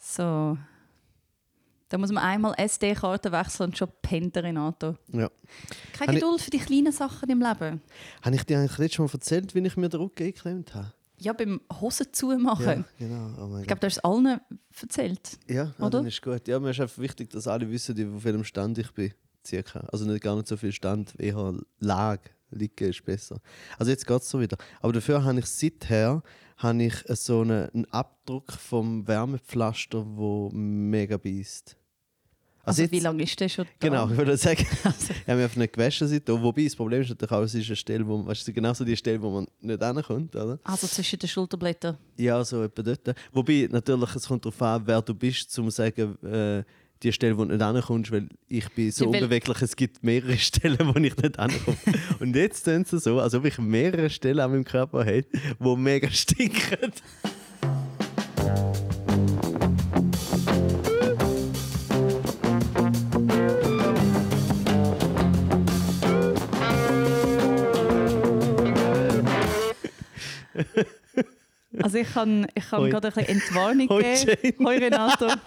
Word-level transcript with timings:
So. 0.00 0.56
Da 1.90 1.98
muss 1.98 2.10
man 2.12 2.22
einmal 2.22 2.54
SD-Karte 2.56 3.32
wechseln 3.32 3.70
und 3.70 3.78
schon 3.78 3.88
pennt 4.00 4.36
der 4.36 4.44
Renato. 4.44 4.96
Ja. 5.12 5.28
Keine 5.92 6.06
Habe 6.08 6.12
ich- 6.12 6.22
Geduld 6.22 6.40
für 6.40 6.50
die 6.50 6.58
kleinen 6.58 6.92
Sachen 6.92 7.28
im 7.28 7.40
Leben. 7.40 7.82
Habe 8.22 8.36
ich 8.36 8.44
dir 8.44 8.58
eigentlich 8.60 8.78
letztes 8.78 8.98
Mal 9.00 9.08
erzählt, 9.12 9.54
wie 9.54 9.58
ich 9.66 9.76
mir 9.76 9.88
den 9.88 10.00
Rücken 10.00 10.22
eingeklemmt 10.22 10.74
habe? 10.74 10.92
Ja, 11.18 11.32
beim 11.34 11.60
Hosen 11.80 12.06
zumachen. 12.12 12.84
Ja, 12.98 13.06
genau. 13.06 13.54
Oh 13.54 13.58
Ich 13.58 13.66
glaube, 13.66 13.80
du 13.80 13.86
hast 13.88 13.98
es 13.98 14.04
allen 14.04 14.40
erzählt. 14.80 15.38
Ja, 15.48 15.74
ah, 15.78 15.86
Oder? 15.86 15.90
dann 15.98 16.06
ist 16.06 16.22
gut. 16.22 16.46
Ja, 16.48 16.58
mir 16.60 16.70
ist 16.70 16.80
einfach 16.80 16.98
wichtig, 16.98 17.28
dass 17.30 17.46
alle 17.46 17.68
wissen, 17.68 18.16
auf 18.16 18.24
welchem 18.24 18.44
Stand 18.44 18.78
ich 18.78 18.90
bin. 18.92 19.12
Circa. 19.44 19.80
Also 19.92 20.04
nicht 20.06 20.22
gar 20.22 20.36
nicht 20.36 20.46
so 20.48 20.56
viel 20.56 20.72
Stand, 20.72 21.18
eher 21.18 21.54
Lage. 21.80 22.30
Liegen 22.52 22.88
ist 22.88 23.04
besser. 23.04 23.40
Also 23.78 23.90
jetzt 23.90 24.06
geht 24.06 24.22
es 24.22 24.30
so 24.30 24.40
wieder. 24.40 24.56
Aber 24.80 24.92
dafür 24.92 25.22
habe 25.24 25.38
ich 25.38 25.46
seither 25.46 26.22
habe 26.62 26.82
ich 26.84 26.94
so 27.08 27.40
einen, 27.42 27.68
einen 27.70 27.84
Abdruck 27.90 28.52
vom 28.52 29.06
Wärmepflaster, 29.08 30.04
wo 30.06 30.50
mega 30.52 31.16
beißt. 31.16 31.76
Also, 32.62 32.82
jetzt- 32.82 32.92
wie 32.92 33.00
lange 33.00 33.22
ist 33.22 33.40
der 33.40 33.48
schon 33.48 33.64
da? 33.64 33.88
Genau, 33.88 34.10
ich 34.10 34.16
würde 34.18 34.36
sagen, 34.36 34.66
Also, 34.84 35.12
ich 35.22 35.26
habe 35.28 35.42
mich 35.42 35.56
nicht 35.56 35.72
gewaschen 35.72 36.06
seitdem. 36.06 36.42
Wobei 36.42 36.64
das 36.64 36.76
Problem 36.76 37.00
ist 37.00 37.08
natürlich 37.08 37.32
auch, 37.32 37.40
es 37.42 37.54
ist 37.54 37.66
eine 37.68 37.76
Stelle, 37.76 38.06
wo, 38.06 38.24
weißt 38.26 38.46
du, 38.46 38.52
genau 38.52 38.74
so 38.74 38.84
die 38.84 38.96
Stelle, 38.96 39.20
wo 39.22 39.30
man 39.30 39.46
nicht 39.60 39.82
hinkommt, 39.82 40.36
oder? 40.36 40.58
also 40.64 40.86
zwischen 40.86 41.18
den 41.18 41.28
Schulterblättern. 41.28 41.96
Ja, 42.18 42.44
so 42.44 42.62
etwa 42.62 42.82
dort. 42.82 43.14
Wobei, 43.32 43.66
natürlich, 43.70 44.14
es 44.14 44.28
kommt 44.28 44.44
darauf 44.44 44.60
an, 44.60 44.82
wer 44.84 45.00
du 45.00 45.14
bist, 45.14 45.58
um 45.58 45.64
zu 45.66 45.70
sagen, 45.70 46.18
äh, 46.22 46.62
die 47.02 47.12
Stelle, 47.12 47.36
wo 47.38 47.44
du 47.44 47.56
nicht 47.56 47.64
hinkommst, 47.64 48.12
weil 48.12 48.28
ich 48.48 48.68
bin 48.70 48.90
so 48.90 49.06
weil- 49.06 49.22
unbeweglich, 49.22 49.62
es 49.62 49.76
gibt 49.76 50.02
mehrere 50.02 50.36
Stellen, 50.38 50.78
wo 50.80 50.90
ich 50.90 51.00
nicht 51.16 51.20
hinkomme. 51.20 51.54
Und 52.20 52.36
jetzt 52.36 52.64
tun 52.64 52.84
sie 52.84 52.98
so, 52.98 53.20
als 53.20 53.34
ob 53.34 53.44
ich 53.44 53.58
mehrere 53.58 54.10
Stellen 54.10 54.40
an 54.40 54.50
meinem 54.50 54.64
Körper 54.64 55.00
habe, 55.00 55.22
die 55.24 55.76
mega 55.76 56.10
stinken. 56.10 56.92
Also 71.82 71.98
ich 71.98 72.12
kann, 72.12 72.46
ich 72.54 72.68
kann 72.68 72.90
gerade 72.90 73.08
ein 73.08 73.14
bisschen 73.14 73.36
Entwarnung 73.36 73.88
geben. 73.88 74.02
Jane. 74.02 74.54
Hoi 74.64 74.78
Renato. 74.78 75.28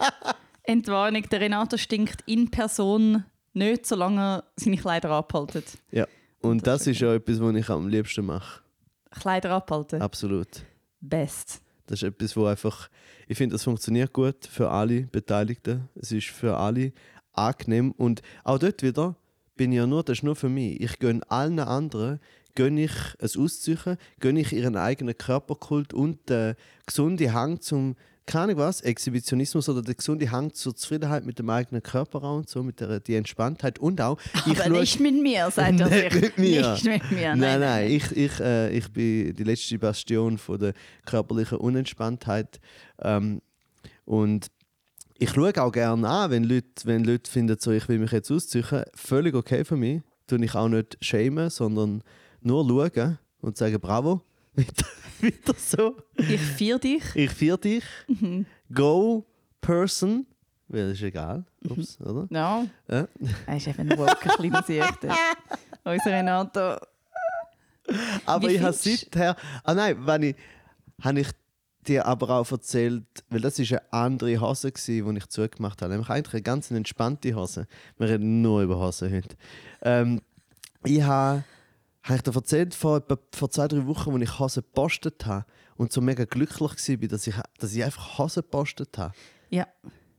Entwarnung. 0.64 1.22
Der 1.30 1.40
Renato 1.40 1.76
stinkt 1.76 2.22
in 2.26 2.50
Person 2.50 3.24
nicht, 3.52 3.86
solange 3.86 4.20
er 4.20 4.44
seine 4.56 4.76
Kleider 4.76 5.10
abhaltet. 5.10 5.78
Ja. 5.90 6.06
Und 6.40 6.66
Das 6.66 6.80
das 6.80 6.88
ist 6.88 7.02
auch 7.02 7.12
etwas, 7.12 7.40
was 7.40 7.54
ich 7.54 7.70
am 7.70 7.88
liebsten 7.88 8.26
mache. 8.26 8.60
Kleider 9.10 9.52
abhalten. 9.52 10.02
Absolut. 10.02 10.48
Best. 11.00 11.60
Das 11.86 12.02
ist 12.02 12.08
etwas, 12.08 12.36
wo 12.36 12.46
einfach, 12.46 12.88
ich 13.28 13.36
finde, 13.36 13.54
das 13.54 13.64
funktioniert 13.64 14.12
gut 14.12 14.46
für 14.46 14.70
alle 14.70 15.02
Beteiligten. 15.02 15.88
Es 15.94 16.12
ist 16.12 16.28
für 16.28 16.56
alle 16.56 16.92
angenehm. 17.32 17.92
Und 17.92 18.22
auch 18.42 18.58
dort 18.58 18.82
wieder 18.82 19.16
bin 19.56 19.72
ich 19.72 19.76
ja 19.76 19.86
nur, 19.86 20.02
das 20.02 20.18
ist 20.18 20.24
nur 20.24 20.36
für 20.36 20.48
mich. 20.48 20.80
Ich 20.80 20.98
gönne 20.98 21.20
allen 21.30 21.60
anderen, 21.60 22.20
gönne 22.54 22.84
ich 22.84 22.92
ein 23.20 23.40
Auszeichen, 23.42 23.96
gönne 24.20 24.40
ich 24.40 24.52
ihren 24.52 24.76
eigenen 24.76 25.16
Körperkult 25.16 25.92
und 25.92 26.28
den 26.28 26.54
gesunden 26.86 27.32
Hang 27.32 27.60
zum, 27.60 27.96
keine 28.26 28.44
Ahnung 28.44 28.56
was, 28.58 28.80
Exhibitionismus 28.80 29.68
oder 29.68 29.82
der 29.82 29.94
gesunde 29.94 30.30
Hang 30.30 30.52
zur 30.54 30.74
Zufriedenheit 30.74 31.24
mit 31.26 31.38
dem 31.38 31.50
eigenen 31.50 31.82
Körper 31.82 32.22
auch 32.22 32.36
und 32.36 32.48
so, 32.48 32.62
mit 32.62 32.80
der 32.80 33.00
die 33.00 33.16
Entspanntheit 33.16 33.78
und 33.78 34.00
auch. 34.00 34.18
ich 34.46 34.60
Aber 34.60 34.80
nicht 34.80 34.98
mit 35.00 35.20
mir, 35.20 35.50
sagt 35.50 35.80
er 35.80 35.88
Nicht 35.88 36.14
mit 36.20 36.38
mir. 36.38 36.72
Nicht 36.72 36.84
mit 36.84 37.10
mir. 37.10 37.36
Nein, 37.36 37.60
nein, 37.60 37.90
Ich, 37.90 38.10
ich, 38.12 38.40
äh, 38.40 38.76
ich 38.76 38.90
bin 38.90 39.34
die 39.34 39.44
letzte 39.44 39.78
Bastion 39.78 40.38
von 40.38 40.58
der 40.58 40.74
körperlichen 41.04 41.58
Unentspanntheit. 41.58 42.60
Ähm, 43.00 43.42
und 44.04 44.50
ich 45.18 45.30
schaue 45.30 45.52
auch 45.62 45.72
gerne 45.72 46.08
an, 46.08 46.30
wenn 46.30 46.44
Leute, 46.44 46.66
wenn 46.84 47.04
Leute 47.04 47.30
finden, 47.30 47.56
so, 47.58 47.70
ich 47.72 47.88
will 47.88 47.98
mich 47.98 48.12
jetzt 48.12 48.30
ausziehen. 48.30 48.84
Völlig 48.94 49.34
okay 49.34 49.64
für 49.64 49.76
mich. 49.76 50.02
Tue 50.26 50.42
ich 50.42 50.54
auch 50.54 50.68
nicht 50.68 50.96
schämen, 51.02 51.50
sondern 51.50 52.02
nur 52.40 52.66
schauen 52.66 53.18
und 53.40 53.58
sagen 53.58 53.78
Bravo. 53.78 54.22
Wieder, 54.56 54.86
wieder 55.20 55.54
so. 55.56 55.96
Ich 56.16 56.40
feiere 56.40 56.78
dich. 56.78 57.02
Ich 57.14 57.30
feiere 57.30 57.58
dich. 57.58 57.84
Mhm. 58.06 58.46
Go, 58.72 59.26
Person. 59.60 60.26
Weil 60.68 60.88
das 60.90 60.98
ist 60.98 61.02
egal. 61.02 61.44
Ups, 61.68 62.00
oder? 62.00 62.26
Ja. 62.30 62.64
Ja. 62.88 63.08
Er 63.46 63.56
ist 63.56 63.66
eben 63.66 63.90
ein 63.90 63.98
woke 63.98 64.14
kleiner 64.16 64.62
Sicht. 64.62 64.98
Unser 65.84 66.10
Renato. 66.10 66.76
Aber 68.26 68.48
Wie 68.48 68.54
ich 68.54 68.62
habe 68.62 68.72
seither. 68.72 69.36
Ah 69.62 69.74
nein, 69.74 69.96
wenn 70.06 70.22
ich, 70.22 70.36
habe 71.02 71.20
ich 71.20 71.28
dir 71.86 72.06
aber 72.06 72.30
auch 72.30 72.50
erzählt, 72.50 73.04
weil 73.28 73.40
das 73.40 73.58
ist 73.58 73.72
eine 73.72 73.92
andere 73.92 74.40
Hose 74.40 74.72
die 74.72 75.02
ich 75.16 75.26
zugemacht 75.26 75.82
habe. 75.82 75.92
Nämlich 75.92 76.10
eigentlich 76.10 76.34
eine 76.34 76.42
ganz 76.42 76.70
entspannte 76.70 77.34
Hose. 77.34 77.66
Wir 77.98 78.08
reden 78.08 78.42
nur 78.42 78.62
über 78.62 78.78
Hosen 78.78 79.12
heute. 79.12 79.36
Ähm, 79.82 80.22
ich 80.84 81.02
habe, 81.02 81.44
habe 82.04 82.16
ich 82.16 82.22
dir 82.22 82.34
erzählt 82.34 82.74
vor, 82.74 82.98
etwa, 82.98 83.18
vor 83.32 83.50
zwei 83.50 83.66
drei 83.66 83.86
Wochen, 83.86 84.12
als 84.12 84.22
ich 84.22 84.38
Hosen 84.38 84.62
gepostet 84.62 85.26
habe 85.26 85.46
und 85.76 85.90
so 85.92 86.00
mega 86.00 86.24
glücklich 86.24 86.60
war, 86.60 87.08
dass 87.08 87.26
ich, 87.26 87.34
dass 87.58 87.74
ich 87.74 87.82
einfach 87.82 88.18
Hosen 88.18 88.42
gepostet 88.42 88.96
habe. 88.98 89.14
Ja. 89.50 89.66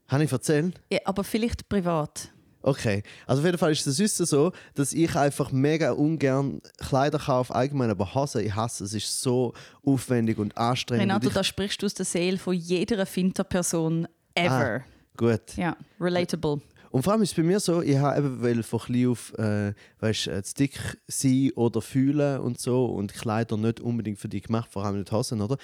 Habe 0.08 0.24
ich 0.24 0.32
erzählt? 0.32 0.80
ja. 0.90 0.98
Aber 1.04 1.24
vielleicht 1.24 1.68
privat. 1.68 2.32
Okay, 2.62 3.04
also 3.28 3.40
auf 3.42 3.46
jeden 3.46 3.58
Fall 3.58 3.70
ist 3.70 3.86
es 3.86 3.96
sonst 3.96 4.16
so, 4.16 4.50
dass 4.74 4.92
ich 4.92 5.14
einfach 5.14 5.52
mega 5.52 5.92
ungern 5.92 6.60
Kleider 6.78 7.20
kaufe, 7.20 7.54
allgemein, 7.54 7.90
aber 7.90 8.12
Hosen, 8.12 8.44
ich 8.44 8.56
hasse 8.56 8.82
es. 8.82 8.90
Es 8.90 9.04
ist 9.04 9.20
so 9.22 9.52
aufwendig 9.84 10.38
und 10.38 10.56
anstrengend. 10.58 11.02
Renato, 11.02 11.28
und 11.28 11.36
da 11.36 11.44
sprichst 11.44 11.80
du 11.80 11.86
aus 11.86 11.94
der 11.94 12.04
Seele 12.04 12.38
von 12.38 12.54
jeder 12.54 13.06
Finterperson 13.06 14.08
ever. 14.34 14.78
ich, 14.78 15.16
gut. 15.16 15.56
Ja, 15.56 15.76
relatable. 16.00 16.60
Und 16.90 17.02
vor 17.02 17.12
allem 17.12 17.22
ist 17.22 17.30
es 17.30 17.36
bei 17.36 17.42
mir 17.42 17.60
so, 17.60 17.82
ich 17.82 17.96
habe 17.96 18.18
eben 18.18 18.42
weil 18.42 18.62
von 18.62 18.80
klein 18.80 19.08
auf 19.08 19.32
äh, 19.38 19.74
weißt, 20.00 20.28
äh, 20.28 20.42
zu 20.42 20.54
dick 20.54 20.98
sein 21.06 21.50
oder 21.56 21.80
fühlen 21.82 22.40
und 22.40 22.60
so 22.60 22.86
und 22.86 23.12
Kleider 23.12 23.56
nicht 23.56 23.80
unbedingt 23.80 24.18
für 24.18 24.28
dich 24.28 24.44
gemacht, 24.44 24.70
vor 24.70 24.84
allem 24.84 24.98
nicht 24.98 25.12
Hosen, 25.12 25.40
oder? 25.40 25.56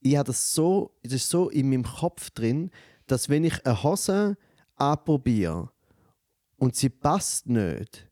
Ich 0.00 0.16
habe 0.16 0.26
das 0.26 0.54
so, 0.54 0.92
das 1.02 1.14
ist 1.14 1.28
so 1.28 1.50
in 1.50 1.68
meinem 1.70 1.84
Kopf 1.84 2.30
drin, 2.30 2.70
dass 3.06 3.28
wenn 3.28 3.44
ich 3.44 3.64
eine 3.66 3.82
Hose 3.82 4.36
anprobiere 4.76 5.70
und 6.56 6.76
sie 6.76 6.88
passt 6.88 7.46
nicht, 7.48 8.06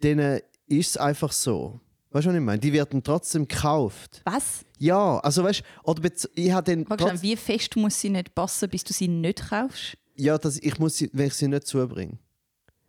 dann 0.00 0.18
äh, 0.18 0.42
ist 0.66 0.90
es 0.90 0.96
einfach 0.96 1.32
so. 1.32 1.80
Weißt 2.10 2.24
du, 2.24 2.30
was 2.30 2.36
ich 2.36 2.42
meine? 2.42 2.58
Die 2.58 2.72
werden 2.72 3.02
trotzdem 3.02 3.46
gekauft. 3.46 4.22
Was? 4.24 4.64
Ja, 4.78 5.18
also 5.18 5.44
weißt 5.44 5.60
du, 5.60 5.90
oder 5.90 6.10
ich 6.34 6.50
habe 6.50 6.72
schnell, 6.72 7.22
wie 7.22 7.36
fest 7.36 7.76
muss 7.76 8.00
sie 8.00 8.08
nicht 8.08 8.34
passen, 8.34 8.68
bis 8.70 8.82
du 8.84 8.94
sie 8.94 9.08
nicht 9.08 9.50
kaufst? 9.50 9.96
Ja, 10.18 10.36
dass 10.36 10.58
ich 10.58 10.78
muss 10.78 10.96
sie, 10.96 11.10
wenn 11.12 11.28
ich 11.28 11.34
sie 11.34 11.48
nicht 11.48 11.66
zubringe. 11.66 12.18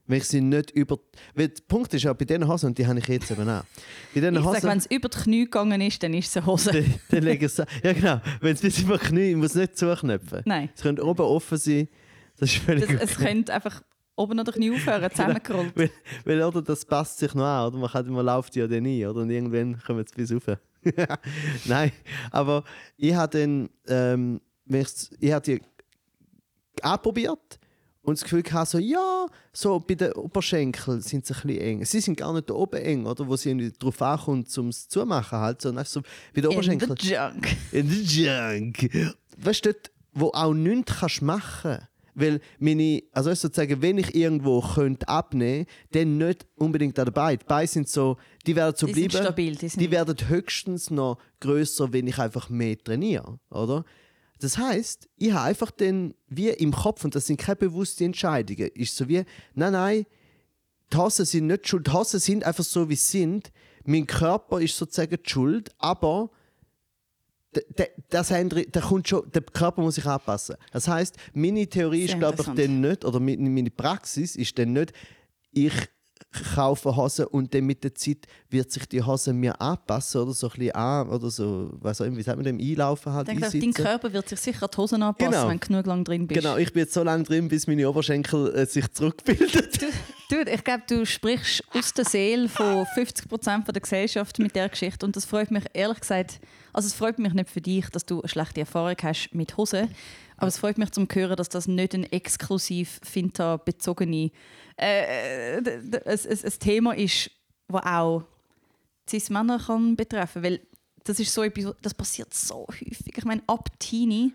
Wenn 0.07 0.17
ich 0.17 0.23
sie 0.23 0.41
nicht 0.41 0.71
über... 0.71 0.97
Weil 1.35 1.49
der 1.49 1.61
Punkt 1.67 1.93
ist 1.93 2.01
ja, 2.01 2.11
bei 2.13 2.25
diesen 2.25 2.47
Hosen, 2.47 2.67
und 2.67 2.77
die 2.79 2.87
habe 2.87 2.97
ich 2.97 3.07
jetzt 3.07 3.29
eben 3.29 3.47
auch. 3.47 3.63
Bei 4.15 4.19
diesen 4.19 4.35
Ich 4.35 4.41
sage, 4.41 4.57
Hosen... 4.57 4.69
wenn 4.69 4.77
es 4.79 4.85
über 4.87 5.09
die 5.09 5.17
Knie 5.19 5.43
gegangen 5.43 5.81
ist, 5.81 6.01
dann 6.01 6.13
ist 6.15 6.29
es 6.29 6.37
eine 6.37 6.45
Hose. 6.47 6.71
dann, 6.71 6.93
dann 7.09 7.23
lege 7.23 7.45
ich 7.45 7.51
es... 7.51 7.63
Ja 7.83 7.93
genau, 7.93 8.19
wenn 8.41 8.53
es 8.55 8.61
bis 8.61 8.79
über 8.79 8.97
die 8.97 9.05
Knie... 9.05 9.29
Ich 9.31 9.35
muss 9.35 9.53
nicht 9.53 9.77
zuknöpfen. 9.77 10.41
Nein. 10.45 10.69
Es 10.75 10.81
könnte 10.81 11.05
oben 11.05 11.21
offen 11.21 11.59
sein. 11.59 11.87
Das 12.39 12.49
ist 12.49 12.63
völlig 12.63 12.87
Das, 12.87 13.11
es 13.11 13.17
könnte 13.17 13.53
einfach 13.53 13.83
oben 14.15 14.39
an 14.39 14.45
der 14.45 14.53
Knie 14.55 14.71
aufhören, 14.71 15.11
zusammengerollt. 15.11 15.73
Weil, 15.75 15.91
weil 16.25 16.41
oder, 16.41 16.63
das 16.63 16.83
passt 16.83 17.19
sich 17.19 17.35
noch 17.35 17.45
an, 17.45 17.67
oder? 17.67 17.77
Man, 17.77 17.91
kann, 17.91 18.09
man 18.09 18.25
läuft 18.25 18.55
ja 18.55 18.65
dann 18.65 18.87
ein, 18.87 19.05
oder? 19.05 19.21
Und 19.21 19.29
irgendwann 19.29 19.79
kommen 19.85 20.03
sie 20.07 20.15
bis 20.15 20.33
rauf. 20.33 20.57
Nein, 21.65 21.91
aber 22.31 22.63
ich 22.97 23.13
habe 23.13 23.37
dann... 23.37 23.69
Ähm, 23.87 24.41
ich 25.19 25.31
habe 25.31 25.43
die 25.45 25.61
anprobiert 26.83 27.59
und 28.01 28.17
das 28.17 28.23
Gefühl 28.23 28.41
gehabt, 28.43 28.69
so, 28.69 28.77
ja, 28.79 29.27
so 29.53 29.79
bei 29.79 29.95
den 29.95 30.13
Oberschenkeln 30.13 31.01
sind 31.01 31.25
sie 31.25 31.33
ein 31.33 31.41
bisschen 31.47 31.61
eng. 31.61 31.85
Sie 31.85 31.99
sind 31.99 32.17
gar 32.17 32.33
nicht 32.33 32.49
da 32.49 32.53
oben 32.53 32.77
eng, 32.81 33.05
oder? 33.05 33.27
Wo 33.27 33.35
sie 33.35 33.71
drauf 33.77 34.01
ankommt, 34.01 34.57
um 34.57 34.69
es 34.69 34.87
zu 34.87 35.05
machen, 35.05 35.37
halt. 35.37 35.61
Sondern 35.61 35.79
einfach 35.79 35.91
so 35.91 36.01
bei 36.33 36.41
den 36.41 36.45
In 36.45 36.49
the 36.51 36.55
Oberschenkeln. 36.55 36.95
junk. 37.01 37.47
In 37.71 37.89
the 37.89 38.01
junk. 38.23 38.89
Weißt 39.37 39.65
du, 39.65 39.73
dort, 39.73 39.91
wo 40.13 40.27
auch 40.33 40.53
nichts 40.53 40.97
kannst 40.99 41.21
machen 41.21 41.79
weil 42.15 42.41
meine, 42.57 43.01
also 43.13 43.33
sozusagen, 43.33 43.81
wenn 43.81 43.97
ich 43.97 44.13
irgendwo 44.13 44.59
könnte 44.59 45.07
abnehmen 45.07 45.65
dann 45.91 46.17
nicht 46.17 46.45
unbedingt 46.55 46.99
an 46.99 47.05
den 47.05 47.13
Beinen. 47.13 47.39
Die 47.39 47.45
Beine 47.45 47.67
sind 47.67 47.87
so, 47.87 48.17
die 48.45 48.57
werden 48.57 48.75
so 48.75 48.87
Die 48.87 48.93
sind 48.93 49.09
bleiben. 49.11 49.25
stabil, 49.25 49.55
die 49.55 49.69
sind- 49.69 49.79
die 49.79 49.89
werden 49.89 50.15
höchstens 50.27 50.89
noch 50.89 51.17
größer, 51.39 51.93
wenn 51.93 52.07
ich 52.07 52.17
einfach 52.19 52.49
mehr 52.49 52.77
trainiere, 52.77 53.39
oder? 53.49 53.85
Das 54.39 54.57
heißt, 54.57 55.09
ich 55.17 55.31
habe 55.31 55.47
einfach 55.49 55.71
dann 55.71 56.15
wie 56.27 56.49
im 56.49 56.71
Kopf, 56.71 57.03
und 57.03 57.13
das 57.15 57.27
sind 57.27 57.39
keine 57.39 57.57
bewussten 57.57 58.05
Entscheidungen, 58.05 58.69
ist 58.73 58.95
so 58.95 59.07
wie, 59.07 59.25
nein, 59.53 59.73
nein, 59.73 60.05
die 60.91 60.97
Hosen 60.97 61.25
sind 61.25 61.47
nicht 61.47 61.67
schuld, 61.67 61.87
die 61.87 61.91
Hosen 61.91 62.19
sind 62.19 62.43
einfach 62.43 62.63
so, 62.63 62.89
wie 62.89 62.95
sie 62.95 63.19
sind. 63.19 63.51
Mein 63.85 64.07
Körper 64.07 64.59
ist 64.59 64.77
sozusagen 64.77 65.17
die 65.23 65.29
schuld, 65.29 65.69
aber 65.77 66.31
das 68.09 68.31
andere, 68.31 68.63
der, 68.63 68.81
kommt 68.81 69.07
schon, 69.07 69.29
der 69.31 69.41
Körper 69.41 69.81
muss 69.81 69.95
sich 69.95 70.05
anpassen. 70.05 70.55
Das 70.71 70.87
heißt, 70.87 71.15
meine 71.33 71.67
Theorie 71.67 72.05
ist, 72.05 72.17
glaube 72.17 72.41
ich, 72.41 72.47
dann 72.47 72.81
nicht, 72.81 73.05
oder 73.05 73.19
meine 73.19 73.71
Praxis 73.71 74.35
ist 74.35 74.57
dann 74.59 74.73
nicht, 74.73 74.93
ich 75.51 75.73
kaufe 76.53 76.95
Hosen 76.95 77.25
und 77.25 77.53
dann 77.53 77.65
mit 77.65 77.83
der 77.83 77.95
Zeit 77.95 78.27
wird 78.49 78.71
sich 78.71 78.85
die 78.87 79.01
Hose 79.01 79.33
mir 79.33 79.59
anpassen 79.59 80.21
oder 80.21 80.33
so 80.33 80.47
ein 80.47 80.53
bisschen 80.59 80.75
an, 80.75 81.09
oder 81.09 81.29
so, 81.29 81.71
was 81.79 81.99
auch 82.01 82.05
immer, 82.05 82.17
wie 82.17 82.21
sagt 82.23 82.37
man 82.37 82.45
dem, 82.45 82.59
einlaufen 82.59 83.13
halt, 83.13 83.29
Ich 83.29 83.39
denke, 83.39 83.59
dein. 83.59 83.73
Körper 83.73 84.13
wird 84.13 84.29
sich 84.29 84.39
sicher 84.39 84.67
die 84.67 84.77
Hosen 84.77 85.01
anpassen, 85.01 85.31
Genau. 85.31 85.49
wenn 85.49 85.59
du 85.59 85.67
genug 85.67 85.85
lang 85.85 86.03
drin 86.03 86.27
bist. 86.27 86.39
Genau, 86.39 86.57
ich 86.57 86.71
bin 86.71 86.81
jetzt 86.81 86.93
so 86.93 87.03
lange 87.03 87.23
drin, 87.23 87.47
bis 87.47 87.67
meine 87.67 87.89
Oberschenkel 87.89 88.53
äh, 88.55 88.65
sich 88.65 88.91
zurückbilden. 88.93 89.67
Dude, 90.29 90.51
ich 90.51 90.63
glaube, 90.63 90.83
du 90.87 91.05
sprichst 91.07 91.63
aus 91.73 91.91
der 91.93 92.05
Seele 92.05 92.47
von 92.49 92.85
50% 92.85 93.65
von 93.65 93.73
der 93.73 93.81
Gesellschaft 93.81 94.37
mit 94.37 94.55
der 94.55 94.69
Geschichte 94.69 95.03
und 95.05 95.15
das 95.15 95.25
freut 95.25 95.49
mich 95.49 95.63
ehrlich 95.73 96.01
gesagt, 96.01 96.39
also 96.71 96.85
es 96.85 96.93
freut 96.93 97.17
mich 97.17 97.33
nicht 97.33 97.49
für 97.49 97.61
dich, 97.61 97.89
dass 97.89 98.05
du 98.05 98.21
eine 98.21 98.29
schlechte 98.29 98.59
Erfahrung 98.59 98.95
hast 99.01 99.29
mit 99.33 99.57
Hosen, 99.57 99.89
aber 100.37 100.47
es 100.47 100.59
freut 100.59 100.77
mich 100.77 100.91
zum 100.91 101.07
hören, 101.11 101.35
dass 101.35 101.49
das 101.49 101.67
nicht 101.67 101.95
ein 101.95 102.03
exklusiv 102.03 102.99
Finta 103.03 103.57
bezogene 103.57 104.29
äh, 104.79 105.57
ein, 105.57 105.93
ein, 106.05 106.59
Thema 106.59 106.95
ist, 106.95 107.31
das 107.67 107.83
auch 107.83 108.23
cis 109.09 109.29
Männer 109.29 109.59
kann 109.59 109.95
betreffen, 109.95 110.43
weil 110.43 110.61
das 111.03 111.19
ist 111.19 111.33
so 111.33 111.43
etwas, 111.43 111.75
das 111.81 111.93
passiert 111.93 112.33
so 112.33 112.67
häufig. 112.67 113.17
Ich 113.17 113.25
meine, 113.25 113.41
ab 113.47 113.69
Teenie 113.79 114.33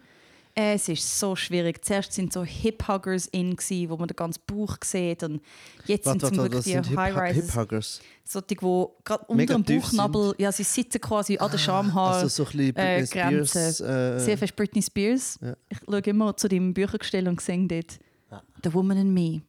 äh, 0.57 0.75
es 0.75 0.89
ist 0.89 1.19
so 1.19 1.35
schwierig. 1.35 1.85
Zuerst 1.85 2.13
sind 2.13 2.33
so 2.33 2.45
Hip-Huggers 2.45 3.27
in, 3.27 3.57
gsi, 3.57 3.87
wo 3.89 3.97
man 3.97 4.07
den 4.07 4.15
ganzen 4.15 4.41
Bauch 4.47 4.77
sieht. 4.85 5.25
Und 5.25 5.43
jetzt 5.87 6.05
sind 6.05 6.21
zum 6.21 6.49
Glück 6.49 6.63
die 6.63 6.79
High-Rises. 6.79 7.47
Hip-Huggers. 7.47 8.01
Solche, 8.23 8.47
die 8.47 8.55
gerade 8.57 9.25
unter 9.27 9.47
dem 9.47 9.65
Bauchnabel, 9.65 10.35
ja, 10.39 10.53
sie 10.53 10.63
sitzen 10.63 11.01
quasi 11.01 11.39
an 11.39 11.51
den 11.51 11.59
Schamhaar. 11.59 12.15
Also 12.15 12.29
so 12.29 12.45
ein 12.45 12.73
bisschen 12.73 12.75
Britney 12.75 13.41
äh, 13.41 13.47
Spears. 13.47 13.81
Äh, 13.81 14.19
Sehr 14.21 14.39
fest 14.39 14.55
Britney 14.55 14.83
Spears. 14.83 15.39
Ja. 15.43 15.57
Ich 15.69 15.79
schaue 15.79 15.99
immer 15.99 16.37
zu 16.37 16.49
deinem 16.49 16.73
Büchergestell 16.73 17.27
und 17.27 17.41
sehe 17.41 17.67
dort 17.67 17.99
«The 18.63 18.73
Woman 18.73 18.99
in 18.99 19.13
Me». 19.13 19.43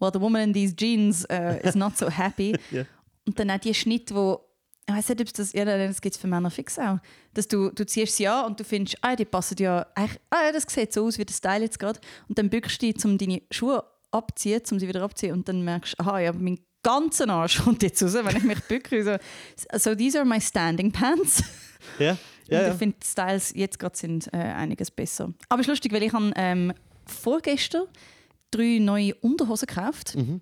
Well, 0.00 0.10
the 0.12 0.20
woman 0.20 0.42
in 0.42 0.52
these 0.52 0.74
jeans 0.74 1.24
uh, 1.30 1.58
is 1.62 1.74
not 1.74 1.96
so 1.96 2.08
happy. 2.10 2.56
Ja. 2.70 2.84
Und 3.24 3.38
dann 3.38 3.50
auch 3.50 3.58
die 3.58 3.74
Schnitte, 3.74 4.14
wo 4.14 4.40
ich 4.88 4.94
weiß 4.94 5.10
nicht, 5.10 5.20
ob 5.20 5.26
es 5.28 5.32
das, 5.32 5.52
ja, 5.52 5.64
das 5.64 6.00
gibt 6.00 6.16
es 6.16 6.20
für 6.20 6.26
Männer 6.26 6.50
fix 6.50 6.78
auch. 6.78 6.98
Dass 7.34 7.46
du, 7.46 7.70
du 7.70 7.86
ziehst 7.86 8.16
sie 8.16 8.26
an 8.26 8.46
und 8.46 8.60
du 8.60 8.64
findest, 8.64 8.98
ah, 9.00 9.14
die 9.14 9.24
passen 9.24 9.56
ja, 9.58 9.86
eigentlich, 9.94 10.20
ah, 10.30 10.46
ja, 10.46 10.52
das 10.52 10.64
sieht 10.68 10.92
so 10.92 11.06
aus 11.06 11.18
wie 11.18 11.24
der 11.24 11.34
Style 11.34 11.62
jetzt 11.62 11.78
gerade. 11.78 12.00
Und 12.28 12.38
dann 12.38 12.50
bückst 12.50 12.82
du 12.82 12.92
dich, 12.92 13.04
um 13.04 13.16
deine 13.16 13.42
Schuhe 13.50 13.84
abzuziehen, 14.10 14.62
um 14.70 14.78
sie 14.80 14.88
wieder 14.88 15.02
abzuziehen. 15.02 15.34
Und 15.34 15.48
dann 15.48 15.62
merkst 15.62 15.94
du, 15.98 16.02
aha, 16.02 16.18
ja, 16.18 16.32
mein 16.32 16.58
ganzer 16.82 17.28
Arsch 17.28 17.58
kommt 17.64 17.82
jetzt 17.82 18.02
raus, 18.02 18.14
wenn 18.14 18.36
ich 18.36 18.42
mich 18.42 18.60
bücke. 18.64 19.04
So, 19.04 19.16
so 19.78 19.94
these 19.94 20.18
are 20.18 20.26
my 20.26 20.40
standing 20.40 20.90
pants. 20.90 21.44
ja, 21.98 22.06
ja, 22.06 22.12
und 22.58 22.66
ja. 22.66 22.72
ich 22.72 22.78
finde, 22.78 22.96
die 23.00 23.06
Styles 23.06 23.52
jetzt 23.54 23.78
gerade 23.78 23.96
sind 23.96 24.32
äh, 24.32 24.38
einiges 24.38 24.90
besser. 24.90 25.32
Aber 25.48 25.60
es 25.60 25.66
ist 25.66 25.70
lustig, 25.70 25.92
weil 25.92 26.02
ich 26.02 26.12
habe 26.12 26.32
ähm, 26.36 26.72
vorgestern 27.06 27.84
drei 28.52 28.78
neue 28.80 29.14
Unterhosen 29.16 29.66
gekauft. 29.66 30.14
Mhm. 30.14 30.40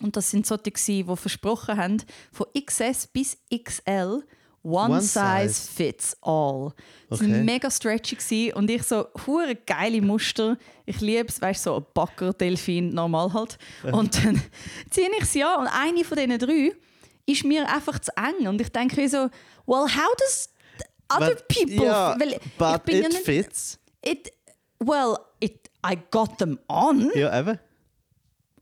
Und 0.00 0.16
das 0.16 0.30
sind 0.30 0.44
solche, 0.46 0.72
die 0.72 1.04
versprochen 1.04 1.76
haben, 1.76 2.02
von 2.32 2.46
XS 2.54 3.06
bis 3.06 3.38
XL, 3.50 4.22
One, 4.66 4.94
One 4.94 5.00
size, 5.02 5.48
size. 5.48 5.70
fits 5.72 6.16
all. 6.22 6.72
Sie 7.10 7.14
Okay. 7.16 7.32
waren 7.32 7.44
mega 7.44 7.70
stretchy 7.70 8.16
gewesen 8.16 8.54
und 8.54 8.70
ich 8.70 8.82
so 8.82 9.06
hure 9.26 9.54
geile 9.54 10.00
Muster. 10.00 10.56
Ich 10.86 11.00
liebe 11.02 11.28
es, 11.28 11.40
weißt 11.40 11.66
du, 11.66 11.70
so 11.70 11.76
ein 11.76 11.86
Backer, 11.92 12.32
Delfin, 12.32 12.88
normal 12.94 13.30
halt. 13.34 13.58
Und 13.92 14.16
dann 14.24 14.40
ziehe 14.90 15.10
ich 15.18 15.26
sie 15.26 15.44
an 15.44 15.60
und 15.60 15.66
eine 15.68 16.02
von 16.02 16.16
diesen 16.16 16.38
drei 16.38 16.72
ist 17.26 17.44
mir 17.44 17.68
einfach 17.70 17.98
zu 17.98 18.10
eng. 18.16 18.48
Und 18.48 18.58
ich 18.60 18.70
denke 18.70 18.98
mir 19.00 19.08
so, 19.08 19.28
well, 19.66 19.84
how 19.86 20.14
does 20.18 20.48
other 21.14 21.34
But- 21.34 21.48
people... 21.48 21.84
Ja, 21.84 22.16
weil 22.18 22.40
but 22.58 22.88
ja 22.92 23.00
it 23.00 23.08
nicht- 23.12 23.18
fits. 23.24 23.78
It, 24.02 24.32
well, 24.80 25.16
it, 25.40 25.63
I 25.84 25.98
got 26.10 26.38
them 26.38 26.58
on. 26.68 27.10
Ja, 27.14 27.38
eben. 27.38 27.58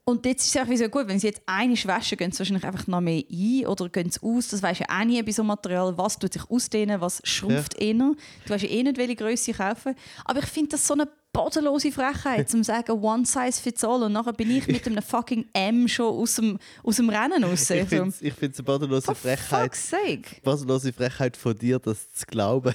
Und 0.04 0.26
jetzt 0.26 0.44
ist 0.44 0.56
es 0.56 0.60
einfach 0.60 0.76
so 0.76 0.88
gut, 0.88 1.06
wenn 1.06 1.20
sie 1.20 1.28
jetzt 1.28 1.42
eine 1.46 1.74
waschen, 1.74 2.18
gehen 2.18 2.32
sie 2.32 2.40
wahrscheinlich 2.40 2.64
einfach 2.64 2.88
noch 2.88 3.00
mehr 3.00 3.22
ein 3.30 3.66
oder 3.66 3.88
gehen 3.88 4.10
sie 4.10 4.20
aus. 4.20 4.48
Das 4.48 4.60
weisst 4.60 4.80
ja 4.80 4.86
auch 4.88 5.04
nie 5.04 5.22
bei 5.22 5.30
so 5.30 5.42
einem 5.42 5.48
Material, 5.48 5.96
was 5.96 6.18
tut 6.18 6.32
sich 6.32 6.42
ausdehnen, 6.50 7.00
was 7.00 7.20
schrumpft 7.22 7.80
eher. 7.80 7.94
Du 7.94 8.16
weißt 8.48 8.64
ja 8.64 8.70
eh 8.70 8.82
nicht, 8.82 8.96
welche 8.96 9.14
Größe 9.14 9.52
kaufen. 9.52 9.94
Aber 10.24 10.40
ich 10.40 10.46
finde 10.46 10.70
das 10.70 10.88
so 10.88 10.94
eine 10.94 11.08
bodenlose 11.32 11.92
Frechheit, 11.92 12.50
zum 12.50 12.64
sagen 12.64 12.92
One 13.00 13.24
Size 13.24 13.62
Fits 13.62 13.84
All 13.84 14.02
und 14.02 14.12
nachher 14.12 14.32
bin 14.32 14.50
ich 14.50 14.66
mit 14.66 14.84
einem 14.86 15.02
fucking 15.02 15.46
M 15.52 15.86
schon 15.86 16.12
aus 16.12 16.34
dem, 16.34 16.58
aus 16.82 16.96
dem 16.96 17.08
Rennen 17.08 17.44
raus. 17.44 17.70
Ich 17.70 17.88
finde 17.88 18.08
es 18.08 18.34
find's 18.34 18.58
eine 18.58 18.64
bodenlose 18.64 19.06
for 19.06 19.14
Frechheit. 19.14 19.62
fuck's 19.76 19.90
sake. 19.90 20.40
Bodenlose 20.42 20.92
Frechheit 20.92 21.36
von 21.36 21.56
dir, 21.56 21.78
das 21.78 22.12
zu 22.12 22.26
glauben. 22.26 22.74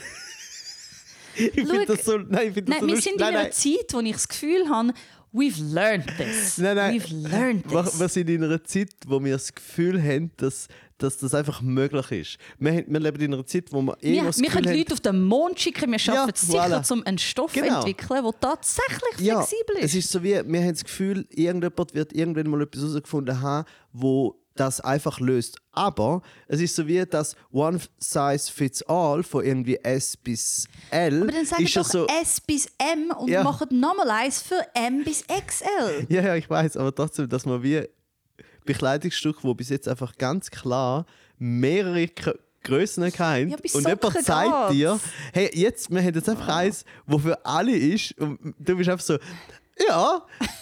Ich 1.37 1.51
finde 1.53 1.85
das 1.85 2.05
so. 2.05 2.17
Nein, 2.17 2.47
ich 2.49 2.53
finde 2.53 2.61
das 2.63 2.69
Nein, 2.71 2.79
so 2.81 2.87
wir 2.87 2.93
lustig. 2.95 3.03
sind 3.03 3.13
in 3.13 3.19
nein, 3.19 3.33
einer 3.35 3.43
nein. 3.43 3.51
Zeit, 3.51 3.93
wo 3.93 3.99
ich 3.99 4.11
das 4.13 4.27
Gefühl 4.27 4.69
habe, 4.69 4.93
we've 5.33 5.73
learned 5.73 6.07
this. 6.17 6.57
Nein, 6.57 6.75
nein. 6.75 6.99
We've 7.01 7.29
learned 7.29 7.71
Wir, 7.71 7.83
this. 7.83 7.99
wir 7.99 8.09
sind 8.09 8.29
in 8.29 8.43
einer 8.43 8.63
Zeit, 8.63 8.89
wo 9.05 9.23
wir 9.23 9.33
das 9.33 9.53
Gefühl 9.53 10.01
haben, 10.01 10.31
dass, 10.37 10.67
dass 10.97 11.17
das 11.17 11.33
einfach 11.35 11.61
möglich 11.61 12.11
ist. 12.11 12.37
Wir, 12.59 12.71
haben- 12.71 12.85
wir 12.87 12.99
leben 12.99 13.21
in 13.21 13.33
einer 13.33 13.45
Zeit, 13.45 13.65
wo 13.71 13.81
wir 13.81 13.95
Wir, 14.01 14.23
das 14.23 14.37
wir 14.37 14.45
Gefühl 14.45 14.61
können 14.61 14.69
haben, 14.71 14.77
Leute 14.79 14.93
auf 14.93 14.99
den 15.01 15.21
Mond 15.23 15.59
schicken, 15.59 15.91
wir 15.91 15.99
schaffen 15.99 16.17
Ja, 16.29 16.33
es 16.33 16.41
sicher, 16.41 16.63
voilà. 16.81 16.93
um 16.93 17.03
einen 17.05 17.17
Stoff 17.19 17.53
zu 17.53 17.61
Genau. 17.61 17.77
entwickeln, 17.79 18.23
der 18.23 18.39
tatsächlich 18.39 19.19
ja, 19.19 19.35
flexibel 19.41 19.75
es 19.79 19.93
ist. 19.93 20.05
ist 20.05 20.11
so 20.11 20.23
wie, 20.23 20.29
wir 20.43 20.61
haben 20.61 20.71
das 20.73 20.83
Gefühl, 20.83 21.27
irgendjemand 21.29 21.93
wird 21.93 22.13
irgendwann 22.13 22.49
mal 22.49 22.61
etwas 22.61 22.81
herausgefunden 22.81 23.41
haben, 23.41 23.65
wo 23.93 24.39
das 24.59 24.81
einfach 24.81 25.19
löst. 25.19 25.57
Aber 25.71 26.21
es 26.47 26.59
ist 26.61 26.75
so 26.75 26.87
wie 26.87 27.03
das 27.05 27.35
One 27.51 27.79
Size 27.99 28.51
Fits 28.51 28.83
All 28.83 29.23
von 29.23 29.45
irgendwie 29.45 29.77
S 29.77 30.17
bis 30.17 30.67
L. 30.91 31.23
Aber 31.23 31.31
dann 31.31 31.45
sagen 31.45 31.63
ist 31.63 31.77
doch 31.77 31.85
so, 31.85 32.05
S 32.21 32.41
bis 32.41 32.67
M 32.77 33.11
und 33.17 33.29
Ja. 33.29 33.43
machen 33.43 33.67
nochmal 33.79 34.09
eins 34.09 34.41
für 34.41 34.59
M 34.73 35.03
bis 35.03 35.23
XL. 35.27 36.05
Ja, 36.09 36.21
ja, 36.21 36.35
ich 36.35 36.49
weiß, 36.49 36.77
aber 36.77 36.93
trotzdem, 36.93 37.29
dass 37.29 37.45
man 37.45 37.63
wie 37.63 37.87
Bekleidungsstück, 38.65 39.43
wo 39.43 39.53
bis 39.53 39.69
jetzt 39.69 39.87
einfach 39.87 40.15
ganz 40.17 40.49
klar 40.51 41.05
mehrere 41.37 42.07
K 42.07 42.33
Grössen 42.63 43.05
hatten 43.05 43.49
Ja, 43.49 43.57
und 43.73 43.87
jemand 43.87 44.25
zeigt 44.25 44.71
dir, 44.71 44.99
hey, 45.31 45.49
jetzt, 45.53 45.89
wir 45.89 46.01
haben 46.01 46.13
jetzt 46.13 46.27
einfach 46.27 46.49
eins, 46.49 46.83
wo 47.05 47.17
für 47.17 47.45
alle 47.45 47.73
ist 47.73 48.17
und 48.19 48.55
du 48.59 48.75
bist 48.75 48.89
einfach 48.89 49.05
so, 49.05 49.17
ja, 49.87 50.21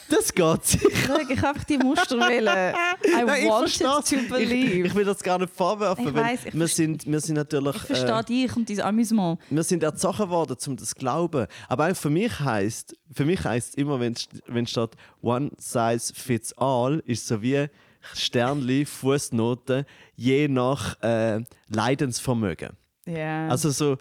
das 0.10 0.34
geht 0.34 0.66
sicher. 0.66 1.20
Ich 1.30 1.42
habe 1.42 1.60
die 1.68 1.78
Muster 1.78 2.18
wählen. 2.20 2.74
I 3.06 3.24
Nein, 3.26 3.48
versteh's. 3.48 4.10
to 4.10 4.16
believe. 4.30 4.54
Ich, 4.80 4.86
ich 4.86 4.96
will 4.96 5.06
das 5.06 5.22
gar 5.24 5.38
nicht 5.40 5.54
vorwerfen, 5.54 6.08
Ich 6.08 6.14
weil 6.14 6.24
weiss, 6.24 6.46
ich 6.46 6.54
wir, 6.54 6.68
sind, 6.68 7.06
wir 7.06 7.20
sind 7.20 7.36
natürlich 7.36 7.76
Ich 7.76 7.82
verstehe 7.84 8.20
äh, 8.20 8.24
dich 8.24 8.56
und 8.56 8.70
dein 8.70 8.82
Amüsement. 8.82 9.40
wir 9.50 9.64
sind 9.64 9.84
erzogen 9.84 10.30
worden, 10.30 10.58
um 10.68 10.76
das 10.78 10.90
zu 10.90 10.96
glauben. 10.96 11.48
Aber 11.68 11.90
auch 11.92 11.96
für 11.96 12.10
mich 12.10 12.40
heißt, 12.40 12.96
für 13.14 13.26
mich 13.26 13.44
heißt 13.44 13.76
immer, 13.76 14.00
wenn 14.00 14.14
st- 14.16 14.42
wenn 14.48 14.68
steht 14.68 14.92
One 15.22 15.52
Size 15.58 16.14
Fits 16.14 16.54
All, 16.58 17.02
ist 17.06 17.28
so 17.28 17.42
wie 17.42 17.68
Sternli, 18.14 18.86
Fußnoten, 18.86 19.86
je 20.16 20.48
nach 20.48 21.02
äh, 21.02 21.42
Leidensvermögen. 21.70 22.70
Ja. 23.08 23.48
Also 23.50 23.70
so, 23.70 23.98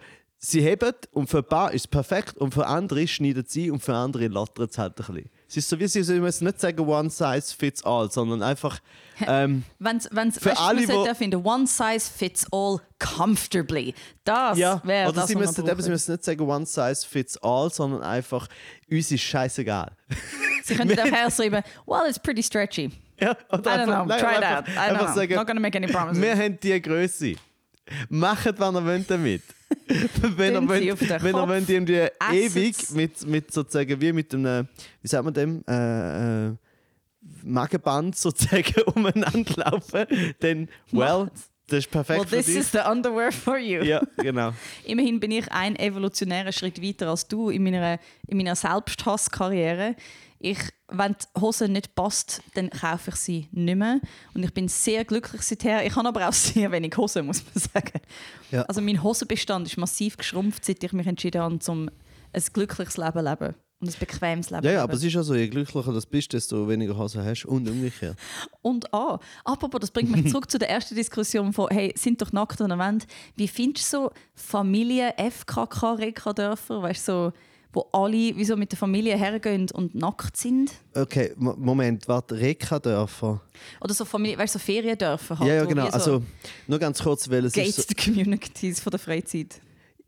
sie 0.49 0.61
heben 0.61 0.93
und 1.11 1.29
für 1.29 1.39
ein 1.39 1.43
paar 1.45 1.71
ist 1.71 1.81
es 1.81 1.87
perfekt 1.87 2.37
und 2.37 2.53
für 2.53 2.65
andere 2.67 3.07
schneidet 3.07 3.49
sie 3.49 3.71
und 3.71 3.81
für 3.81 3.95
andere 3.95 4.27
lottert 4.27 4.71
es 4.71 4.77
halt 4.77 4.93
ein 4.99 5.05
bisschen. 5.05 5.29
Es 5.47 5.57
ist 5.57 5.69
so 5.69 5.79
wie 5.79 5.87
sie, 5.87 6.03
sie 6.03 6.19
müssen 6.19 6.45
nicht 6.45 6.59
sagen 6.59 6.79
One 6.87 7.09
Size 7.09 7.55
Fits 7.55 7.83
All, 7.83 8.09
sondern 8.11 8.41
einfach 8.43 8.79
ähm, 9.27 9.63
Wenn's, 9.79 10.07
wenn's, 10.11 10.37
für 10.39 10.49
weißt, 10.49 10.59
alle, 10.59 10.87
wo- 10.89 11.13
finden, 11.13 11.45
one 11.45 11.65
size 11.67 12.11
fits 12.11 12.45
all 12.51 12.79
comfortably. 12.99 13.93
Das 14.23 14.57
Ja, 14.57 14.81
wäre 14.83 15.13
das, 15.13 15.27
sie 15.27 15.35
müssen, 15.35 15.65
eben, 15.67 15.81
sie 15.81 15.89
müssen 15.89 16.11
nicht 16.11 16.23
sagen 16.23 16.41
One 16.41 16.65
Size 16.65 17.07
Fits 17.07 17.37
All, 17.37 17.71
sondern 17.71 18.01
einfach 18.03 18.47
uns 18.91 19.11
ist 19.11 19.21
scheißegal. 19.21 19.91
Sie 20.63 20.75
könnten 20.75 20.99
auch 20.99 21.05
herschreiben, 21.11 21.63
well, 21.85 22.01
it's 22.09 22.19
pretty 22.19 22.43
stretchy. 22.43 22.91
Ja, 23.19 23.37
oder 23.51 23.75
I 23.75 23.79
don't 23.79 23.85
know, 23.85 24.05
nein, 24.05 24.19
try 24.19 24.27
einfach, 24.35 24.57
out. 24.57 24.67
I 24.67 24.71
don't 24.71 24.79
einfach 24.79 25.05
know. 25.07 25.15
sagen, 25.15 25.35
Not 25.35 25.47
gonna 25.47 25.59
make 25.61 25.77
any 25.77 25.87
promises. 25.87 26.21
wir 26.21 26.35
haben 26.35 26.59
diese 26.61 26.81
Größe. 26.81 27.35
Macht, 28.09 28.59
was 28.59 28.73
ihr 28.75 28.85
wollt 28.85 29.09
damit. 29.09 29.43
Wenn 29.87 30.55
sie 30.61 30.67
wollt, 30.67 31.23
wenn 31.23 31.33
Kopf, 31.33 31.47
wollt 31.47 31.69
irgendwie 31.69 32.07
ewig 32.31 32.91
mit, 32.91 33.27
mit 33.27 33.51
sozusagen 33.51 33.99
wie 33.99 34.13
mit 34.13 34.33
einem, 34.33 34.67
wie 35.01 35.07
sagt 35.07 35.23
man 35.23 35.33
dem, 35.33 35.63
äh, 35.67 36.47
äh, 36.47 36.55
Magenband 37.43 38.15
sozusagen 38.15 38.81
umeinander 38.95 39.53
laufen, 39.55 40.05
dann, 40.39 40.69
well, 40.91 41.29
das 41.67 41.79
ist 41.79 41.91
perfekt 41.91 42.19
well, 42.19 42.27
für 42.27 42.35
this 42.37 42.45
dich. 42.45 42.57
is 42.57 42.71
the 42.71 42.79
underwear 42.79 43.31
for 43.31 43.57
you. 43.57 43.81
ja, 43.83 44.01
genau. 44.17 44.53
Immerhin 44.85 45.19
bin 45.19 45.31
ich 45.31 45.51
ein 45.51 45.75
evolutionärer 45.75 46.51
Schritt 46.51 46.81
weiter 46.81 47.09
als 47.09 47.27
du 47.27 47.49
in 47.49 47.63
meiner, 47.63 47.99
in 48.27 48.37
meiner 48.37 48.55
Selbsthasskarriere. 48.55 49.95
Ich, 50.39 50.59
wenn 50.89 51.13
die 51.13 51.41
Hose 51.41 51.67
nicht 51.67 51.95
passt, 51.95 52.41
dann 52.53 52.69
kaufe 52.69 53.11
ich 53.11 53.15
sie 53.15 53.47
nicht 53.51 53.77
mehr. 53.77 53.99
Und 54.33 54.43
ich 54.43 54.53
bin 54.53 54.67
sehr 54.67 55.05
glücklich 55.05 55.41
seither. 55.41 55.85
Ich 55.85 55.95
habe 55.95 56.07
aber 56.07 56.27
auch 56.27 56.33
sehr 56.33 56.71
wenig 56.71 56.95
Hosen, 56.97 57.25
muss 57.25 57.43
man 57.43 57.63
sagen. 57.73 58.01
Ja. 58.51 58.61
Also 58.63 58.81
mein 58.81 59.01
Hosenbestand 59.01 59.67
ist 59.67 59.77
massiv 59.77 60.17
geschrumpft, 60.17 60.65
seit 60.65 60.83
ich 60.83 60.93
mich 60.93 61.07
entschieden 61.07 61.41
habe, 61.41 61.57
um 61.67 61.89
ein 62.33 62.43
glückliches 62.53 62.97
Leben 62.97 63.13
zu 63.13 63.29
leben. 63.29 63.55
Und 63.81 63.89
ein 63.89 63.95
bequemes 63.99 64.51
Leben 64.51 64.65
Ja, 64.65 64.71
ja, 64.71 64.83
aber 64.83 64.93
es 64.93 65.03
ist 65.03 65.13
ja 65.13 65.21
so, 65.21 65.35
je 65.35 65.49
glücklicher 65.49 65.91
du 65.91 65.99
bist, 66.09 66.31
desto 66.31 66.65
weniger 66.67 66.97
Hosen 66.97 67.25
hast 67.25 67.43
und 67.45 67.67
umgekehrt. 67.67 68.17
Und 68.61 68.93
ah, 68.93 69.19
apropos, 69.43 69.81
das 69.81 69.91
bringt 69.91 70.11
mich 70.11 70.27
zurück 70.31 70.49
zu 70.49 70.57
der 70.57 70.69
ersten 70.69 70.95
Diskussion 70.95 71.51
von 71.51 71.67
«Hey, 71.69 71.93
sind 71.97 72.21
doch 72.21 72.31
nackt 72.31 72.61
an 72.61 72.69
der 72.69 72.77
Wand». 72.77 73.05
Wie 73.35 73.49
findest 73.49 73.91
du 73.91 73.97
so 73.97 74.11
Familien-FKK-Rekadörfer, 74.33 76.81
weißt 76.81 77.07
du, 77.07 77.11
so, 77.11 77.33
wo 77.75 77.85
alle 77.91 78.35
wie 78.35 78.45
so 78.45 78.55
mit 78.55 78.71
der 78.71 78.77
Familie 78.79 79.17
hergehen 79.17 79.67
und 79.71 79.93
nackt 79.95 80.37
sind. 80.37 80.71
Okay, 80.93 81.33
Mo- 81.37 81.55
Moment, 81.57 82.07
warte, 82.07 82.35
Reka-Dörfer? 82.39 83.41
Oder 83.81 83.93
so, 83.93 84.05
Familie, 84.05 84.37
weißt, 84.37 84.55
du, 84.55 84.59
so 84.59 84.63
Feriendörfer 84.65 85.37
halt. 85.39 85.49
Ja, 85.49 85.55
ja, 85.55 85.65
genau. 85.65 85.85
so 85.87 85.91
Also, 85.93 86.23
nur 86.67 86.79
ganz 86.79 87.01
kurz, 87.03 87.29
weil 87.29 87.45
es 87.45 87.55
ist 87.55 87.75
so, 87.75 87.81
Gated 87.83 87.97
Communities 88.03 88.79
von 88.79 88.91
der 88.91 88.99
Freizeit. 88.99 89.59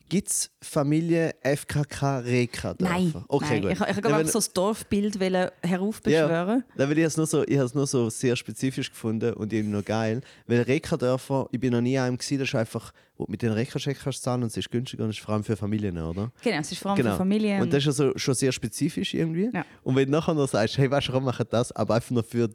Gibt 0.09 0.29
es 0.29 0.49
Familie 0.61 1.33
FKK 1.43 2.19
Reka-Dörfer? 2.19 2.93
Nein, 2.93 3.13
Okay, 3.27 3.45
nein. 3.49 3.61
gut. 3.61 3.71
ich, 3.71 3.79
ich 3.79 3.79
Dann, 3.79 3.95
einfach 3.97 4.17
wenn- 4.19 4.27
so 4.27 4.39
das 4.39 4.53
Dorfbild 4.53 5.19
heraufbeschwören. 5.63 6.63
Dann 6.77 6.89
will 6.89 6.97
ich 6.97 7.03
es 7.05 7.17
nur 7.17 7.27
so, 7.27 7.43
ich 7.43 7.55
habe 7.57 7.65
es 7.65 7.73
nur 7.75 7.87
so 7.87 8.09
sehr 8.09 8.35
spezifisch 8.35 8.89
gefunden 8.89 9.33
und 9.33 9.51
irgendwie 9.51 9.75
noch 9.75 9.83
geil. 9.85 10.21
Weil 10.47 10.61
Reka-Dörfer, 10.61 11.47
ich 11.51 11.59
bin 11.59 11.73
noch 11.73 11.81
nie 11.81 11.97
einem 11.99 12.17
gewesen, 12.17 12.39
das 12.39 12.47
ist 12.49 12.55
einfach, 12.55 12.93
wo 13.17 13.25
du 13.25 13.31
mit 13.31 13.41
den 13.41 13.51
Reka-Check 13.51 13.99
kannst 14.01 14.23
zahlen 14.23 14.43
und 14.43 14.47
es 14.49 14.57
ist 14.57 14.71
günstiger 14.71 15.03
und 15.03 15.09
es 15.09 15.17
ist 15.17 15.23
vor 15.25 15.33
allem 15.33 15.43
für 15.43 15.57
Familien, 15.57 15.97
oder? 15.97 16.31
Genau, 16.41 16.57
es 16.59 16.71
ist 16.71 16.79
vor 16.81 16.91
allem 16.91 17.03
für 17.03 17.15
Familien. 17.17 17.61
Und 17.61 17.73
das 17.73 17.83
ist 17.83 17.87
also 17.87 18.13
schon 18.17 18.33
sehr 18.33 18.51
spezifisch 18.51 19.13
irgendwie. 19.13 19.49
Ja. 19.53 19.65
Und 19.83 19.95
wenn 19.95 20.05
du 20.05 20.11
nachher 20.11 20.33
noch 20.33 20.47
sagst, 20.47 20.77
hey, 20.77 20.89
weißt 20.89 21.09
du, 21.09 21.11
warum 21.13 21.25
machen 21.25 21.45
das? 21.49 21.71
Aber 21.73 21.95
einfach 21.95 22.11
nur 22.11 22.23
für 22.23 22.49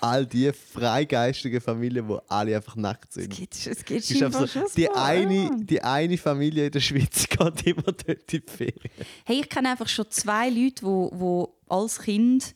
all 0.00 0.26
die 0.26 0.52
freigeistigen 0.52 1.60
Familien, 1.60 2.06
wo 2.08 2.20
alle 2.28 2.56
einfach 2.56 2.76
nackt 2.76 3.12
sind. 3.12 3.32
es 3.32 3.36
geht, 3.38 3.54
es 3.66 3.84
geht 3.84 3.98
Es 3.98 4.08
so, 4.08 4.46
schon 4.46 4.64
die, 4.76 4.88
eine, 4.90 5.50
die 5.64 5.82
eine 5.82 6.16
Familie 6.18 6.66
in 6.66 6.72
der 6.72 6.80
Schweiz 6.80 7.28
geht 7.28 7.66
immer 7.66 7.82
dort 7.82 8.08
in 8.08 8.16
die 8.30 8.42
Ferien. 8.46 8.90
Hey, 9.24 9.40
ich 9.40 9.48
kenne 9.48 9.70
einfach 9.70 9.88
schon 9.88 10.06
zwei 10.10 10.48
Leute, 10.50 10.82
wo, 10.84 11.10
wo 11.14 11.54
als 11.68 11.98
Kind 12.00 12.54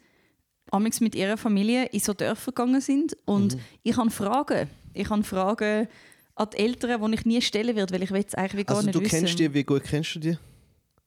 amigs 0.71 1.01
mit 1.01 1.15
ihrer 1.15 1.37
Familie 1.37 1.87
in 1.87 2.01
so 2.01 2.15
Dörfer 2.15 2.53
gegangen 2.53 2.81
sind 2.81 3.17
und 3.25 3.55
Mhm. 3.55 3.61
ich 3.83 3.97
habe 3.97 4.11
Fragen. 4.11 4.71
Ich 4.95 5.09
habe 5.11 5.23
Fragen 5.25 5.89
an 6.35 6.49
die 6.53 6.59
Eltern, 6.59 7.11
die 7.11 7.15
ich 7.19 7.25
nie 7.27 7.43
stellen 7.43 7.77
werde, 7.77 7.93
weil 7.95 8.03
ich 8.03 8.11
will 8.11 8.25
es 8.27 8.35
eigentlich 8.35 8.67
gar 8.67 8.77
Also 8.77 8.87
nicht 8.87 8.97
du 8.97 9.01
wissen. 9.03 9.11
kennst 9.19 9.39
die, 9.39 9.53
wie 9.53 9.65
gut 9.65 9.83
kennst 9.85 10.15
du 10.15 10.19
die? 10.21 10.39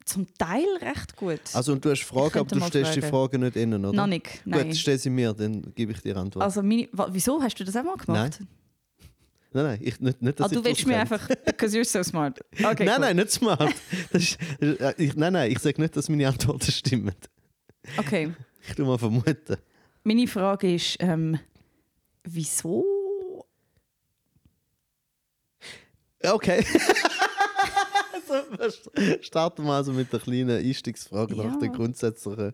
Zum 0.06 0.28
Teil 0.38 0.66
recht 0.82 1.16
gut. 1.16 1.42
Also 1.54 1.74
und 1.74 1.84
du 1.84 1.90
hast 1.90 2.04
Fragen, 2.04 2.38
aber 2.40 2.56
du 2.56 2.62
stellst 2.66 2.96
die 2.96 3.02
fragen. 3.02 3.12
Fragen 3.12 3.42
nicht 3.42 3.56
innen, 3.56 3.84
oder? 3.84 3.94
Noch 3.98 4.06
nicht, 4.08 4.42
nein. 4.46 4.68
Gut, 4.68 4.78
stell 4.78 5.00
sie 5.00 5.10
mir, 5.10 5.34
dann 5.34 5.74
gebe 5.74 5.92
ich 5.94 6.00
dir 6.02 6.16
Antwort. 6.18 6.44
also 6.44 6.62
meine, 6.62 6.88
wieso 7.10 7.42
hast 7.42 7.60
du 7.60 7.64
das 7.64 7.76
auch 7.76 7.84
mal 7.84 7.96
gemacht? 7.98 8.40
nein, 9.52 9.64
nein, 9.66 9.80
ich, 9.82 10.00
nicht, 10.00 10.22
nicht, 10.22 10.40
dass 10.40 10.46
Ah, 10.46 10.54
du 10.54 10.60
ich 10.60 10.66
willst 10.66 10.86
mir 10.86 11.00
einfach, 11.00 11.28
because 11.46 11.76
you're 11.76 11.84
so 11.84 12.04
smart. 12.04 12.40
Okay, 12.64 12.86
nein, 12.86 12.96
cool. 12.96 13.00
nein, 13.00 13.16
nicht 13.16 13.32
smart. 13.32 13.74
Das 14.12 14.22
ist, 14.22 14.38
das 14.60 14.70
ist, 14.70 14.80
äh, 14.82 14.94
ich, 14.98 15.16
nein, 15.16 15.34
nein, 15.34 15.52
ich 15.52 15.58
sage 15.60 15.82
nicht, 15.82 15.96
dass 15.98 16.08
meine 16.08 16.28
Antworten 16.28 16.72
stimmen. 16.72 17.16
Okay. 17.98 18.32
Ich 18.68 18.76
tue 18.76 18.86
mal 18.86 18.98
vermuten. 19.00 19.58
Meine 20.04 20.28
Frage 20.28 20.76
ist, 20.76 20.98
ähm, 21.00 21.40
wieso? 22.24 22.86
Okay. 26.24 26.64
also, 28.60 28.78
starten 29.22 29.64
wir 29.64 29.74
also 29.74 29.92
mit 29.92 30.12
der 30.12 30.20
kleinen 30.20 30.58
Einstiegsfrage 30.64 31.36
nach 31.36 31.44
Ja. 31.46 31.58
der 31.58 31.70
grundsätzlichen, 31.70 32.54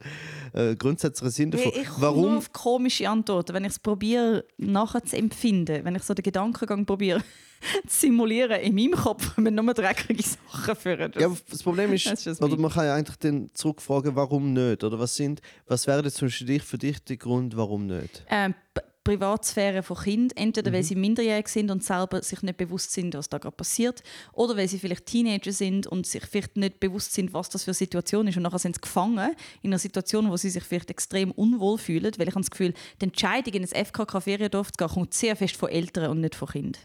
äh, 0.53 0.75
grundsätzlichen 0.75 1.31
Sinn 1.31 1.51
davon. 1.51 1.71
Ich, 1.73 1.81
ich 1.81 1.87
komme 1.89 2.05
nur 2.05 2.15
Warum? 2.15 2.37
auf 2.37 2.51
komische 2.53 3.09
Antworten, 3.09 3.53
wenn 3.53 3.63
ich 3.65 3.71
es 3.71 3.79
probiere 3.79 4.45
nachher 4.57 5.03
zu 5.03 5.17
empfinden, 5.17 5.83
wenn 5.85 5.95
ich 5.95 6.03
so 6.03 6.13
den 6.13 6.23
Gedankengang 6.23 6.85
probiere 6.85 7.21
zu 7.87 7.99
simulieren 8.07 8.59
in 8.61 8.73
meinem 8.75 8.91
Kopf, 8.93 9.33
wenn 9.37 9.53
nur 9.55 9.73
dreckige 9.73 10.23
Sachen 10.23 10.75
führen. 10.75 11.11
Das- 11.11 11.21
Ja, 11.21 11.31
das 11.49 11.63
Problem 11.63 11.93
ist, 11.93 12.05
Das 12.07 12.25
ist 12.25 12.41
oder 12.41 12.57
man 12.57 12.71
kann 12.71 12.85
ja 12.85 12.95
eigentlich 12.95 13.17
dann 13.17 13.49
zurückfragen, 13.53 14.15
warum 14.15 14.53
nicht? 14.53 14.83
Oder 14.83 14.99
was 14.99 15.15
sind, 15.15 15.41
was 15.67 15.85
wäre 15.87 16.03
jetzt 16.03 16.17
zum 16.17 16.27
Beispiel 16.27 16.59
für 16.59 16.77
dich 16.77 17.03
der 17.03 17.17
Grund, 17.17 17.55
warum 17.55 17.85
nicht? 17.87 18.25
ähm, 18.29 18.53
Privatsphäre 19.03 19.83
von 19.83 19.97
Kindern, 19.97 20.37
entweder 20.37 20.69
Mhm. 20.71 20.75
weil 20.75 20.83
sie 20.83 20.95
minderjährig 20.95 21.47
sind 21.47 21.71
und 21.71 21.83
selber 21.83 22.21
sich 22.21 22.41
nicht 22.43 22.57
bewusst 22.57 22.91
sind, 22.91 23.13
was 23.15 23.29
da 23.29 23.37
gerade 23.37 23.55
passiert, 23.55 24.03
oder 24.33 24.55
weil 24.57 24.67
sie 24.67 24.79
vielleicht 24.79 25.05
Teenager 25.07 25.51
sind 25.51 25.87
und 25.87 26.05
sich 26.05 26.23
vielleicht 26.25 26.57
nicht 26.57 26.79
bewusst 26.79 27.13
sind, 27.13 27.33
was 27.33 27.49
das 27.49 27.63
für 27.63 27.71
eine 27.71 27.75
Situation 27.75 28.27
ist 28.27 28.37
und 28.37 28.43
nachher 28.43 28.59
sind 28.59 28.75
sie 28.75 28.81
gefangen 28.81 29.31
in 29.61 29.71
einer 29.71 29.79
Situation, 29.79 30.29
wo 30.29 30.37
sie 30.37 30.49
sich 30.49 30.63
vielleicht 30.63 30.89
extrem 30.89 31.31
unwohl 31.31 31.77
fühlen, 31.77 32.11
weil 32.17 32.27
ich 32.27 32.33
habe 32.35 32.41
das 32.41 32.51
Gefühl, 32.51 32.73
die 33.01 33.05
Entscheidung 33.05 33.53
in 33.53 33.63
ein 33.63 33.85
FKK-Feriendorf 33.85 34.71
zu 34.71 34.77
gehen, 34.77 34.87
kommt 34.93 35.13
sehr 35.13 35.35
fest 35.35 35.55
von 35.55 35.69
Eltern 35.69 36.11
und 36.11 36.21
nicht 36.21 36.35
von 36.35 36.47
Kindern. 36.47 36.81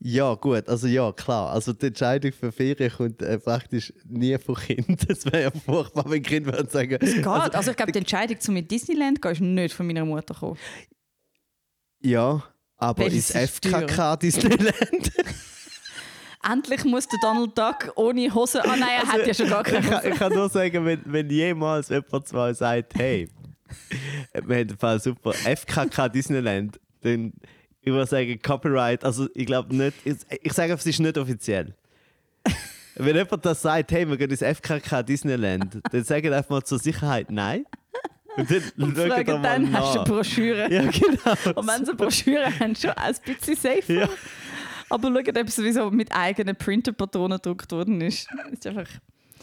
Ja, 0.00 0.34
gut, 0.34 0.68
also 0.68 0.86
ja, 0.86 1.10
klar. 1.12 1.50
Also 1.50 1.72
die 1.72 1.86
Entscheidung 1.86 2.30
für 2.32 2.52
Ferien 2.52 2.92
kommt 2.92 3.22
äh, 3.22 3.38
praktisch 3.38 3.92
nie 4.06 4.36
von 4.36 4.54
Kind. 4.54 4.86
Das 5.08 5.24
wäre 5.24 5.44
ja 5.44 5.50
furchtbar, 5.50 6.04
wenn 6.08 6.22
Kinder 6.22 6.52
würden 6.52 6.68
sagen. 6.68 6.98
Geht. 6.98 7.26
Also, 7.26 7.70
ich 7.70 7.76
glaube, 7.76 7.92
die 7.92 7.98
Entscheidung, 8.00 8.38
zu 8.38 8.52
mit 8.52 8.70
Disneyland 8.70 9.16
zu 9.16 9.22
gehen, 9.22 9.32
ist 9.32 9.40
nicht 9.40 9.74
von 9.74 9.86
meiner 9.86 10.04
Mutter 10.04 10.34
gekommen. 10.34 10.58
Ja, 12.00 12.42
aber 12.76 13.04
Weil 13.04 13.14
ins 13.14 13.30
FKK 13.30 14.16
Disneyland. 14.22 15.12
Endlich 16.48 16.84
muss 16.84 17.08
der 17.08 17.18
Donald 17.20 17.58
Duck 17.58 17.92
ohne 17.96 18.32
Hose. 18.32 18.64
Ah 18.64 18.76
nein, 18.76 18.88
er 19.02 19.06
hat 19.08 19.26
ja 19.26 19.34
schon 19.34 19.48
gar 19.48 19.64
Also, 19.64 19.76
ich, 19.76 19.82
keine 19.82 19.88
kann, 19.88 19.98
Hose. 19.98 20.08
ich 20.10 20.18
kann 20.18 20.32
nur 20.32 20.48
sagen, 20.48 20.84
wenn, 20.84 21.00
wenn 21.04 21.30
jemals 21.30 21.88
jemand 21.88 22.28
zu 22.28 22.54
sagt, 22.54 22.94
hey, 22.94 23.28
wir 24.44 24.56
haben 24.58 24.78
Fall 24.78 25.00
super 25.00 25.32
FKK 25.32 26.08
Disneyland, 26.08 26.78
dann 27.00 27.32
ich 27.80 27.92
würde 27.92 28.06
sagen 28.06 28.40
Copyright, 28.42 29.04
also 29.04 29.28
ich 29.34 29.46
glaube 29.46 29.74
nicht, 29.74 29.94
ich, 30.04 30.16
ich 30.42 30.52
sage, 30.52 30.72
es 30.72 30.84
ist 30.84 30.98
nicht 30.98 31.16
offiziell. 31.18 31.74
Wenn 32.96 33.14
jemand 33.14 33.44
das 33.44 33.62
sagt, 33.62 33.92
hey, 33.92 34.08
wir 34.08 34.16
gehen 34.16 34.30
ins 34.30 34.42
FKK 34.42 35.02
Disneyland, 35.02 35.80
dann 35.90 36.04
sagen 36.04 36.32
einfach 36.32 36.50
mal 36.50 36.64
zur 36.64 36.78
Sicherheit 36.78 37.30
nein. 37.30 37.64
Und 38.36 38.96
Fragen 38.96 39.32
mal 39.32 39.42
dann, 39.42 39.72
hast 39.72 39.94
du 39.94 39.98
nach. 39.98 40.04
eine 40.06 40.14
Broschüre? 40.14 40.72
Ja, 40.72 40.82
genau. 40.82 41.58
Und 41.60 41.66
wenn 41.66 41.84
sie 41.84 41.90
eine 41.90 41.94
Broschüre 41.94 42.58
haben, 42.58 42.74
schon 42.74 42.90
ein 42.90 43.14
bisschen 43.24 43.56
safer. 43.56 43.92
Ja. 43.92 44.08
Aber 44.88 45.08
schaut, 45.08 45.28
ob 45.28 45.48
es 45.48 45.56
sowieso 45.56 45.90
mit 45.90 46.12
eigenen 46.12 46.54
Printerpatronen 46.54 47.38
gedruckt 47.38 47.72
worden 47.72 48.00
ist. 48.00 48.28
Ist 48.52 48.66
einfach... 48.66 48.88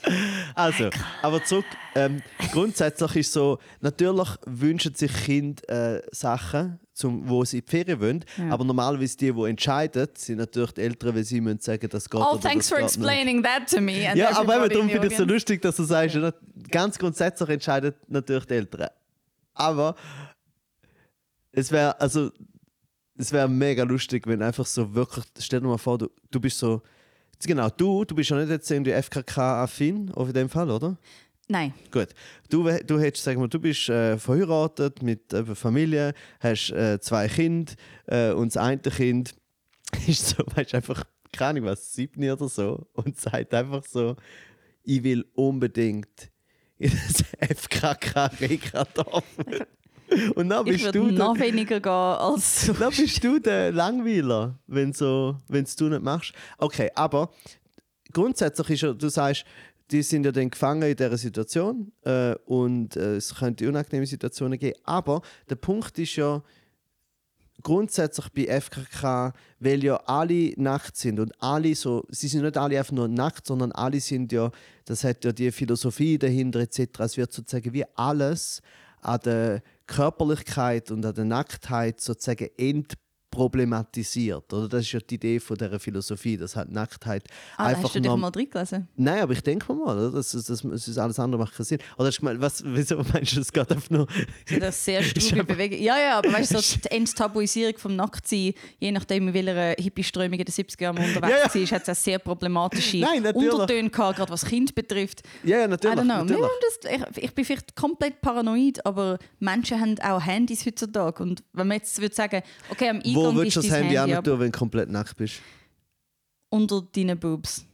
Also, 0.56 0.90
aber 1.22 1.44
zurück. 1.44 1.66
Ähm, 1.96 2.22
grundsätzlich 2.52 3.16
ist 3.18 3.34
so, 3.34 3.60
natürlich 3.82 4.30
wünschen 4.46 4.94
sich 4.96 5.12
Kinder 5.26 5.98
äh, 5.98 6.02
Sachen, 6.12 6.80
zum, 6.94 7.28
wo 7.28 7.44
sie 7.44 7.60
in 7.60 7.66
die 7.66 7.72
Ferien 7.72 8.00
wollen. 8.00 8.26
Ja. 8.38 8.52
Aber 8.52 8.64
normalerweise 8.64 9.18
die, 9.18 9.32
die 9.32 9.44
entscheiden, 9.44 10.08
sind 10.16 10.38
natürlich 10.38 10.72
die 10.74 10.82
Eltern, 10.82 11.16
weil 11.16 11.24
sie 11.24 11.42
müssen 11.42 11.60
sagen, 11.60 11.88
das 11.90 12.10
geht 12.10 12.22
Oh, 12.22 12.38
thanks 12.38 12.70
for 12.70 12.78
geht 12.78 12.86
nicht. 12.86 12.96
explaining 12.98 13.44
that 13.44 13.70
to 13.70 13.82
me. 13.82 14.08
and 14.08 14.18
Ja, 14.18 14.38
aber 14.38 14.58
eben 14.66 14.70
darum 14.70 14.90
finde 14.90 15.08
ich 15.08 15.14
es 15.14 15.20
so 15.20 15.26
lustig, 15.26 15.62
dass 15.62 15.76
du 15.76 15.84
sagst, 15.84 16.16
ja, 16.16 16.32
ganz 16.70 17.00
grundsätzlich 17.00 17.50
entscheiden 17.50 17.94
natürlich 18.08 18.46
die 18.46 18.54
Eltern. 18.56 18.90
Aber 19.54 19.96
es 21.52 21.72
wäre 21.72 22.00
also 22.00 22.32
es 23.16 23.32
wäre 23.32 23.48
mega 23.48 23.84
lustig, 23.84 24.26
wenn 24.28 24.42
einfach 24.42 24.66
so 24.66 24.94
wirklich, 24.96 25.26
stell 25.40 25.62
dir 25.62 25.68
mal 25.68 25.78
vor, 25.78 25.98
du, 25.98 26.10
du 26.32 26.40
bist 26.40 26.58
so, 26.58 26.82
genau, 27.48 27.70
du, 27.70 28.06
du 28.06 28.16
bist 28.16 28.30
ja 28.30 28.38
nicht 28.38 28.50
jetzt 28.50 28.70
irgendwie 28.70 28.92
FKK-affin, 28.92 30.12
auf 30.12 30.32
dem 30.34 30.50
Fall, 30.50 30.70
oder? 30.70 30.98
Nein. 31.48 31.74
Gut. 31.92 32.10
Du, 32.50 32.64
du 32.64 33.00
hättest, 33.00 33.26
sag 33.26 33.38
mal, 33.38 33.48
du 33.48 33.60
bist 33.60 33.90
äh, 33.90 34.18
verheiratet 34.18 35.02
mit 35.02 35.34
äh, 35.34 35.44
Familie, 35.56 36.14
hast 36.40 36.72
äh, 36.72 37.00
zwei 37.00 37.28
Kinder 37.28 37.74
äh, 38.08 38.32
und 38.32 38.56
das 38.56 38.58
eine 38.64 38.80
Kind 38.80 39.36
ist 40.08 40.30
so, 40.30 40.44
weißt 40.56 40.74
einfach, 40.76 41.04
keine 41.32 41.50
Ahnung 41.50 41.66
was, 41.66 41.94
sieben 41.94 42.30
oder 42.30 42.48
so 42.48 42.88
und 42.94 43.20
sagt 43.20 43.54
einfach 43.54 43.84
so, 43.86 44.16
ich 44.84 45.04
will 45.04 45.26
unbedingt 45.34 46.32
in 46.78 46.92
das 46.92 47.24
FKK 47.40 48.26
Rekradorf. 48.40 49.24
Und 50.36 50.50
dann 50.50 50.66
Ich 50.68 50.74
bist 50.74 50.86
würde 50.86 51.00
du 51.00 51.12
noch 51.12 51.38
der, 51.38 51.48
weniger 51.48 51.80
gehen 51.80 51.92
als 51.92 52.72
dann 52.80 52.90
bist 52.90 53.24
du 53.24 53.40
der 53.40 53.72
Langweiler, 53.72 54.60
wenn 54.68 54.94
so, 54.94 55.38
wenn's 55.48 55.76
du 55.76 55.90
nicht 55.90 56.04
machst. 56.04 56.34
Okay, 56.58 56.90
aber 56.96 57.30
grundsätzlich 58.12 58.70
ist 58.72 58.82
ja, 58.82 58.94
du 58.94 59.10
sagst, 59.10 59.46
die 59.92 60.02
sind 60.02 60.26
ja 60.26 60.32
dann 60.32 60.50
gefangen 60.50 60.90
in 60.90 60.96
dieser 60.96 61.18
Situation 61.18 61.92
äh, 62.04 62.36
und 62.46 62.96
äh, 62.96 63.18
es 63.18 63.36
könnte 63.36 63.68
unangenehme 63.68 64.06
Situationen 64.06 64.58
geben. 64.58 64.80
Aber 64.84 65.22
der 65.50 65.56
Punkt 65.56 65.98
ist 66.00 66.16
ja, 66.16 66.42
grundsätzlich 67.64 68.30
bei 68.30 68.62
FKK, 68.62 69.34
weil 69.60 69.84
ja 69.84 69.96
alle 70.06 70.54
nackt 70.58 70.98
sind 70.98 71.20
und 71.20 71.32
alle 71.42 71.74
so, 71.76 72.06
sie 72.10 72.28
sind 72.28 72.44
nicht 72.44 72.58
alle 72.58 72.78
einfach 72.78 72.92
nur 72.92 73.08
nackt, 73.08 73.48
sondern 73.48 73.72
alle 73.72 74.00
sind 74.00 74.32
ja, 74.32 74.52
das 74.86 75.04
hat 75.04 75.24
ja 75.24 75.32
die 75.32 75.52
Philosophie 75.52 76.18
dahinter 76.18 76.60
etc. 76.60 77.00
Es 77.00 77.18
wird 77.18 77.32
sozusagen 77.32 77.74
wie 77.74 77.86
alles 77.96 78.62
an 79.02 79.20
der 79.24 79.64
Körperlichkeit 79.88 80.92
und 80.92 81.06
an 81.06 81.14
der 81.14 81.26
Nacktheit 81.26 82.02
sozusagen 82.02 82.50
entproblematisiert. 83.34 84.52
Oder? 84.54 84.68
Das 84.70 84.82
ist 84.82 84.92
ja 84.92 85.00
die 85.00 85.16
Idee 85.16 85.40
von 85.40 85.58
dieser 85.58 85.80
Philosophie, 85.80 86.38
dass 86.38 86.56
halt 86.56 86.72
Nacktheit 86.72 87.24
Ah, 87.58 87.68
einfach 87.68 87.84
hast 87.86 87.96
du 87.96 88.00
dich 88.02 88.12
mal 88.16 88.32
drin 88.32 88.50
gelesen? 88.50 88.88
Nein, 88.96 89.22
aber 89.22 89.34
ich 89.34 89.42
denke 89.42 89.74
mal, 89.74 89.96
oder? 89.98 90.12
Das, 90.12 90.34
ist, 90.34 90.50
das, 90.50 90.62
das 90.62 90.88
ist 90.88 90.98
alles 90.98 91.20
andere 91.20 91.42
macht 91.42 91.56
keinen 91.56 91.66
Sinn. 91.66 91.80
Oder 91.98 92.08
hast 92.08 92.18
du 92.18 92.22
gemeint, 92.22 92.42
was, 92.42 92.64
wieso 92.66 92.98
meinst 93.14 93.36
du, 93.36 93.42
es 93.42 93.52
geht 93.52 93.72
einfach 93.72 93.90
nur. 93.90 94.06
Das 94.08 94.18
ist 94.52 94.62
eine 94.62 94.72
sehr 94.72 95.04
strube 95.04 95.34
einfach- 95.42 95.48
Bewegung. 95.48 95.80
Ja, 95.80 95.98
ja, 96.00 96.18
aber 96.18 96.32
weißt 96.34 96.54
du, 96.54 96.60
so 96.62 96.78
die 96.80 96.92
Enttabuisierung 96.92 97.78
vom 97.78 97.96
Nacktsein, 97.96 98.54
je 98.80 98.92
nachdem, 98.92 99.28
in 99.30 99.34
welcher 99.34 99.82
Hippie-Strömung 99.82 100.40
in 100.40 100.46
den 100.46 100.54
70er 100.54 100.82
Jahren 100.84 100.98
unterwegs 101.04 101.22
Ja, 101.56 101.62
ja. 101.62 101.72
war, 101.72 101.72
hat 101.80 101.88
es 101.88 101.90
auch 101.90 102.02
sehr 102.04 102.20
problematische 102.20 102.98
Nein. 102.98 103.26
Untertöne 103.26 103.90
gehabt, 103.90 104.18
gerade 104.18 104.32
was 104.32 104.46
Kind 104.46 104.76
betrifft. 104.76 105.22
Ja, 105.44 105.60
ja, 105.60 105.68
natürlich. 105.68 106.04
natürlich. 106.04 106.42
Das, 106.82 106.92
ich, 107.18 107.24
ich 107.24 107.34
bin 107.36 107.46
vielleicht 107.46 107.76
komplett 107.76 108.22
paranoid, 108.22 108.86
aber 108.86 109.18
Menschen 109.40 109.80
haben 109.80 109.96
auch 110.00 110.22
Handys 110.26 110.66
heutzutage. 110.66 111.22
Und 111.24 111.44
wenn 111.54 111.68
man 111.68 111.78
jetzt 111.78 112.00
würde 112.02 112.16
sagen, 112.16 112.42
okay, 112.70 112.90
am 112.90 112.98
Eingang 112.98 113.23
Wo 113.24 113.36
würdest 113.36 113.58
du 113.58 113.62
das 113.62 113.72
Handy 113.72 113.96
Handy 113.96 114.16
auch 114.16 114.24
tun, 114.24 114.40
wenn 114.40 114.52
du 114.52 114.58
komplett 114.58 114.90
nackt 114.90 115.16
bist? 115.18 115.42
unter 116.54 116.84
deinen 116.84 117.20
Boobs. 117.20 117.66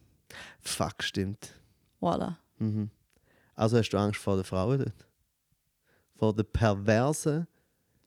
Fuck, 0.61 1.03
stimmt. 1.03 1.53
Voilà. 2.01 2.37
Also 3.55 3.77
hast 3.77 3.89
du 3.89 3.97
Angst 3.97 4.21
vor 4.21 4.35
den 4.35 4.45
Frauen 4.45 4.79
dort? 4.79 5.07
Vor 6.15 6.33
den 6.33 6.45
perversen, 6.45 7.45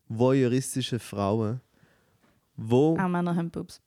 voyeuristischen 0.09 0.99
Frauen, 0.99 1.61
wo... 2.57 2.97
Auch 2.99 3.09
Männer 3.09 3.37
haben 3.37 3.51
Boobs. 3.51 3.83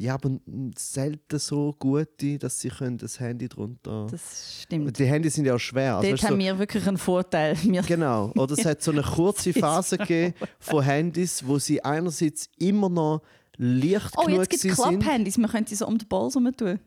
Ja, 0.00 0.14
aber 0.14 0.30
selten 0.78 1.38
so 1.38 1.76
gute, 1.78 2.38
dass 2.38 2.58
sie 2.58 2.70
können 2.70 2.96
das 2.96 3.20
Handy 3.20 3.50
drunter... 3.50 4.06
Das 4.10 4.62
stimmt. 4.62 4.98
Die 4.98 5.04
Handys 5.04 5.34
sind 5.34 5.44
ja 5.44 5.54
auch 5.54 5.58
schwer. 5.58 5.96
Also, 5.96 6.08
Dort 6.08 6.22
haben 6.22 6.32
so, 6.32 6.38
wir 6.38 6.58
wirklich 6.58 6.88
einen 6.88 6.96
Vorteil. 6.96 7.54
Wir 7.62 7.82
Genau. 7.82 8.32
Oder 8.34 8.54
es 8.54 8.64
hat 8.64 8.82
so 8.82 8.92
eine 8.92 9.02
kurze 9.02 9.52
Phase 9.60 9.98
gegeben 9.98 10.32
von 10.58 10.82
Handys, 10.82 11.46
wo 11.46 11.58
sie 11.58 11.84
einerseits 11.84 12.48
immer 12.56 12.88
noch 12.88 13.20
leicht 13.58 14.14
oh, 14.16 14.24
genug 14.24 14.50
jetzt 14.50 14.62
gibt. 14.62 14.74
Klapphandys. 14.74 15.36
Man 15.36 15.50
könnte 15.50 15.68
sie 15.68 15.76
so 15.76 15.86
um 15.86 15.98
den 15.98 16.08
Ball 16.08 16.28
rum 16.28 16.50
tun. 16.56 16.80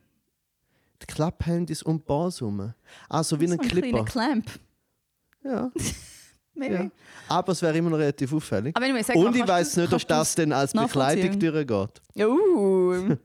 Die 1.00 1.06
Klapphandys 1.06 1.84
und 1.84 2.04
Bars 2.06 2.42
rum. 2.42 2.74
Also 3.08 3.38
wie 3.38 3.46
so 3.46 3.54
ein 3.54 3.60
ein 3.60 3.68
Clipper. 3.68 4.04
Clamp. 4.06 4.50
Ja, 5.44 5.70
Maybe. 6.54 6.74
ja. 6.74 6.90
Aber 7.28 7.52
es 7.52 7.62
wäre 7.62 7.76
immer 7.76 7.90
noch 7.90 7.98
relativ 7.98 8.32
auffällig. 8.32 8.76
Aber 8.76 8.84
anyway, 8.86 9.02
sag 9.02 9.16
Und 9.16 9.34
ich 9.34 9.46
weiß 9.46 9.76
nicht, 9.78 9.92
ob 9.92 10.06
das 10.06 10.34
denn 10.34 10.52
als 10.52 10.72
Bekleidung 10.72 11.38
durchgeht. 11.38 12.00
Uh. 12.26 13.16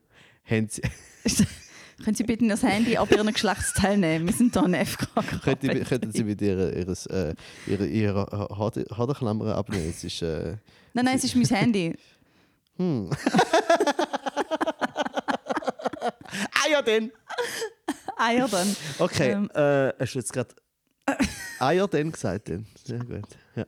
Sie, 0.69 0.81
Können 2.03 2.15
Sie 2.15 2.23
bitte 2.23 2.47
das 2.47 2.63
Handy 2.63 2.95
ab 2.97 3.11
Ihrem 3.11 3.27
Geschlechtsteil 3.31 3.97
nehmen? 3.97 4.25
Wir 4.27 4.33
sind 4.33 4.53
hier 4.53 4.63
ein 4.63 4.73
FK. 4.85 5.07
könnten, 5.43 5.83
könnten 5.83 6.11
Sie 6.11 6.23
mit 6.23 6.41
ihrer, 6.41 6.71
ihres, 6.73 7.05
äh, 7.07 7.35
ihrer, 7.67 7.85
ihrer 7.85 8.49
Hade- 8.57 8.85
Haderklammer 8.97 9.53
abnehmen? 9.55 9.89
Es 9.89 10.03
ist, 10.03 10.21
äh, 10.21 10.55
Nein, 10.93 11.05
nein, 11.05 11.17
es 11.17 11.25
ist 11.25 11.35
mein 11.35 11.45
Handy. 11.45 11.93
hm. 12.77 13.09
dann! 16.85 17.11
Ah 18.17 18.31
ja, 18.31 18.47
dann. 18.47 18.75
Okay, 18.99 19.31
Ähm. 19.31 19.49
äh, 19.53 19.93
hast 19.99 20.13
du 20.15 20.19
jetzt 20.19 20.33
gerade 20.33 20.49
ah 21.59 21.71
ja, 21.71 21.87
dann 21.87 22.11
gesagt? 22.11 22.49
Dann. 22.49 22.65
Sehr 22.83 22.99
gut. 22.99 23.25
Ja. 23.55 23.65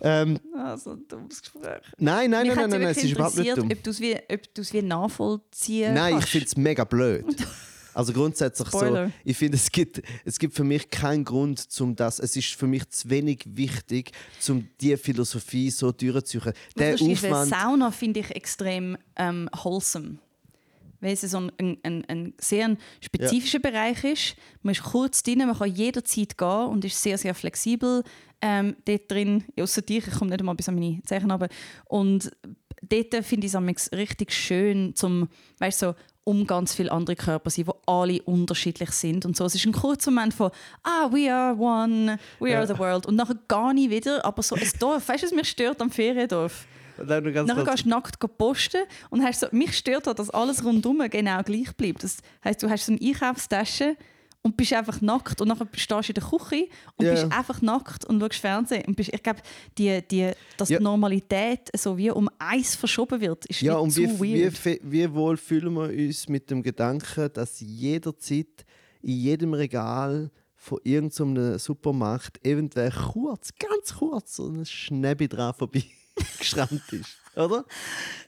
Ähm, 0.00 0.38
Ah, 0.54 0.76
so 0.76 0.90
ein 0.92 1.08
dummes 1.08 1.40
Gespräch. 1.40 1.80
nein, 1.98 2.30
nein, 2.30 2.46
Mich 2.46 2.56
nein, 2.56 2.68
nein, 2.70 2.80
nein, 2.82 2.90
es 2.90 2.98
ist 3.02 3.12
überhaupt 3.12 3.36
nicht 3.38 3.56
dumm. 3.56 3.70
ob 3.72 3.82
du 3.82 3.90
es 3.90 4.00
wie, 4.00 4.14
ob 4.14 4.40
wie 4.72 4.82
nachvollziehen 4.82 5.94
Nein, 5.94 6.08
ich 6.14 6.18
kannst. 6.18 6.28
finde 6.30 6.46
es 6.46 6.56
mega 6.56 6.84
blöd. 6.84 7.24
Also 7.94 8.12
grundsätzlich 8.12 8.68
Spoiler. 8.68 9.06
so, 9.06 9.12
ich 9.24 9.38
finde, 9.38 9.56
es 9.56 9.72
gibt, 9.72 10.02
es 10.26 10.38
gibt 10.38 10.54
für 10.54 10.64
mich 10.64 10.90
keinen 10.90 11.24
Grund, 11.24 11.58
zum 11.58 11.96
das. 11.96 12.18
Es 12.18 12.36
ist 12.36 12.48
für 12.54 12.66
mich 12.66 12.86
zu 12.90 13.08
wenig 13.08 13.44
wichtig, 13.46 14.12
um 14.50 14.68
diese 14.82 14.98
Philosophie 14.98 15.70
so 15.70 15.92
durchzuziehen. 15.92 16.52
Der 16.76 16.92
Aufwand. 16.94 17.48
Sauna 17.48 17.90
finde 17.90 18.20
ich 18.20 18.36
extrem 18.36 18.98
ähm, 19.16 19.48
wholesome. 19.50 20.18
Weil 21.00 21.12
es 21.12 21.20
so 21.22 21.38
ein, 21.38 21.52
ein, 21.58 21.78
ein, 21.82 22.04
ein 22.08 22.34
sehr 22.40 22.76
spezifischer 23.00 23.58
Bereich 23.58 24.02
ist. 24.04 24.36
Man 24.62 24.72
ist 24.72 24.82
kurz 24.82 25.22
drin, 25.22 25.38
man 25.38 25.56
kann 25.56 25.74
jederzeit 25.74 26.36
gehen 26.38 26.66
und 26.66 26.84
ist 26.84 27.02
sehr, 27.02 27.18
sehr 27.18 27.34
flexibel 27.34 28.02
ähm, 28.40 28.76
dort 28.84 29.10
drin. 29.10 29.44
Außer 29.58 29.82
dich, 29.82 30.06
ich 30.06 30.14
komme 30.14 30.30
nicht 30.30 30.40
einmal 30.40 30.54
bis 30.54 30.68
an 30.68 30.74
meine 30.74 31.02
Zeichen 31.04 31.30
runter. 31.30 31.48
Und 31.86 32.30
dort 32.82 33.24
finde 33.24 33.46
ich 33.46 33.54
es 33.54 33.92
richtig 33.92 34.32
schön, 34.32 34.94
zum, 34.94 35.28
weißt, 35.58 35.78
so, 35.80 35.94
um 36.24 36.44
ganz 36.44 36.74
viele 36.74 36.90
andere 36.90 37.14
Körper 37.14 37.50
zu 37.50 37.62
sein, 37.62 37.66
die 37.66 37.80
alle 37.86 38.22
unterschiedlich 38.22 38.90
sind. 38.90 39.24
Und 39.24 39.36
so. 39.36 39.44
Es 39.44 39.54
ist 39.54 39.64
ein 39.64 39.72
kurzer 39.72 40.10
Moment 40.10 40.34
von 40.34 40.50
«Ah, 40.82 41.08
we 41.12 41.32
are 41.32 41.56
one, 41.56 42.18
we 42.40 42.50
Ja. 42.50 42.58
are 42.58 42.66
the 42.66 42.76
world». 42.78 43.06
Und 43.06 43.14
nachher 43.14 43.36
gar 43.46 43.72
nicht 43.72 43.90
wieder, 43.90 44.24
aber 44.24 44.42
so 44.42 44.56
ein 44.56 44.68
Dorf. 44.80 45.08
Weißt 45.08 45.22
du, 45.22 45.26
was 45.28 45.34
mich 45.34 45.48
stört 45.48 45.80
am 45.80 45.90
Feriendorf? 45.90 46.66
Nur 46.98 47.32
ganz 47.32 47.48
Nachher 47.48 47.64
gehst 47.64 47.84
du 47.84 47.88
nackt 47.90 48.38
posten 48.38 48.82
und 49.10 49.22
hast 49.22 49.40
so, 49.40 49.46
mich 49.52 49.76
stört 49.76 50.06
halt, 50.06 50.18
dass 50.18 50.30
alles 50.30 50.64
rundum 50.64 51.02
genau 51.10 51.42
gleich 51.42 51.74
bleibt. 51.76 52.02
Das 52.04 52.18
heisst, 52.44 52.62
du 52.62 52.70
hast 52.70 52.86
so 52.86 52.92
eine 52.92 53.00
Einkaufstasche 53.00 53.96
und 54.42 54.56
bist 54.56 54.72
einfach 54.72 55.00
nackt 55.00 55.40
und 55.40 55.48
nachher 55.48 55.66
stehst 55.74 56.08
du 56.08 56.12
in 56.12 56.14
der 56.14 56.22
Küche 56.22 56.68
und 56.96 57.04
Ja. 57.04 57.12
bist 57.12 57.32
einfach 57.32 57.60
nackt 57.62 58.04
und 58.04 58.20
schaust 58.20 58.34
Fernsehen. 58.36 58.84
Und 58.86 58.94
bist, 58.96 59.12
ich 59.12 59.22
glaube, 59.22 59.40
die, 59.76 60.00
die, 60.08 60.30
dass 60.56 60.68
Ja. 60.68 60.78
die 60.78 60.84
Normalität 60.84 61.68
so 61.76 61.96
wie 61.98 62.10
um 62.10 62.28
eins 62.38 62.76
verschoben 62.76 63.20
wird, 63.20 63.44
ist 63.46 63.60
Ja, 63.60 63.74
wie 63.76 63.82
und 63.82 63.90
zu 63.90 64.02
wie, 64.02 64.20
wie, 64.22 64.42
weird. 64.44 64.56
fe- 64.56 64.80
wie 64.82 65.12
wohl 65.12 65.36
fühlen 65.36 65.74
wir 65.74 65.88
uns 65.88 66.28
mit 66.28 66.48
dem 66.50 66.62
Gedanken, 66.62 67.28
dass 67.32 67.58
jederzeit 67.60 68.64
in 69.02 69.16
jedem 69.16 69.52
Regal 69.54 70.30
von 70.54 70.78
irgendeinem 70.84 71.58
Supermarkt 71.58 72.44
eventuell 72.46 72.90
kurz, 72.92 73.50
ganz 73.58 73.94
kurz, 73.98 74.36
so 74.36 74.48
ein 74.48 74.64
Schnäbi 74.64 75.28
dran 75.28 75.54
vorbei 75.54 75.84
geschrammt 76.38 76.92
ist. 76.92 77.18
Oder? 77.36 77.64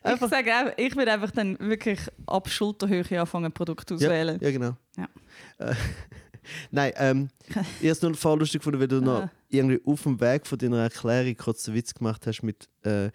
ich 0.05 0.21
sage 0.21 0.53
auch, 0.53 0.73
ich 0.77 0.95
will 0.95 1.09
einfach 1.09 1.31
dann 1.31 1.59
wirklich 1.61 1.99
ab 2.27 2.49
Schulterhöhe 2.51 3.21
anfangen, 3.21 3.51
Produkte 3.53 3.95
Ja, 3.95 4.09
auswählen. 4.09 4.39
ja 4.41 4.51
genau. 4.51 4.77
Ja. 4.97 5.09
Äh, 5.59 5.75
Nein, 6.71 6.93
ähm, 6.97 7.29
ich 7.49 7.57
habe 7.57 7.67
es 7.81 8.03
nur 8.03 8.15
voll 8.15 8.39
lustig 8.39 8.61
gefunden, 8.61 8.81
weil 8.81 8.89
du 8.89 9.01
noch 9.01 9.29
irgendwie 9.49 9.81
auf 9.85 10.03
dem 10.03 10.21
Weg 10.21 10.47
von 10.47 10.59
deiner 10.59 10.83
Erklärung 10.83 11.37
kurz 11.37 11.67
einen 11.67 11.77
Witz 11.77 11.95
gemacht 11.95 12.27
hast 12.27 12.43
mit 12.43 12.69
äh, 12.85 13.07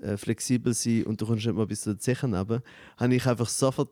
äh, 0.00 0.16
flexibel 0.16 0.74
sein 0.74 1.04
und 1.04 1.20
du 1.20 1.26
kommst 1.26 1.46
nicht 1.46 1.54
mal 1.54 1.66
bis 1.66 1.82
zu 1.82 1.94
den 1.94 2.00
Zechen 2.00 2.34
runter, 2.34 2.62
habe 2.98 3.14
ich 3.14 3.26
einfach 3.26 3.48
sofort 3.48 3.90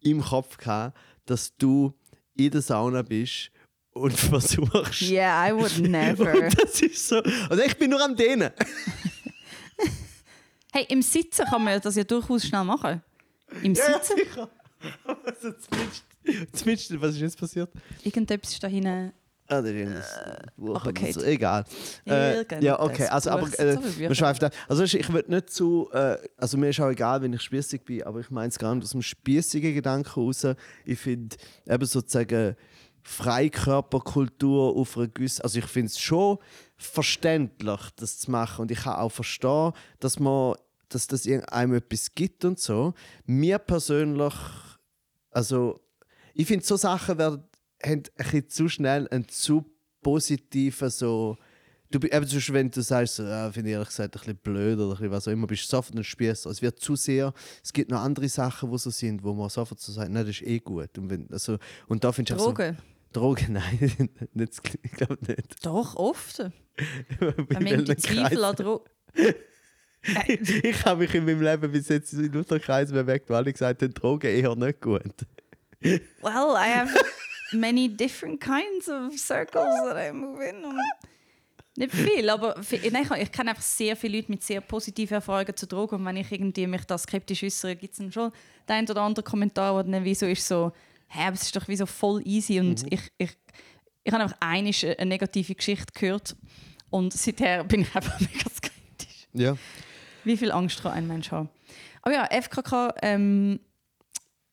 im 0.00 0.20
Kopf 0.22 0.56
gehabt, 0.58 0.96
dass 1.26 1.56
du 1.56 1.94
in 2.34 2.50
der 2.50 2.62
Sauna 2.62 3.02
bist 3.02 3.50
und 3.92 4.12
versuchst. 4.12 5.02
Yeah, 5.02 5.48
I 5.48 5.52
would 5.54 5.78
never. 5.78 6.32
Und 6.34 6.62
das 6.62 6.80
ist 6.82 7.08
so. 7.08 7.20
Also 7.48 7.62
ich 7.62 7.76
bin 7.76 7.90
nur 7.90 8.02
am 8.02 8.16
Dehnen. 8.16 8.50
Hey, 10.72 10.86
im 10.88 11.02
Sitzen 11.02 11.44
kann 11.46 11.64
man 11.64 11.80
das 11.80 11.96
ja 11.96 12.04
durchaus 12.04 12.44
schnell 12.44 12.64
machen. 12.64 13.02
Im 13.62 13.74
Sitzen? 13.74 14.16
sicher. 14.16 14.48
Also 15.26 15.52
zumindest, 15.52 16.04
zumindest, 16.52 17.00
was 17.02 17.14
ist 17.14 17.20
jetzt 17.20 17.38
passiert? 17.38 17.70
Irgendetwas 18.02 18.52
ist 18.52 18.62
da 18.62 18.66
hinten. 18.66 19.12
Ah, 19.50 19.60
der 19.60 19.74
ist 19.74 20.16
äh, 20.16 20.60
runtergefallen. 20.60 21.12
so, 21.12 21.22
egal. 21.22 21.64
Äh, 22.06 22.44
ja, 22.64 22.78
okay. 22.80 23.06
Also, 23.08 23.30
aber 23.30 23.48
äh, 23.58 23.74
man 23.74 24.14
schweift 24.14 24.44
ab. 24.44 24.52
Also, 24.68 24.84
ich 24.84 25.12
will 25.12 25.24
nicht 25.26 25.50
zu. 25.50 25.90
Äh, 25.92 26.18
also, 26.36 26.56
mir 26.56 26.68
ist 26.68 26.80
auch 26.80 26.88
egal, 26.88 27.20
wenn 27.20 27.32
ich 27.32 27.42
spießig 27.42 27.82
bin, 27.84 28.04
aber 28.04 28.20
ich 28.20 28.30
meine 28.30 28.48
es 28.48 28.58
gar 28.58 28.72
nicht 28.74 28.84
aus 28.84 28.92
dem 28.92 29.02
spießigen 29.02 29.74
Gedanken 29.74 30.08
raus. 30.08 30.46
Ich 30.84 31.00
finde 31.00 31.36
eben 31.66 31.84
sozusagen 31.84 32.54
Freikörperkultur 33.02 34.76
auf 34.76 34.96
einer 34.96 35.08
gewissen. 35.08 35.42
Also, 35.42 35.58
ich 35.58 35.66
finde 35.66 35.88
es 35.88 35.98
schon 35.98 36.38
verständlich, 36.76 37.80
das 37.96 38.18
zu 38.18 38.30
machen. 38.30 38.62
Und 38.62 38.70
ich 38.70 38.80
kann 38.80 38.96
auch 38.96 39.10
verstehen, 39.12 39.72
dass 39.98 40.18
man 40.18 40.54
dass 40.90 41.06
das 41.06 41.26
einem 41.26 41.74
etwas 41.74 42.14
gibt 42.14 42.44
und 42.44 42.58
so. 42.58 42.94
Mir 43.24 43.58
persönlich, 43.58 44.34
also 45.30 45.80
ich 46.34 46.46
finde, 46.46 46.64
so 46.64 46.76
Sachen 46.76 47.16
werden, 47.16 47.44
haben 47.82 48.02
ein 48.02 48.02
bisschen 48.16 48.48
zu 48.48 48.68
schnell 48.68 49.08
einen 49.08 49.28
zu 49.28 49.64
positiven 50.02 50.90
so. 50.90 51.36
Du, 51.92 51.98
eben 51.98 52.54
wenn 52.54 52.70
du 52.70 52.82
sagst, 52.82 53.16
so, 53.16 53.24
ja, 53.24 53.50
finde 53.50 53.70
ich 53.70 53.74
ehrlich 53.74 53.88
gesagt 53.88 54.14
ein 54.14 54.20
bisschen 54.20 54.36
blöd 54.36 54.78
oder 54.78 54.90
ein 54.90 54.90
bisschen 54.90 55.10
was 55.10 55.26
auch 55.26 55.32
immer, 55.32 55.48
bist 55.48 55.64
du 55.64 55.76
sofort 55.76 55.96
ein 55.96 56.04
Spießer. 56.04 56.48
Es 56.48 56.62
wird 56.62 56.78
zu 56.78 56.94
sehr, 56.94 57.34
es 57.64 57.72
gibt 57.72 57.90
noch 57.90 58.00
andere 58.00 58.28
Sachen, 58.28 58.70
die 58.70 58.78
so 58.78 58.90
sind, 58.90 59.24
wo 59.24 59.34
man 59.34 59.48
sofort 59.48 59.80
so 59.80 59.90
sagt, 59.90 60.08
nein, 60.08 60.24
das 60.24 60.36
ist 60.36 60.46
eh 60.46 60.60
gut. 60.60 60.96
Und, 60.98 61.10
wenn, 61.10 61.28
also, 61.32 61.58
und 61.88 62.04
da 62.04 62.12
finde 62.12 62.32
ich 62.32 62.38
auch 62.38 62.44
Drogen? 62.44 62.76
so, 62.76 62.82
Drogen, 63.12 63.52
nein, 63.54 64.08
nicht, 64.34 64.60
ich 64.82 64.92
glaube 64.92 65.18
nicht. 65.26 65.64
Doch, 65.64 65.96
oft. 65.96 66.38
Wenn 67.18 67.64
man 67.86 67.98
Zweifel 67.98 68.44
an? 68.44 68.56
Drogen. 68.56 68.84
ich 70.62 70.84
habe 70.84 71.00
mich 71.00 71.14
in 71.14 71.24
meinem 71.24 71.42
Leben 71.42 71.72
bis 71.72 71.88
jetzt 71.88 72.12
in 72.12 72.32
lauter 72.32 72.58
Kreisen 72.58 72.94
bewegt, 72.94 73.28
wo 73.28 73.34
alle 73.34 73.52
gesagt 73.52 73.82
haben, 73.82 73.92
Drogen 73.92 74.30
eher 74.30 74.54
nicht 74.54 74.80
gut. 74.80 75.02
Well, 75.82 76.54
I 76.56 76.72
have 76.74 76.94
many 77.52 77.88
different 77.88 78.40
kinds 78.40 78.88
of 78.88 79.18
circles 79.18 79.74
that 79.84 79.96
I 79.96 80.12
move 80.12 80.42
in. 80.42 80.64
Und 80.64 80.78
nicht 81.76 81.94
viel, 81.94 82.28
aber 82.28 82.56
vi- 82.60 82.90
nein, 82.90 83.06
ich, 83.10 83.22
ich 83.22 83.32
kenne 83.32 83.50
einfach 83.50 83.62
sehr 83.62 83.96
viele 83.96 84.18
Leute 84.18 84.30
mit 84.30 84.42
sehr 84.42 84.60
positiven 84.60 85.14
Erfahrungen 85.14 85.56
zu 85.56 85.66
Drogen. 85.66 85.96
Und 85.96 86.04
wenn 86.04 86.16
ich 86.16 86.30
irgendwie 86.30 86.66
mich 86.66 86.84
da 86.84 86.98
skeptisch 86.98 87.42
äußere, 87.42 87.76
gibt 87.76 87.92
es 87.92 87.98
dann 87.98 88.12
schon 88.12 88.30
den 88.68 88.74
einen 88.74 88.88
oder 88.90 89.02
anderen 89.02 89.24
Kommentar, 89.24 89.82
der 89.82 89.92
dann 89.92 90.04
wie 90.04 90.14
so 90.14 90.26
ist, 90.26 90.46
so, 90.46 90.72
hä, 91.10 91.26
aber 91.26 91.34
es 91.34 91.42
ist 91.42 91.56
doch 91.56 91.68
wie 91.68 91.76
so 91.76 91.86
voll 91.86 92.22
easy. 92.24 92.60
Und 92.60 92.84
ich, 92.92 93.00
ich, 93.18 93.36
ich 94.04 94.12
habe 94.12 94.22
einfach 94.22 94.36
einmal 94.40 94.72
eine 94.98 95.06
negative 95.08 95.54
Geschichte 95.54 95.92
gehört 95.92 96.36
und 96.88 97.12
seither 97.12 97.64
bin 97.64 97.82
ich 97.82 97.94
einfach 97.94 98.18
mega 98.20 98.48
skeptisch. 98.50 99.28
Ja. 99.34 99.56
Wie 100.24 100.36
viel 100.36 100.52
Angst 100.52 100.82
kann 100.82 100.92
ein 100.92 101.06
Mensch 101.06 101.30
haben? 101.30 101.48
Aber 102.02 102.14
ja, 102.14 102.26
FKK, 102.30 102.94
ähm, 103.02 103.60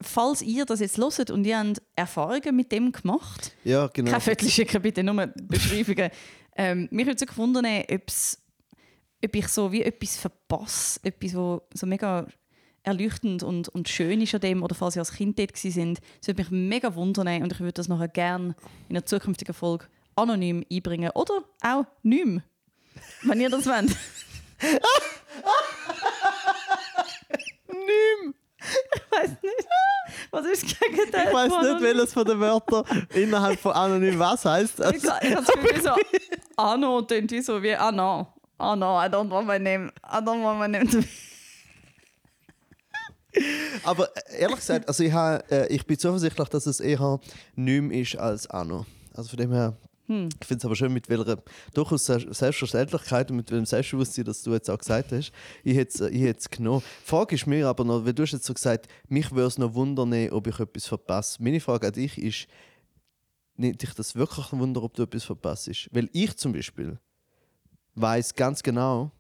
falls 0.01 0.41
ihr 0.41 0.65
das 0.65 0.79
jetzt 0.79 0.97
hört 0.97 1.31
und 1.31 1.45
ihr 1.45 1.59
habt 1.59 1.81
Erfahrungen 1.95 2.55
mit 2.55 2.71
dem 2.71 2.91
gemacht, 2.91 3.53
Ja, 3.63 3.87
genau. 3.87 4.11
keine 4.11 4.21
Fotos 4.21 4.51
schicken, 4.51 4.81
bitte 4.81 5.03
nur 5.03 5.27
Beschreibungen. 5.27 6.09
ähm, 6.55 6.87
mich 6.91 7.05
würde 7.05 7.25
es 7.25 7.37
wundern, 7.37 7.65
ob's, 7.91 8.41
ob 9.23 9.35
ich 9.35 9.47
so 9.47 9.71
wie 9.71 9.83
etwas 9.83 10.17
verpasse, 10.17 10.99
etwas, 11.03 11.35
wo 11.35 11.61
so 11.73 11.85
mega 11.85 12.27
erleuchtend 12.87 13.43
und, 13.43 13.69
und 13.69 13.89
schön 13.89 14.21
ist 14.21 14.33
an 14.33 14.41
dem, 14.41 14.63
oder 14.63 14.73
falls 14.75 14.95
ihr 14.95 15.01
als 15.01 15.13
Kind 15.13 15.37
dort 15.37 15.55
sind. 15.57 15.99
Das 16.19 16.27
würde 16.27 16.41
mich 16.41 16.51
mega 16.51 16.95
wundern 16.95 17.43
und 17.43 17.51
ich 17.51 17.59
würde 17.59 17.73
das 17.73 17.87
nachher 17.87 18.07
gerne 18.07 18.55
in 18.89 18.95
einer 18.95 19.05
zukünftigen 19.05 19.53
Folge 19.53 19.85
anonym 20.15 20.65
einbringen 20.71 21.11
oder 21.13 21.43
auch 21.61 21.85
nicht 22.03 22.41
wenn 23.23 23.41
ihr 23.41 23.49
das 23.49 23.65
wollt. 23.67 23.95
Nimm! 27.67 28.33
Ich 28.59 29.11
weiß 29.11 29.29
nicht. 29.29 29.67
Was 30.31 30.45
ist 30.45 30.63
das 30.63 30.79
Gegenteil 30.79 31.27
Ich 31.27 31.33
weiß 31.33 31.51
nicht, 31.51 31.81
welches 31.81 32.13
von 32.13 32.25
den 32.25 32.39
Wörtern 32.39 32.83
innerhalb 33.13 33.59
von 33.59 33.71
anonym 33.73 34.19
was 34.19 34.45
heißt. 34.45 34.79
Ich, 34.79 35.03
ich 35.03 35.09
habe 35.09 35.35
das 35.35 35.47
Gefühl, 35.47 35.81
so 35.81 35.91
Anno 36.57 37.03
klingt 37.03 37.31
wie 37.31 37.41
so 37.41 37.61
wie. 37.61 37.75
Oh 37.75 37.91
no, 38.75 38.99
I 38.99 39.07
don't 39.07 39.29
want 39.29 39.47
my 39.47 39.59
name. 39.59 39.91
I 40.03 40.17
don't 40.17 40.43
want 40.43 40.59
my 40.59 40.67
name 40.67 40.87
to 40.89 40.97
be. 40.99 41.07
Aber 43.83 44.09
äh, 44.15 44.39
ehrlich 44.41 44.57
gesagt, 44.57 44.87
also 44.87 45.03
ich, 45.03 45.11
ha, 45.11 45.37
äh, 45.49 45.67
ich 45.73 45.85
bin 45.85 45.97
zuversichtlich, 45.99 46.47
dass 46.49 46.65
es 46.65 46.79
eher 46.79 47.19
nicht 47.55 47.81
mehr 47.83 48.01
ist 48.01 48.15
als 48.17 48.47
Anno. 48.47 48.85
Also 49.13 49.29
von 49.29 49.37
dem 49.37 49.51
her, 49.51 49.77
Hm. 50.07 50.29
ich 50.39 50.47
finde 50.47 50.59
es 50.61 50.65
aber 50.65 50.75
schön, 50.77 50.93
mit 50.93 51.09
welcher 51.09 51.43
durchaus 51.73 52.05
Se- 52.05 52.25
Selbstverständlichkeit 52.33 53.29
und 53.29 53.35
mit 53.37 53.51
welchem 53.51 53.65
Selbstbewusstsein, 53.65 54.23
dass 54.23 54.41
du 54.41 54.53
jetzt 54.53 54.69
auch 54.69 54.77
gesagt 54.77 55.11
hast, 55.11 55.33
ich 55.65 55.75
hätte 55.75 56.05
es- 56.05 56.37
es 56.37 56.49
genommen. 56.49 56.81
Die 57.03 57.09
Frage 57.09 57.35
ist 57.35 57.45
mir 57.45 57.67
aber 57.67 57.83
noch, 57.83 58.05
weil 58.05 58.13
du 58.13 58.23
hast 58.23 58.31
jetzt 58.31 58.45
so 58.45 58.53
gesagt, 58.53 58.87
mich 59.09 59.29
würde 59.31 59.47
es 59.47 59.57
noch 59.57 59.73
wundern, 59.73 60.13
ob 60.31 60.47
ich 60.47 60.59
etwas 60.61 60.85
verpasse. 60.85 61.43
Meine 61.43 61.59
Frage 61.59 61.87
an 61.87 61.93
dich 61.93 62.17
ist, 62.17 62.47
nimmt 63.57 63.81
dich 63.81 63.93
das 63.95 64.15
wirklich 64.15 64.53
ein 64.53 64.59
Wunder, 64.59 64.81
ob 64.81 64.93
du 64.93 65.03
etwas 65.03 65.25
verpasst? 65.25 65.69
Weil 65.91 66.09
ich 66.13 66.37
zum 66.37 66.53
Beispiel 66.53 66.97
weiß 67.95 68.33
ganz 68.35 68.63
genau, 68.63 69.11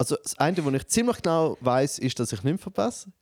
also 0.00 0.16
das 0.22 0.38
eine, 0.38 0.64
was 0.64 0.72
ich 0.72 0.86
ziemlich 0.86 1.18
genau 1.18 1.58
weiß, 1.60 1.98
ist, 1.98 2.18
dass 2.18 2.32
ich 2.32 2.42
nichts 2.42 2.62
verpasse. 2.62 3.12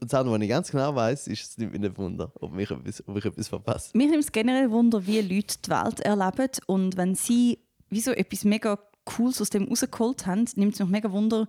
Und 0.00 0.10
das 0.10 0.18
andere, 0.18 0.36
was 0.36 0.42
ich 0.42 0.48
ganz 0.48 0.70
genau 0.70 0.94
weiß, 0.94 1.26
ist, 1.26 1.42
es 1.42 1.58
nimmt 1.58 1.72
mich 1.72 1.82
nicht 1.82 1.98
Wunder, 1.98 2.32
ob, 2.40 2.52
mich 2.52 2.70
etwas, 2.70 3.06
ob 3.06 3.18
ich 3.18 3.24
etwas 3.26 3.48
verpasse. 3.48 3.90
Mich 3.94 4.08
nimmt 4.08 4.24
es 4.24 4.32
generell 4.32 4.70
Wunder, 4.70 5.06
wie 5.06 5.20
Leute 5.20 5.56
die 5.62 5.70
Welt 5.70 6.00
erleben. 6.00 6.50
Und 6.66 6.96
wenn 6.96 7.14
sie 7.14 7.58
wie 7.90 8.00
so 8.00 8.12
etwas 8.12 8.44
mega 8.44 8.78
Cooles 9.04 9.42
aus 9.42 9.50
dem 9.50 9.64
rausgeholt 9.64 10.26
haben, 10.26 10.46
nimmt 10.56 10.72
es 10.72 10.80
mich 10.80 10.88
mega 10.88 11.12
Wunder, 11.12 11.46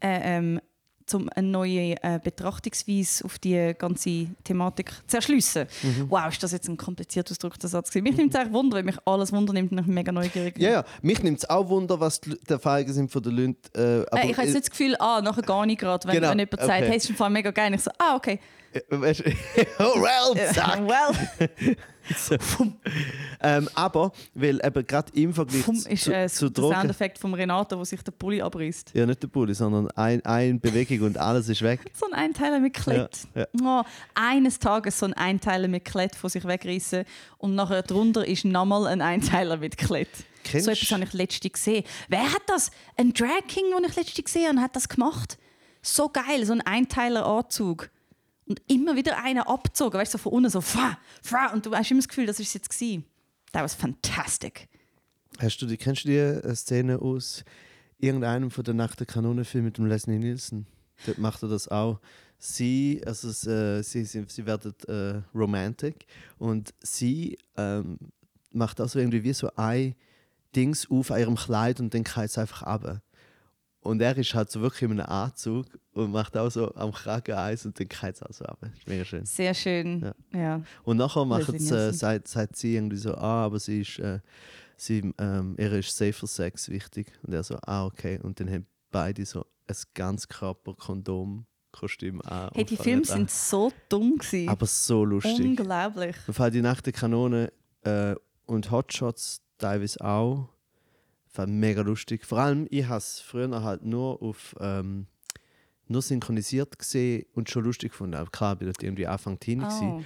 äh, 0.00 0.38
ähm, 0.38 0.60
um 1.14 1.28
eine 1.34 1.46
neue 1.46 1.94
äh, 2.02 2.18
Betrachtungsweise 2.22 3.24
auf 3.24 3.38
die 3.38 3.74
ganze 3.76 4.26
Thematik 4.44 4.92
zu 5.06 5.16
erschliessen. 5.16 5.66
Mhm. 5.82 6.06
Wow, 6.08 6.28
ist 6.28 6.42
das 6.42 6.52
jetzt 6.52 6.68
ein 6.68 6.76
kompliziert 6.76 7.30
ausgedrückter 7.30 7.68
Satz? 7.68 7.90
gewesen? 7.90 8.04
Mich 8.04 8.16
nimmt 8.16 8.34
es 8.34 8.40
eigentlich 8.40 8.52
Wunder, 8.52 8.76
weil 8.76 8.84
mich 8.84 8.96
alles 9.04 9.32
Wunder 9.32 9.52
nimmt 9.52 9.72
und 9.72 9.78
ich 9.78 9.86
mega 9.86 10.12
neugierig. 10.12 10.58
Ja, 10.58 10.70
ja, 10.70 10.84
mich 11.02 11.22
nimmt 11.22 11.38
es 11.38 11.48
auch 11.48 11.68
Wunder, 11.68 12.00
was 12.00 12.20
die, 12.20 12.36
Erfahrungen 12.48 12.92
sind 12.92 13.10
von 13.10 13.22
den 13.22 13.36
Leuten. 13.36 13.56
Äh, 13.74 13.80
äh, 13.80 14.04
ich 14.30 14.36
habe 14.36 14.46
jetzt 14.46 14.54
nicht 14.54 14.54
das 14.64 14.70
Gefühl, 14.70 14.96
ah, 14.98 15.20
nachher 15.22 15.42
gar 15.42 15.66
nicht 15.66 15.80
gerade, 15.80 16.06
wenn, 16.06 16.14
Genau, 16.14 16.30
wenn 16.30 16.38
jemand 16.38 16.60
sagt, 16.60 16.70
okay. 16.70 16.86
hey, 16.88 16.96
es 16.96 17.04
ist 17.04 17.10
im 17.10 17.16
Fall 17.16 17.30
mega 17.30 17.50
geil. 17.50 17.74
Ich 17.74 17.82
so, 17.82 17.90
ah, 17.98 18.16
okay. 18.16 18.38
äh, 18.72 18.80
oh, 18.90 20.00
well, 20.00 20.52
zack. 20.54 20.80
well. 20.86 21.76
ähm, 23.42 23.68
aber, 23.74 24.12
weil 24.34 24.60
eben 24.64 24.86
gerade 24.86 25.12
im 25.14 25.32
Vergleich 25.34 25.62
Fum 25.62 25.76
ist 25.76 26.04
zu, 26.04 26.14
äh, 26.14 26.28
zu 26.28 26.50
der 26.50 26.62
Drogen... 26.62 26.74
Soundeffekt 26.76 27.18
von 27.18 27.34
Renato, 27.34 27.78
wo 27.78 27.84
sich 27.84 28.02
der 28.02 28.12
Pulli 28.12 28.40
abreißt. 28.42 28.92
Ja, 28.94 29.06
nicht 29.06 29.22
der 29.22 29.28
Pulli, 29.28 29.54
sondern 29.54 29.90
ein, 29.92 30.24
eine 30.24 30.58
Bewegung 30.58 31.06
und 31.06 31.18
alles 31.18 31.48
ist 31.48 31.62
weg. 31.62 31.80
So 31.94 32.06
ein 32.06 32.12
Einteiler 32.12 32.60
mit 32.60 32.74
Klett. 32.74 33.18
Ja, 33.34 33.46
Oh, 33.62 33.82
eines 34.14 34.58
Tages 34.58 34.98
so 34.98 35.06
ein 35.06 35.12
Einteiler 35.14 35.68
mit 35.68 35.84
Klett 35.84 36.14
von 36.14 36.30
sich 36.30 36.44
wegreißen 36.44 37.04
und 37.38 37.54
nachher 37.54 37.82
drunter 37.82 38.26
ist 38.26 38.44
nochmal 38.44 38.86
ein 38.86 39.00
Einteiler 39.02 39.56
mit 39.58 39.76
Klett. 39.76 40.08
Kennst- 40.44 40.64
So 40.66 40.70
etwas 40.72 40.90
habe 40.92 41.04
ich 41.04 41.12
letztens 41.12 41.52
gesehen. 41.52 41.84
Wer 42.08 42.22
hat 42.32 42.42
das? 42.46 42.70
Ein 42.96 43.12
Drag 43.12 43.46
King, 43.48 43.64
den 43.76 43.84
ich 43.88 43.96
letztens 43.96 44.24
gesehen 44.24 44.48
habe, 44.48 44.60
hat 44.62 44.76
das 44.76 44.88
gemacht. 44.88 45.38
So 45.82 46.08
geil, 46.08 46.44
so 46.44 46.52
ein 46.52 46.60
Einteiler-Anzug. 46.60 47.90
Und 48.50 48.60
immer 48.66 48.96
wieder 48.96 49.22
einer 49.22 49.48
abgezogen, 49.48 49.96
weißt 49.96 50.12
du, 50.12 50.18
so 50.18 50.22
von 50.22 50.32
unten 50.32 50.50
so, 50.50 50.60
fa, 50.60 50.98
fa, 51.22 51.52
und 51.52 51.64
du 51.64 51.72
hast 51.72 51.88
immer 51.92 52.00
das 52.00 52.08
Gefühl, 52.08 52.26
das 52.26 52.40
ist 52.40 52.52
jetzt 52.52 52.68
gewesen. 52.68 53.04
That 53.52 53.62
was 53.62 53.76
fantastic. 53.76 54.68
Hast 55.38 55.62
du 55.62 55.66
die, 55.66 55.76
kennst 55.76 56.02
du 56.02 56.08
die 56.08 56.16
äh, 56.16 56.54
Szene 56.56 57.00
aus 57.00 57.44
irgendeinem 57.98 58.50
von 58.50 58.64
der 58.64 58.74
Nacht 58.74 58.98
der 58.98 59.06
Kanonenfilm 59.06 59.66
mit 59.66 59.78
dem 59.78 59.86
Leslie 59.86 60.18
Nielsen? 60.18 60.66
Dort 61.06 61.18
macht 61.18 61.44
er 61.44 61.48
das 61.48 61.68
auch. 61.68 62.00
Sie, 62.38 63.00
also 63.06 63.28
es, 63.28 63.46
äh, 63.46 63.82
sie, 63.82 64.04
sie, 64.04 64.24
sie 64.26 64.44
werden 64.44 64.74
äh, 64.88 65.22
romantic 65.32 66.06
und 66.38 66.74
sie 66.80 67.38
ähm, 67.56 67.98
macht 68.50 68.80
also 68.80 68.98
irgendwie 68.98 69.22
wie 69.22 69.32
so 69.32 69.48
ein 69.54 69.94
Dings 70.56 70.90
auf 70.90 71.10
ihrem 71.10 71.36
Kleid 71.36 71.78
und 71.78 71.94
dann 71.94 72.02
geht 72.02 72.16
es 72.16 72.36
einfach 72.36 72.64
ab. 72.64 73.00
Und 73.82 74.02
er 74.02 74.14
ist 74.16 74.34
halt 74.34 74.50
so 74.50 74.60
wirklich 74.60 74.82
in 74.82 75.00
einem 75.00 75.06
Anzug 75.06 75.66
und 75.92 76.10
macht 76.12 76.36
auch 76.36 76.50
so 76.50 76.74
am 76.74 76.92
Kragen 76.92 77.32
eins 77.32 77.64
und 77.64 77.80
dann 77.80 77.88
geht 77.88 78.14
es 78.14 78.22
auch 78.22 78.32
so 78.32 78.44
ab. 78.44 78.58
Ist 78.76 78.86
mega 78.86 79.06
schön. 79.06 79.24
Sehr 79.24 79.54
schön. 79.54 80.02
Ja. 80.02 80.14
Ja. 80.38 80.60
Und 80.82 80.98
nachher 80.98 81.24
macht 81.24 81.48
es, 81.48 81.70
äh, 81.70 81.90
sagt, 81.92 82.28
sagt 82.28 82.56
sie 82.56 82.76
irgendwie 82.76 82.98
so, 82.98 83.14
ah, 83.14 83.46
aber 83.46 83.58
sie 83.58 83.80
ist, 83.80 83.98
äh, 83.98 84.20
sie, 84.76 85.14
ähm, 85.18 85.56
ihr 85.58 85.72
ist 85.72 85.96
Safer 85.96 86.26
Sex 86.26 86.68
wichtig. 86.68 87.10
Und 87.22 87.32
er 87.32 87.42
so, 87.42 87.56
ah, 87.62 87.86
okay. 87.86 88.20
Und 88.22 88.38
dann 88.38 88.50
haben 88.50 88.66
beide 88.90 89.24
so 89.24 89.46
ein 89.66 89.76
Ganzkörper-Kondom-Kostüm 89.94 92.20
an. 92.22 92.50
Hey, 92.52 92.66
die 92.66 92.76
Filme 92.76 93.00
an. 93.02 93.04
sind 93.04 93.30
so 93.30 93.72
dumm 93.88 94.18
gewesen. 94.18 94.50
Aber 94.50 94.66
so 94.66 95.06
lustig. 95.06 95.40
Unglaublich. 95.40 96.16
Auf 96.28 96.38
jeden 96.38 96.52
die 96.52 96.60
Nacht 96.60 96.84
der 96.84 96.92
Kanone 96.92 97.50
äh, 97.84 98.14
und 98.44 98.70
Hotshots 98.70 99.40
teilweise 99.56 100.04
auch. 100.04 100.50
War 101.34 101.46
mega 101.46 101.82
lustig. 101.82 102.24
Vor 102.24 102.38
allem, 102.38 102.66
ich 102.70 102.86
habe 102.86 102.98
es 102.98 103.20
früher 103.20 103.62
halt 103.62 103.84
nur 103.84 104.20
auf 104.22 104.56
ähm, 104.60 105.06
nur 105.90 106.02
synchronisiert 106.02 106.78
gesehen 106.78 107.26
und 107.34 107.50
schon 107.50 107.64
lustig 107.64 107.92
gefunden. 107.92 108.14
Aber 108.14 108.30
klar, 108.30 108.52
ich 108.54 108.58
bin 108.60 108.68
dort 108.68 108.82
irgendwie 108.82 109.06
Anfang 109.06 109.38
Teenie. 109.38 109.64
Oh. 109.82 110.02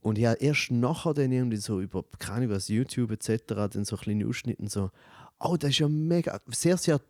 Und 0.00 0.18
ja, 0.18 0.34
erst 0.34 0.70
nachher 0.70 1.14
dann 1.14 1.32
irgendwie 1.32 1.56
so 1.56 1.80
über, 1.80 2.04
keine 2.18 2.48
was, 2.48 2.68
YouTube 2.68 3.10
etc., 3.10 3.42
dann 3.46 3.84
so 3.84 3.96
kleine 3.96 4.26
Ausschnitte 4.26 4.68
so, 4.68 4.90
oh, 5.40 5.56
das 5.56 5.70
ist 5.70 5.78
ja 5.80 5.88
mega, 5.88 6.40
sehr, 6.46 6.76
sehr, 6.76 7.00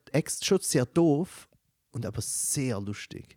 schon 0.42 0.60
sehr 0.60 0.86
doof 0.86 1.46
und 1.92 2.06
aber 2.06 2.22
sehr 2.22 2.80
lustig. 2.80 3.36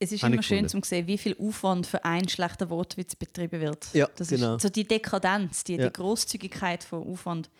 Es 0.00 0.12
ist 0.12 0.22
Habe 0.22 0.34
immer 0.34 0.40
ich 0.40 0.46
schön 0.46 0.68
zu 0.68 0.80
sehen, 0.84 1.06
wie 1.06 1.18
viel 1.18 1.36
Aufwand 1.38 1.86
für 1.86 2.04
einen 2.04 2.28
schlechten 2.28 2.70
Wortwitz 2.70 3.16
betrieben 3.16 3.60
wird. 3.60 3.92
Ja, 3.94 4.08
das 4.16 4.28
genau. 4.28 4.56
ist 4.56 4.62
so 4.62 4.68
die 4.68 4.86
Dekadenz, 4.86 5.64
die, 5.64 5.76
Ja. 5.76 5.88
die 5.88 5.92
Großzügigkeit 5.92 6.84
von 6.84 7.02
Aufwand. 7.02 7.50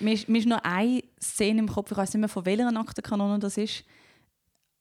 Mir 0.00 0.14
ist, 0.14 0.28
mir 0.28 0.38
ist 0.38 0.48
noch 0.48 0.62
eine 0.62 1.02
Szene 1.20 1.60
im 1.60 1.68
Kopf, 1.68 1.90
ich 1.90 1.96
weiß 1.96 2.14
nicht 2.14 2.20
mehr, 2.20 2.28
von 2.28 2.44
welcher 2.44 2.68
Aktenkanone 2.68 3.38
das 3.38 3.56
ist. 3.56 3.84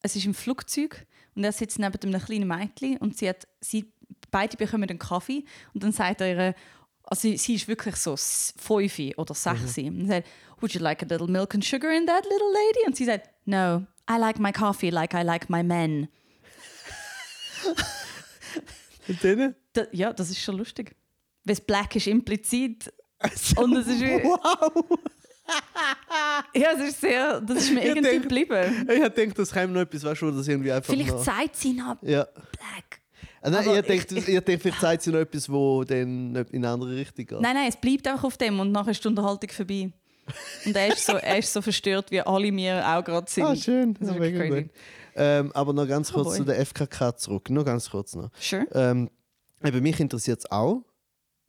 Es 0.02 0.16
ist 0.16 0.26
im 0.26 0.34
Flugzeug 0.34 1.06
und 1.36 1.44
er 1.44 1.52
sitzt 1.52 1.80
neben 1.80 1.98
einem 2.02 2.22
kleinen 2.22 2.48
Mädchen 2.48 2.98
und 2.98 3.18
sie 3.18 3.30
hat, 3.30 3.48
sie, 3.62 3.92
beide 4.32 4.58
bekommen 4.58 4.90
einen 4.90 5.00
Kaffee 5.00 5.44
und 5.74 5.84
dann 5.84 5.92
sagt 5.92 6.22
er 6.22 6.36
ihr, 6.36 6.56
also 7.04 7.22
sie, 7.22 7.38
sie 7.38 7.56
ist 7.56 7.68
wirklich 7.68 7.96
so 7.96 8.16
fünf 8.18 9.00
oder 9.18 9.34
sechs. 9.34 9.78
Und 9.78 10.02
er 10.02 10.08
sagt, 10.08 10.28
would 10.60 10.74
you 10.74 10.82
like 10.82 11.02
a 11.04 11.06
little 11.06 11.28
milk 11.28 11.54
and 11.56 11.64
sugar 11.64 11.92
in 11.92 12.06
that 12.06 12.24
little 12.24 12.52
lady? 12.52 12.86
Und 12.86 12.96
sie 12.96 13.06
sagt, 13.06 13.30
no, 13.46 13.86
I 14.10 14.18
like 14.18 14.40
my 14.40 14.52
coffee 14.52 14.90
like 14.90 15.14
I 15.14 15.22
like 15.22 15.50
my 15.50 15.64
men. 15.64 16.10
Und 19.08 19.24
dann? 19.24 19.56
Da, 19.74 19.84
ja, 19.92 20.12
das 20.12 20.30
ist 20.30 20.42
schon 20.42 20.58
lustig. 20.58 20.96
Weil 21.46 21.56
das 21.56 21.62
Black 21.62 21.96
ist 21.96 22.08
implizit. 22.08 22.92
Und 23.58 23.76
es 23.78 23.88
ist 23.88 24.00
wie, 24.02 24.24
Wow! 24.24 24.84
ja, 26.56 26.72
es 26.76 26.90
ist 26.90 27.02
sehr, 27.02 27.40
das 27.42 27.58
ist 27.60 27.72
mir 27.74 27.80
Ich 27.82 27.86
irgendwie 27.88 28.10
denk- 28.10 28.22
geblieben. 28.24 28.86
Ich 28.90 29.00
hätte 29.02 29.22
gedacht, 29.22 29.40
das 29.40 29.52
käme 29.52 29.74
noch 29.74 29.82
etwas, 29.82 30.04
weißt 30.04 30.22
du, 30.22 30.32
das 30.32 30.48
irgendwie 30.48 30.72
einfach 30.72 30.92
Vielleicht 30.94 31.12
noch... 31.12 31.24
sagt 31.24 31.56
sie 31.56 31.74
noch 31.74 31.96
Ja. 32.02 32.24
Black. 32.26 33.02
Ah, 33.42 33.50
nein, 33.50 33.68
Aber 33.68 33.80
ich 33.80 33.86
denke, 33.86 34.16
ich, 34.16 34.28
ich 34.28 34.40
denk, 34.42 34.62
vielleicht 34.62 34.82
sagt 34.82 35.02
sie 35.04 35.12
noch 35.12 35.20
etwas, 35.20 35.50
wo 35.50 35.84
dann 35.84 36.36
in 36.36 36.48
eine 36.66 36.70
andere 36.70 36.96
Richtung 36.96 37.26
geht. 37.26 37.40
Nein, 37.42 37.56
nein, 37.56 37.70
es 37.70 37.78
bleibt 37.78 38.08
einfach 38.08 38.24
auf 38.26 38.38
dem 38.38 38.60
und 38.60 38.72
nachher 38.72 38.92
ist 38.92 39.04
die 39.04 39.08
Unterhaltung 39.08 39.50
vorbei. 39.50 39.92
Und 40.66 40.76
er 40.76 40.88
ist 40.90 41.06
so, 41.06 41.14
er 41.14 41.38
ist 41.38 41.54
so 41.54 41.62
verstört, 41.62 42.12
wie 42.12 42.20
alle 42.20 42.54
wir 42.54 42.86
auch 42.86 43.04
gerade 43.04 43.30
sind. 43.32 43.44
Ah, 43.46 43.56
schön. 43.56 43.94
Das 43.94 44.10
ist 44.10 44.14
Das 44.14 44.20
mega 44.20 44.48
gut. 44.62 44.70
Ähm, 45.16 45.52
aber 45.54 45.72
noch 45.74 45.88
ganz 45.88 46.12
Oh 46.12 46.16
kurz 46.16 46.28
boy. 46.30 46.38
zu 46.38 46.44
der 46.44 46.60
FKK 46.66 47.16
zurück. 47.16 47.50
Nur 47.50 47.64
ganz 47.64 47.90
kurz 47.90 48.14
noch. 48.16 48.30
Sure. 48.40 48.68
Ähm, 48.74 49.10
eben, 49.64 49.82
mich 49.82 50.00
interessiert 50.00 50.40
es 50.40 50.52
auch, 50.52 50.84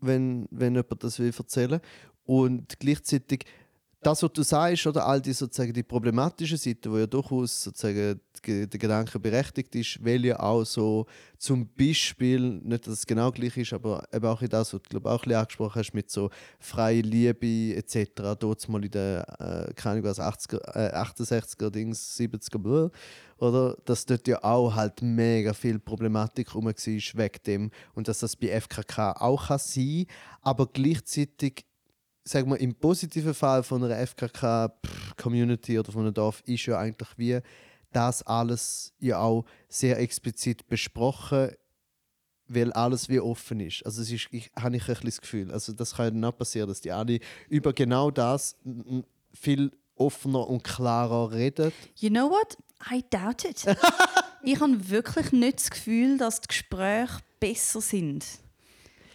wenn, 0.01 0.47
wenn 0.51 0.75
jemand 0.75 1.03
das 1.03 1.19
will 1.19 1.33
erzählen. 1.37 1.81
Und 2.25 2.79
gleichzeitig, 2.79 3.45
das, 4.01 4.23
was 4.23 4.33
du 4.33 4.43
sagst, 4.43 4.87
oder 4.87 5.07
all 5.07 5.21
die, 5.21 5.33
sozusagen, 5.33 5.73
die 5.73 5.83
problematische 5.83 6.57
Seite, 6.57 6.91
wo 6.91 6.99
ja 6.99 7.07
durchaus 7.07 7.65
sozusagen 7.65 8.21
ge- 8.43 8.67
der 8.67 8.79
Gedanke 8.79 9.19
berechtigt 9.19 9.75
ist, 9.75 10.05
weil 10.05 10.25
ja 10.25 10.39
auch 10.39 10.65
so 10.65 11.07
zum 11.37 11.69
Beispiel, 11.75 12.61
nicht, 12.63 12.87
dass 12.87 12.95
es 12.95 13.07
genau 13.07 13.33
gleich 13.33 13.57
ist, 13.57 13.73
aber 13.73 14.05
eben 14.13 14.27
auch 14.27 14.41
in 14.41 14.49
das, 14.49 14.73
was 14.73 14.83
du 14.83 14.89
glaub, 14.89 15.07
auch 15.07 15.23
ein 15.23 15.29
bisschen 15.29 15.41
angesprochen 15.41 15.79
hast, 15.81 15.95
mit 15.95 16.11
so 16.11 16.31
freie 16.61 17.01
Liebe 17.01 17.75
etc., 17.77 18.37
dort 18.39 18.69
mal 18.69 18.85
in 18.85 18.91
den, 18.91 19.21
äh, 19.21 19.73
keine 19.75 19.95
Ahnung 19.95 20.05
was, 20.05 20.21
80er, 20.21 20.61
äh, 20.77 20.95
68er, 20.95 21.71
Dings, 21.71 22.17
70er, 22.17 22.59
blah, 22.59 22.91
oder? 23.39 23.77
Dass 23.85 24.07
dort 24.07 24.29
ja 24.29 24.43
auch 24.45 24.75
halt 24.75 25.03
mega 25.03 25.53
viel 25.53 25.79
Problematik 25.81 26.55
rum 26.55 26.67
war 26.67 26.75
wegen 26.75 27.43
dem 27.47 27.71
und 27.95 28.07
dass 28.09 28.21
das 28.21 28.37
bei 28.37 28.49
FKK 28.49 29.13
auch 29.21 29.49
kann 29.49 29.59
sein 29.59 30.07
aber 30.41 30.67
gleichzeitig 30.67 31.65
sagen 32.29 32.51
wir, 32.51 32.61
im 32.61 32.75
positiven 32.75 33.35
Fall 33.35 33.63
von 33.63 33.83
einer 33.83 34.07
FKK-Community 34.07 35.79
oder 35.79 35.93
von 35.93 36.03
einem 36.03 36.15
Dorf 36.15 36.43
ist 36.47 36.67
ja 36.67 36.79
eigentlich 36.79 37.09
wie 37.17 37.41
das 37.93 38.23
alles 38.23 38.93
ja 38.99 39.19
auch 39.19 39.45
sehr 39.69 39.99
explizit 39.99 40.69
besprochen, 40.69 41.51
weil 42.47 42.73
alles 42.73 43.09
wie 43.09 43.21
offen 43.21 43.61
ist. 43.61 43.85
Also 43.85 44.03
es 44.03 44.11
ist, 44.11 44.29
ich, 44.31 44.51
habe 44.59 44.77
ich 44.77 44.83
ein 44.83 44.89
bisschen 44.89 45.07
das 45.07 45.21
Gefühl, 45.21 45.51
also 45.51 45.73
das 45.73 45.95
kann 45.95 46.23
ja 46.23 46.29
auch 46.29 46.37
passieren, 46.37 46.69
dass 46.69 46.81
die 46.81 46.93
alle 46.93 47.19
über 47.49 47.73
genau 47.73 48.11
das 48.11 48.57
viel 49.33 49.73
offener 49.97 50.47
und 50.49 50.63
klarer 50.63 51.33
reden. 51.33 51.73
You 51.97 52.11
know 52.11 52.31
what? 52.31 52.57
I 52.91 53.05
doubt 53.11 53.45
it. 53.45 53.65
ich 54.43 54.61
habe 54.61 54.89
wirklich 54.89 55.33
nicht 55.33 55.59
das 55.59 55.71
Gefühl, 55.71 56.19
dass 56.19 56.41
die 56.41 56.49
Gespräche 56.49 57.19
besser 57.41 57.81
sind. 57.81 58.25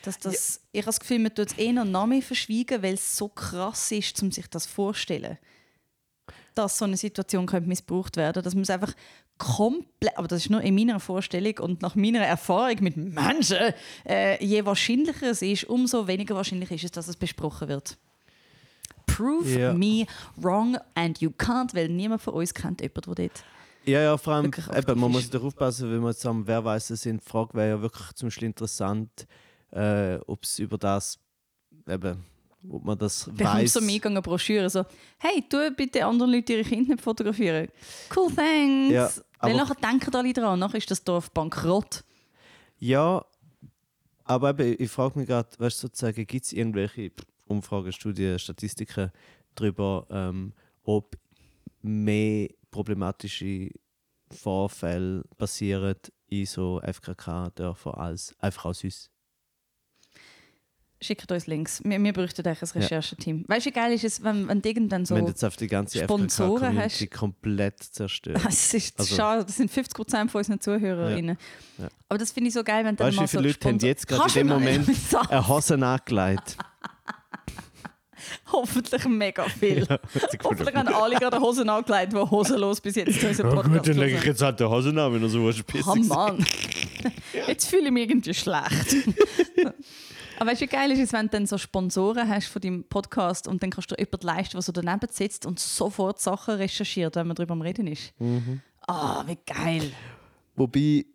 Dass 0.03 0.19
das, 0.19 0.61
Ich 0.71 0.81
habe 0.81 0.87
das 0.87 0.99
Gefühl, 0.99 1.19
man 1.19 1.33
tut 1.33 1.51
es 1.51 1.57
eher 1.57 1.83
noch 1.83 2.05
mehr 2.05 2.21
verschwiegen, 2.21 2.83
weil 2.83 2.95
es 2.95 3.17
so 3.17 3.29
krass 3.29 3.91
ist, 3.91 4.21
um 4.21 4.31
sich 4.31 4.47
das 4.47 4.65
vorzustellen. 4.65 5.37
Dass 6.55 6.77
so 6.77 6.85
eine 6.85 6.97
Situation 6.97 7.47
könnte 7.47 7.67
missbraucht 7.67 8.15
werden 8.17 8.43
dass 8.43 8.53
man 8.53 8.63
es 8.63 8.69
einfach 8.69 8.93
komplett, 9.37 10.15
aber 10.17 10.27
das 10.27 10.43
ist 10.43 10.49
nur 10.49 10.61
in 10.61 10.75
meiner 10.75 10.99
Vorstellung 10.99 11.57
und 11.59 11.81
nach 11.81 11.95
meiner 11.95 12.19
Erfahrung 12.19 12.77
mit 12.81 12.95
Menschen, 12.97 13.73
äh, 14.07 14.43
je 14.43 14.63
wahrscheinlicher 14.65 15.31
es 15.31 15.41
ist, 15.41 15.63
umso 15.65 16.07
weniger 16.07 16.35
wahrscheinlich 16.35 16.71
ist 16.71 16.83
es, 16.83 16.91
dass 16.91 17.07
es 17.07 17.15
besprochen 17.15 17.67
wird. 17.67 17.97
Prove 19.07 19.59
Ja. 19.59 19.73
me 19.73 20.05
wrong 20.37 20.77
and 20.95 21.19
you 21.19 21.29
can't, 21.31 21.73
weil 21.73 21.89
niemand 21.89 22.21
von 22.21 22.33
uns 22.35 22.53
kennt 22.53 22.81
jemanden, 22.81 23.15
der 23.15 23.27
dort 23.27 23.43
Ja, 23.85 24.01
ja, 24.01 24.17
vor 24.17 24.33
allem, 24.33 24.51
eben, 24.75 24.99
man 24.99 25.11
muss 25.11 25.29
darauf 25.29 25.47
aufpassen, 25.47 25.91
wenn 25.91 26.01
wir 26.01 26.29
am 26.29 26.47
Wer 26.47 26.63
weiß 26.63 26.91
es 26.91 27.01
sind. 27.01 27.21
Die 27.21 27.29
Frage 27.29 27.53
wäre 27.53 27.69
ja 27.69 27.81
wirklich 27.81 28.13
zum 28.13 28.27
Beispiel 28.27 28.45
interessant, 28.47 29.27
äh, 29.73 30.19
ob 30.27 30.43
es 30.43 30.59
über 30.59 30.77
das, 30.77 31.19
eben, 31.87 32.23
ob 32.69 32.83
man 32.83 32.97
das 32.97 33.25
bekommst 33.25 33.43
weiß. 33.43 33.73
du 33.73 33.79
am 33.79 33.87
Eingang 33.89 34.11
eine 34.13 34.21
Broschüre 34.21 34.69
so 34.69 34.85
«Hey, 35.17 35.43
tu 35.49 35.57
bitte 35.75 36.05
anderen 36.05 36.31
Leute 36.31 36.53
ihre 36.53 36.63
Kinder 36.63 36.93
nicht 36.93 37.03
fotografieren». 37.03 37.69
Cool, 38.15 38.31
thanks. 38.33 38.93
Ja, 38.93 39.09
Weil 39.39 39.55
nachher 39.55 39.75
denken 39.75 40.15
alle 40.15 40.33
dran, 40.33 40.59
nachher 40.59 40.77
ist 40.77 40.91
das 40.91 41.03
Dorf 41.03 41.31
bankrott. 41.31 42.03
Ja, 42.77 43.25
aber 44.23 44.51
eben, 44.51 44.75
ich 44.79 44.91
frage 44.91 45.19
mich 45.19 45.27
gerade, 45.27 45.49
weißt 45.57 45.83
du, 45.83 45.87
sozusagen, 45.87 46.25
gibt 46.25 46.45
es 46.45 46.53
irgendwelche 46.53 47.11
Umfragen, 47.45 47.91
Studien, 47.91 48.39
Statistiken 48.39 49.11
darüber, 49.55 50.05
ähm, 50.09 50.53
ob 50.83 51.17
mehr 51.81 52.49
problematische 52.71 53.69
Vorfälle 54.31 55.23
passieren 55.37 55.95
in 56.27 56.45
so 56.45 56.81
FKK-Dörfern 56.81 57.93
als 57.93 58.35
einfach 58.39 58.65
aus 58.65 58.83
uns? 58.83 59.12
Schickt 61.03 61.29
uns 61.31 61.47
Links. 61.47 61.81
Wir, 61.83 62.01
wir 62.01 62.13
bräuchten 62.13 62.47
eigentlich 62.47 62.75
ein 62.75 62.81
Rechercheteam. 62.81 63.43
Weißt 63.47 63.65
du, 63.65 63.69
wie 63.69 63.73
geil 63.73 63.91
ist 63.93 64.05
es, 64.05 64.23
wenn, 64.23 64.47
wenn 64.47 64.61
du 64.61 64.69
irgendwann 64.69 65.05
so... 65.05 65.15
Wenn 65.15 65.25
du 65.25 65.31
jetzt 65.31 65.43
auf 65.43 65.57
die 65.57 65.67
ganze 65.67 66.01
Sponsoren 66.01 66.77
FKK-Community 66.77 67.07
komplett 67.07 67.83
zerstört. 67.83 68.39
Es 68.47 68.73
ist 68.73 68.97
Also- 68.99 69.15
schade, 69.15 69.43
das 69.45 69.57
sind 69.57 69.69
50% 69.69 70.29
von 70.29 70.39
unseren 70.39 70.61
Zuhörerinnen. 70.61 71.37
Ja. 71.77 71.89
Aber 72.07 72.17
das 72.17 72.31
finde 72.31 72.47
ich 72.47 72.53
so 72.53 72.63
geil, 72.63 72.85
wenn 72.85 72.95
dann 72.95 73.07
Weißt 73.07 73.17
du, 73.17 73.21
mal 73.21 73.25
wie 73.25 73.27
viele 73.27 73.43
so 73.43 73.47
Leute 73.49 73.67
haben 73.67 73.79
jetzt 73.79 74.07
gerade 74.07 74.27
in 74.27 74.33
dem 74.33 74.47
du 74.47 74.53
Moment 74.53 74.89
eine 75.29 75.47
Hose 75.47 75.73
angelegt? 75.85 76.57
Hoffentlich 78.51 79.05
mega 79.05 79.43
viel. 79.49 79.85
Ja, 79.89 79.99
Hoffentlich 80.43 80.75
haben 80.75 80.87
alle 80.87 81.15
gerade 81.15 81.39
Hosen 81.39 81.67
angelegt, 81.69 82.13
die 82.13 82.17
hosenlos 82.17 82.79
bis 82.79 82.95
jetzt 82.95 83.19
zu 83.19 83.27
unserem 83.27 83.49
Podcast 83.53 83.87
hören. 83.87 84.21
jetzt 84.23 84.41
halt 84.41 84.59
die 84.59 84.63
Hose 84.63 84.89
an, 84.89 85.13
wenn 85.13 85.23
er 85.23 85.29
so 85.29 85.49
Oh 85.85 85.95
Mann, 85.95 86.45
jetzt 87.47 87.67
fühle 87.67 87.85
ich 87.87 87.91
mich 87.91 88.09
irgendwie 88.09 88.33
schlecht. 88.33 88.95
Aber 90.43 90.51
weißt 90.51 90.59
du, 90.59 90.65
wie 90.65 90.69
geil 90.69 90.91
ist 90.91 90.99
es, 90.99 91.13
wenn 91.13 91.27
du 91.27 91.29
dann 91.29 91.45
so 91.45 91.57
Sponsoren 91.57 92.27
hast 92.27 92.47
von 92.47 92.61
deinem 92.61 92.83
Podcast 92.83 93.47
und 93.47 93.63
dann 93.63 93.69
kannst 93.69 93.91
du 93.91 93.95
jemanden 93.95 94.27
leisten, 94.27 94.57
der 94.57 94.61
so 94.61 94.73
daneben 94.73 95.07
sitzt 95.09 95.45
und 95.45 95.57
sofort 95.57 96.19
Sachen 96.19 96.55
recherchiert, 96.55 97.15
wenn 97.15 97.27
man 97.27 97.35
darüber 97.37 97.53
am 97.53 97.61
Reden 97.61 97.87
ist. 97.87 98.13
Ah, 98.85 99.23
wie 99.25 99.37
geil. 99.45 99.89
Wobei, 100.57 101.05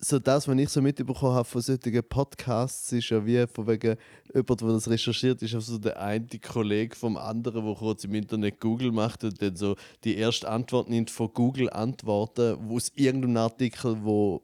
so 0.00 0.18
das, 0.18 0.48
was 0.48 0.58
ich 0.58 0.68
so 0.70 0.82
mitbekommen 0.82 1.34
habe 1.34 1.44
von 1.44 1.62
solchen 1.62 2.02
Podcasts, 2.02 2.90
ist 2.90 3.10
ja 3.10 3.24
wie 3.24 3.46
von 3.46 3.68
wegen 3.68 3.96
jemand, 4.34 4.60
der 4.60 4.68
das 4.68 4.90
recherchiert, 4.90 5.40
ist 5.40 5.54
also 5.54 5.78
der 5.78 6.02
eine 6.02 6.26
Kollege 6.44 6.96
vom 6.96 7.16
anderen, 7.16 7.64
der 7.64 7.74
kurz 7.76 8.02
im 8.02 8.14
Internet 8.16 8.58
Google 8.58 8.90
macht 8.90 9.22
und 9.22 9.40
dann 9.40 9.54
so 9.54 9.76
die 10.02 10.16
erste 10.16 10.48
Antwort 10.48 10.88
nimmt 10.90 11.12
von 11.12 11.32
Google 11.32 11.70
Antworten, 11.70 12.56
wo 12.62 12.74
aus 12.74 12.90
irgendeinem 12.96 13.36
Artikel, 13.36 14.02
wo 14.02 14.42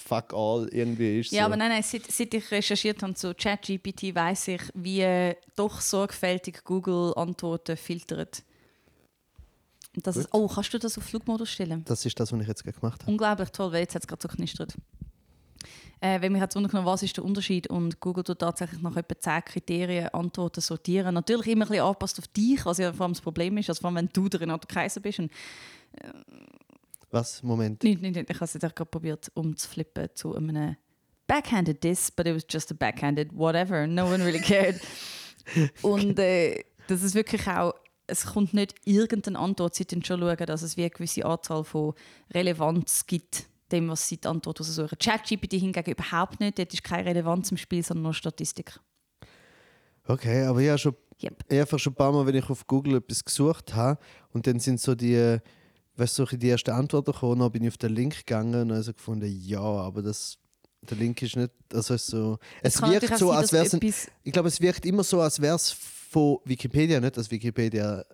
fuck 0.00 0.32
all 0.32 0.68
irgendwie 0.72 1.20
ist. 1.20 1.32
Ja, 1.32 1.42
so. 1.42 1.46
aber 1.46 1.56
nein, 1.56 1.70
nein, 1.70 1.82
seit, 1.82 2.10
seit 2.10 2.32
ich 2.34 2.50
recherchiert 2.50 3.02
habe 3.02 3.14
zu 3.14 3.34
ChatGPT, 3.34 4.14
weiß 4.14 4.48
ich, 4.48 4.62
wie 4.74 5.00
äh, 5.00 5.36
doch 5.56 5.80
sorgfältig 5.80 6.64
Google 6.64 7.12
Antworten 7.16 7.76
filtert. 7.76 8.42
Das 9.94 10.16
ist, 10.16 10.28
oh, 10.32 10.46
kannst 10.46 10.72
du 10.72 10.78
das 10.78 10.96
auf 10.96 11.04
Flugmodus 11.04 11.50
stellen? 11.50 11.84
Das 11.84 12.06
ist 12.06 12.18
das, 12.18 12.32
was 12.32 12.40
ich 12.40 12.46
jetzt 12.46 12.62
gerade 12.64 12.78
gemacht 12.78 13.02
habe. 13.02 13.10
Unglaublich 13.10 13.50
toll, 13.50 13.72
weil 13.72 13.80
jetzt 13.80 13.94
hat 13.94 14.02
es 14.02 14.08
gerade 14.08 14.22
so 14.22 14.28
knistert. 14.28 14.74
Äh, 16.00 16.20
wenn 16.22 16.32
mich 16.32 16.40
jetzt 16.40 16.56
wundern, 16.56 16.86
was 16.86 17.02
ist 17.02 17.16
der 17.16 17.24
Unterschied 17.24 17.66
und 17.66 18.00
Google 18.00 18.24
tut 18.24 18.38
tatsächlich 18.38 18.80
nach 18.80 18.96
etwa 18.96 19.18
10 19.18 19.44
Kriterien 19.44 20.08
Antworten 20.08 20.60
sortieren. 20.60 21.14
Natürlich 21.14 21.48
immer 21.48 21.66
ein 21.66 21.68
bisschen 21.68 21.84
angepasst 21.84 22.18
auf 22.18 22.28
dich, 22.28 22.64
was 22.64 22.78
ja 22.78 22.92
vor 22.92 23.04
allem 23.04 23.12
das 23.12 23.20
Problem 23.20 23.58
ist, 23.58 23.68
also 23.68 23.80
vor 23.80 23.88
allem 23.88 23.96
wenn 23.96 24.08
du 24.12 24.28
der 24.28 24.40
Renato 24.40 24.66
Kaiser 24.66 25.00
bist. 25.00 25.18
Und 25.18 25.30
Was? 27.10 27.42
Moment. 27.42 27.82
nicht, 27.82 28.00
nicht, 28.00 28.14
nicht, 28.14 28.30
ich 28.30 28.36
habe 28.36 28.44
es 28.44 28.54
jetzt 28.54 28.64
auch 28.64 28.74
gerade 28.74 28.90
probiert 28.90 29.30
umzuflippen 29.34 30.08
zu 30.14 30.34
einem 30.34 30.76
backhanded 31.26 31.80
this, 31.80 32.10
but 32.10 32.26
it 32.26 32.34
was 32.34 32.44
just 32.48 32.70
a 32.72 32.74
backhanded 32.74 33.32
whatever. 33.32 33.86
No 33.86 34.06
one 34.06 34.24
really 34.24 34.40
cared. 34.40 34.80
und 35.82 36.18
äh, 36.18 36.64
das 36.88 37.02
ist 37.02 37.14
wirklich 37.14 37.46
auch, 37.46 37.74
es 38.06 38.26
kommt 38.26 38.52
nicht 38.52 38.74
irgendeine 38.84 39.38
Antwort, 39.38 39.74
sie 39.76 39.86
schon 39.88 40.20
schauen, 40.20 40.46
dass 40.46 40.62
es 40.62 40.76
wie 40.76 40.82
eine 40.82 40.90
gewisse 40.90 41.24
Anzahl 41.24 41.62
von 41.62 41.94
Relevanz 42.34 43.06
gibt, 43.06 43.46
dem, 43.70 43.88
was 43.88 44.08
sie 44.08 44.16
die 44.16 44.26
Antwort 44.26 44.58
suchen. 44.58 44.98
ChatGPT 44.98 45.52
hingegen 45.52 45.92
überhaupt 45.92 46.40
nicht, 46.40 46.58
dort 46.58 46.74
ist 46.74 46.82
keine 46.82 47.06
Relevanz 47.06 47.52
im 47.52 47.56
Spiel, 47.56 47.84
sondern 47.84 48.02
nur 48.02 48.14
Statistik. 48.14 48.80
Okay, 50.06 50.42
aber 50.42 50.60
ich 50.60 50.68
habe 50.68 50.78
schon 50.78 50.96
Yep. 51.22 51.52
Einfach 51.52 51.78
schon 51.78 51.92
ein 51.92 51.96
paar 51.96 52.12
Mal, 52.12 52.26
wenn 52.26 52.34
ich 52.34 52.48
auf 52.48 52.66
Google 52.66 52.96
etwas 52.96 53.22
gesucht 53.22 53.74
habe 53.74 54.00
und 54.32 54.46
dann 54.46 54.58
sind 54.58 54.80
so 54.80 54.94
die, 54.94 55.36
weißt 56.00 56.18
du, 56.18 56.26
so 56.26 56.36
die 56.36 56.48
ersten 56.48 56.70
Antworten 56.70 57.12
gekommen, 57.12 57.40
dann 57.40 57.52
bin 57.52 57.62
ich 57.62 57.68
auf 57.68 57.78
den 57.78 57.94
Link 57.94 58.16
gegangen 58.26 58.62
und 58.62 58.72
habe 58.72 58.82
so 58.82 58.92
gefunden, 58.92 59.26
ja, 59.44 59.60
aber 59.60 60.02
das, 60.02 60.38
der 60.82 60.96
Link 60.96 61.20
ist 61.22 61.36
nicht, 61.36 61.50
also 61.72 61.96
so, 61.96 62.38
es 62.62 62.80
wirkt 62.80 63.18
so, 63.18 63.28
sein, 63.28 63.36
als 63.36 63.52
wäre 63.52 63.66
es, 63.66 64.08
ich 64.22 64.32
glaube, 64.32 64.48
es 64.48 64.60
wirkt 64.60 64.86
immer 64.86 65.04
so, 65.04 65.20
als 65.20 65.40
wäre 65.40 65.56
es 65.56 65.70
von 65.70 66.38
Wikipedia, 66.44 67.00
nicht, 67.00 67.16
dass 67.16 67.30
Wikipedia 67.30 68.04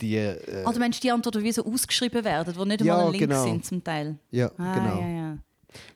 die, 0.00 0.16
äh, 0.16 0.64
Also 0.64 0.78
meinst 0.78 0.98
du 1.00 1.02
die 1.02 1.10
Antworten, 1.12 1.38
die 1.38 1.44
wie 1.44 1.52
so 1.52 1.64
ausgeschrieben 1.64 2.24
werden, 2.24 2.54
die 2.54 2.64
nicht 2.66 2.80
Ja, 2.82 2.94
einmal 2.94 3.06
ein 3.06 3.12
Link 3.12 3.28
genau. 3.30 3.44
sind 3.44 3.64
zum 3.64 3.82
Teil? 3.82 4.18
ja, 4.30 4.50
Ah, 4.56 4.74
genau. 4.74 5.00
ja, 5.00 5.08
ja. 5.08 5.38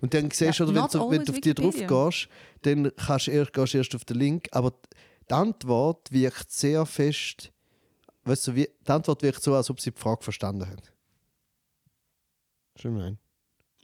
Und 0.01 0.15
dann 0.15 0.31
siehst 0.31 0.61
du, 0.61 0.67
wenn, 0.69 0.75
du, 0.75 1.11
wenn 1.11 1.25
du 1.25 1.33
auf 1.33 1.41
die 1.41 1.55
drauf 1.55 1.75
gehst, 1.75 2.29
dann 2.63 2.93
kannst 2.97 3.27
du 3.27 3.31
erst, 3.33 3.53
gehst 3.53 3.75
du 3.75 3.79
erst 3.79 3.95
auf 3.95 4.05
den 4.05 4.19
Link, 4.19 4.49
aber 4.53 4.73
die 5.29 5.35
Antwort 5.35 6.11
wirkt 6.13 6.51
sehr 6.53 6.87
fest, 6.87 7.51
weißt 8.25 8.47
du, 8.49 8.53
die 8.53 8.69
Antwort 8.87 9.23
wirkt 9.23 9.43
so, 9.43 9.55
als 9.55 9.69
ob 9.71 9.81
sie 9.81 9.91
die 9.91 9.99
Frage 10.01 10.23
verstanden 10.23 10.69
hat. 10.69 10.93
Schon 12.81 12.97
nein. 12.99 13.19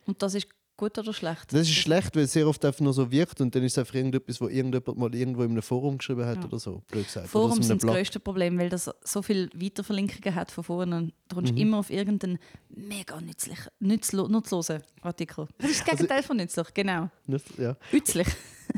Und 0.06 0.22
das 0.22 0.34
ist 0.34 0.48
gut 0.76 0.96
oder 0.98 1.12
schlecht? 1.12 1.52
Das 1.52 1.60
ist 1.62 1.74
schlecht, 1.74 2.16
weil 2.16 2.22
es 2.22 2.32
sehr 2.32 2.48
oft 2.48 2.64
einfach 2.64 2.80
nur 2.80 2.94
so 2.94 3.10
wirkt 3.10 3.40
und 3.42 3.54
dann 3.54 3.62
ist 3.62 3.72
es 3.72 3.78
einfach 3.78 3.94
irgendetwas, 3.94 4.40
wo 4.40 4.48
irgendjemand 4.48 4.96
mal 4.98 5.14
irgendwo 5.14 5.42
in 5.42 5.50
einem 5.50 5.60
Forum 5.62 5.98
geschrieben 5.98 6.24
hat 6.24 6.38
Ja. 6.38 6.44
oder 6.44 6.58
so, 6.58 6.82
blöd 6.88 7.04
gesagt. 7.04 7.28
Forum 7.28 7.52
einem 7.52 7.62
sind 7.62 7.82
das 7.82 7.90
grösste 7.90 8.18
Problem, 8.18 8.58
weil 8.58 8.70
das 8.70 8.90
so 9.04 9.20
viele 9.20 9.50
Weiterverlinkungen 9.54 10.34
hat 10.34 10.50
von 10.50 10.64
vorne. 10.64 11.12
Du 11.28 11.36
kommst 11.36 11.52
Mhm. 11.52 11.58
immer 11.58 11.78
auf 11.80 11.90
irgendeinen 11.90 12.38
mega 12.70 13.20
nützlichen, 13.20 13.68
nützlo, 13.78 14.26
nutzlosen 14.28 14.82
Artikel. 15.02 15.46
Das 15.58 15.70
ist 15.70 15.80
das 15.82 15.88
Also 15.88 15.96
Gegenteil 15.98 16.22
von 16.22 16.36
nützlich, 16.38 16.74
genau. 16.74 17.10
Nicht- 17.26 17.58
Ja. 17.58 17.76
Nützlich. 17.92 18.26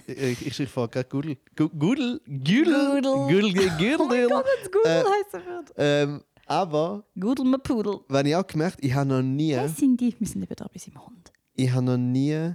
Ich, 0.07 0.47
ich, 0.47 0.61
ich 0.61 0.69
frage 0.71 0.91
gerade 0.91 1.09
Google. 1.09 1.37
Google? 1.55 2.21
Google? 2.27 3.01
Google. 3.03 3.03
Google? 3.03 3.53
Mein 3.53 3.79
Google? 3.79 4.29
Gott, 4.29 4.45
wenn 4.45 4.65
es 4.65 4.73
Google 4.73 4.91
Äh, 4.91 5.05
heißen 5.05 5.47
wird. 5.47 5.73
ähm, 5.77 6.23
aber, 6.47 7.05
Google 7.19 7.45
my 7.47 7.59
Pudel. 7.59 8.01
wenn 8.09 8.27
ich 8.27 8.37
auch 8.37 8.47
gemerkt, 8.47 8.79
ich 8.85 8.95
habe 8.95 9.09
noch 9.09 9.23
nie... 9.23 9.53
Wer 9.55 9.69
sind 9.69 10.01
die? 10.01 10.15
Wir 10.19 10.27
sind 10.27 10.43
eben 10.43 10.55
da 10.57 10.67
bei 10.73 10.79
seinem 10.79 11.05
Hund. 11.07 11.33
ich 11.55 11.71
habe 11.73 11.85
noch 11.85 11.97
nie, 11.97 12.53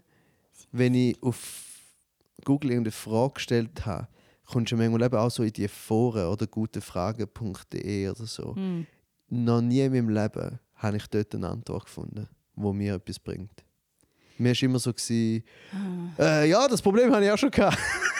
wenn 0.71 0.93
ich 0.93 1.21
auf 1.23 1.65
Google 2.43 2.71
irgendeine 2.71 2.91
Frage 2.91 3.33
gestellt 3.35 3.85
habe, 3.85 4.07
kommst 4.45 4.71
du 4.71 4.77
manchmal 4.77 5.03
eben 5.03 5.15
auch 5.17 5.31
so 5.31 5.43
in 5.43 5.51
die 5.53 5.67
Foren 5.67 6.27
oder 6.27 6.47
gutefragen.de 6.47 8.09
oder 8.09 8.25
so. 8.25 8.55
Hm. 8.55 8.85
Noch 9.29 9.61
nie 9.61 9.81
in 9.81 9.91
meinem 9.91 10.09
Leben 10.09 10.59
habe 10.75 10.97
ich 10.97 11.07
dort 11.07 11.33
eine 11.35 11.49
Antwort 11.49 11.85
gefunden, 11.85 12.27
wo 12.55 12.71
mir 12.73 12.95
etwas 12.95 13.19
bringt. 13.19 13.63
Mir 14.37 14.51
war 14.55 14.63
immer 14.63 14.79
so, 14.79 14.93
gewesen, 14.93 15.43
Ah. 15.73 16.21
äh, 16.43 16.49
ja, 16.49 16.67
das 16.67 16.81
Problem 16.81 17.11
habe 17.11 17.25
ich 17.25 17.31
auch 17.31 17.37
schon 17.37 17.49
gehabt. 17.51 17.77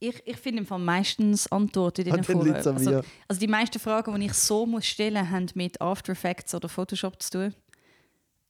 Ich, 0.00 0.22
ich 0.24 0.36
finde 0.36 0.60
im 0.60 0.66
Fall 0.66 0.78
meistens 0.78 1.50
Antworten 1.50 2.02
in 2.06 2.12
Ah, 2.12 2.16
dann 2.16 2.24
Foren. 2.24 2.54
Also, 2.54 3.02
also 3.26 3.40
die 3.40 3.48
meisten 3.48 3.78
Fragen, 3.80 4.18
die 4.20 4.26
ich 4.26 4.34
so 4.34 4.64
muss 4.64 4.86
stellen 4.86 5.28
haben 5.30 5.46
mit 5.54 5.80
After 5.80 6.12
Effects 6.12 6.54
oder 6.54 6.68
Photoshop 6.68 7.20
zu 7.20 7.30
tun. 7.30 7.54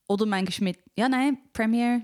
Oder 0.08 0.26
manchmal 0.26 0.70
mit, 0.70 0.78
ja 0.96 1.08
nein, 1.08 1.38
Premiere. 1.52 2.02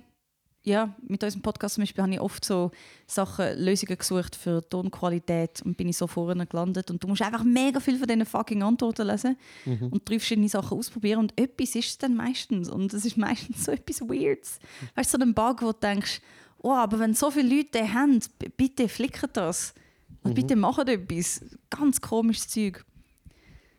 Ja, 0.67 0.95
mit 1.07 1.23
unserem 1.23 1.43
Podcast 1.43 1.75
zum 1.75 1.83
Beispiel 1.83 2.03
habe 2.03 2.15
ich 2.15 2.21
oft 2.21 2.43
so 2.43 2.71
Sachen, 3.07 3.59
Lösungen 3.59 3.99
gesucht 3.99 4.35
für 4.35 4.67
Tonqualität 4.67 5.61
und 5.61 5.77
bin 5.77 5.91
ich 5.91 5.99
so 5.99 6.07
vorne 6.07 6.47
gelandet. 6.47 6.91
Und 6.91 7.03
du 7.05 7.09
musst 7.09 7.21
einfach 7.21 7.45
mega 7.45 7.81
viel 7.81 7.99
von 7.99 8.09
diesen 8.09 8.25
fucking 8.25 8.63
Antworten 8.63 9.07
lesen 9.07 9.37
Mhm. 9.67 9.89
und 9.89 10.09
drei 10.09 10.19
verschiedene 10.19 10.49
Sachen 10.49 10.79
ausprobieren. 10.79 11.19
Und 11.19 11.39
etwas 11.39 11.75
ist 11.75 11.89
es 11.89 11.99
dann 11.99 12.15
meistens. 12.17 12.71
Und 12.71 12.95
es 12.95 13.05
ist 13.05 13.19
meistens 13.19 13.63
so 13.65 13.73
etwas 13.73 14.01
Weirds. 14.01 14.59
Weißt 14.95 15.13
du, 15.13 15.19
so 15.19 15.23
ein 15.23 15.35
Bug, 15.35 15.61
wo 15.61 15.73
du 15.73 15.79
denkst, 15.81 16.23
oh, 16.65 16.73
aber 16.73 16.99
wenn 16.99 17.15
so 17.15 17.31
viele 17.31 17.57
Leute 17.57 17.93
haben, 17.93 18.21
bitte 18.57 18.89
flicken 18.89 19.29
das. 19.33 19.75
Und 20.23 20.31
Mhm. 20.31 20.35
bitte 20.35 20.57
machen 20.57 20.89
etwas. 20.89 21.45
Ganz 21.71 22.01
komisches 22.01 22.49
Zeug. 22.49 22.85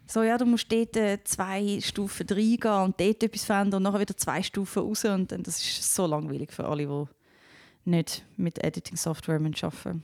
So, 0.07 0.21
ja, 0.21 0.37
du 0.37 0.45
musst 0.45 0.71
dort 0.71 0.95
äh, 0.95 1.17
zwei 1.23 1.79
Stufen 1.81 2.27
reingehen 2.29 2.83
und 2.83 2.99
dort 2.99 3.23
etwas 3.23 3.43
verändern 3.43 3.77
und 3.79 3.83
nachher 3.83 4.01
wieder 4.01 4.15
zwei 4.15 4.43
Stufen 4.43 4.83
raus. 4.83 5.03
Und 5.05 5.31
dann, 5.31 5.41
das 5.41 5.59
ist 5.59 5.95
so 5.95 6.05
langweilig 6.05 6.51
für 6.51 6.67
alle, 6.67 6.85
die 6.85 7.89
nicht 7.89 8.23
mit 8.37 8.63
Editing-Software 8.63 9.35
arbeiten 9.35 10.03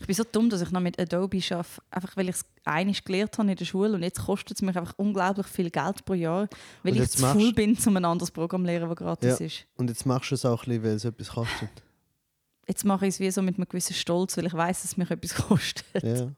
Ich 0.00 0.06
bin 0.06 0.14
so 0.16 0.24
dumm, 0.24 0.50
dass 0.50 0.60
ich 0.60 0.70
noch 0.70 0.80
mit 0.80 0.98
Adobe 1.00 1.38
arbeite, 1.50 1.64
einfach 1.90 2.16
weil 2.16 2.28
ich 2.28 2.36
es 2.36 2.44
einiges 2.64 3.04
gelernt 3.04 3.36
habe 3.38 3.50
in 3.50 3.56
der 3.56 3.64
Schule 3.64 3.94
und 3.94 4.02
jetzt 4.02 4.20
kostet 4.24 4.56
es 4.58 4.62
mich 4.62 4.76
einfach 4.76 4.94
unglaublich 4.96 5.46
viel 5.46 5.70
Geld 5.70 6.04
pro 6.04 6.14
Jahr, 6.14 6.48
weil 6.82 6.96
ich 7.00 7.10
zu 7.10 7.18
faul 7.26 7.52
bin, 7.52 7.76
um 7.86 7.96
ein 7.96 8.04
anderes 8.04 8.30
Programm 8.30 8.62
zu 8.62 8.66
lernen, 8.66 8.88
das 8.88 8.96
gratis 8.98 9.38
Ja. 9.40 9.46
ist. 9.46 9.66
Und 9.76 9.88
jetzt 9.88 10.06
machst 10.06 10.30
du 10.30 10.34
es 10.34 10.44
auch 10.44 10.62
ein 10.64 10.68
bisschen, 10.68 10.82
weil 10.84 10.92
es 10.96 11.04
etwas 11.04 11.28
kostet. 11.30 11.70
Jetzt 12.68 12.84
mache 12.84 13.06
ich 13.06 13.14
es 13.14 13.20
wie 13.20 13.30
so 13.30 13.42
mit 13.42 13.56
einem 13.56 13.66
gewissen 13.68 13.94
Stolz, 13.94 14.36
weil 14.36 14.46
ich 14.46 14.54
weiß, 14.54 14.82
dass 14.82 14.92
es 14.92 14.96
mich 14.96 15.10
etwas 15.10 15.34
kostet. 15.48 16.02
ja. 16.02 16.30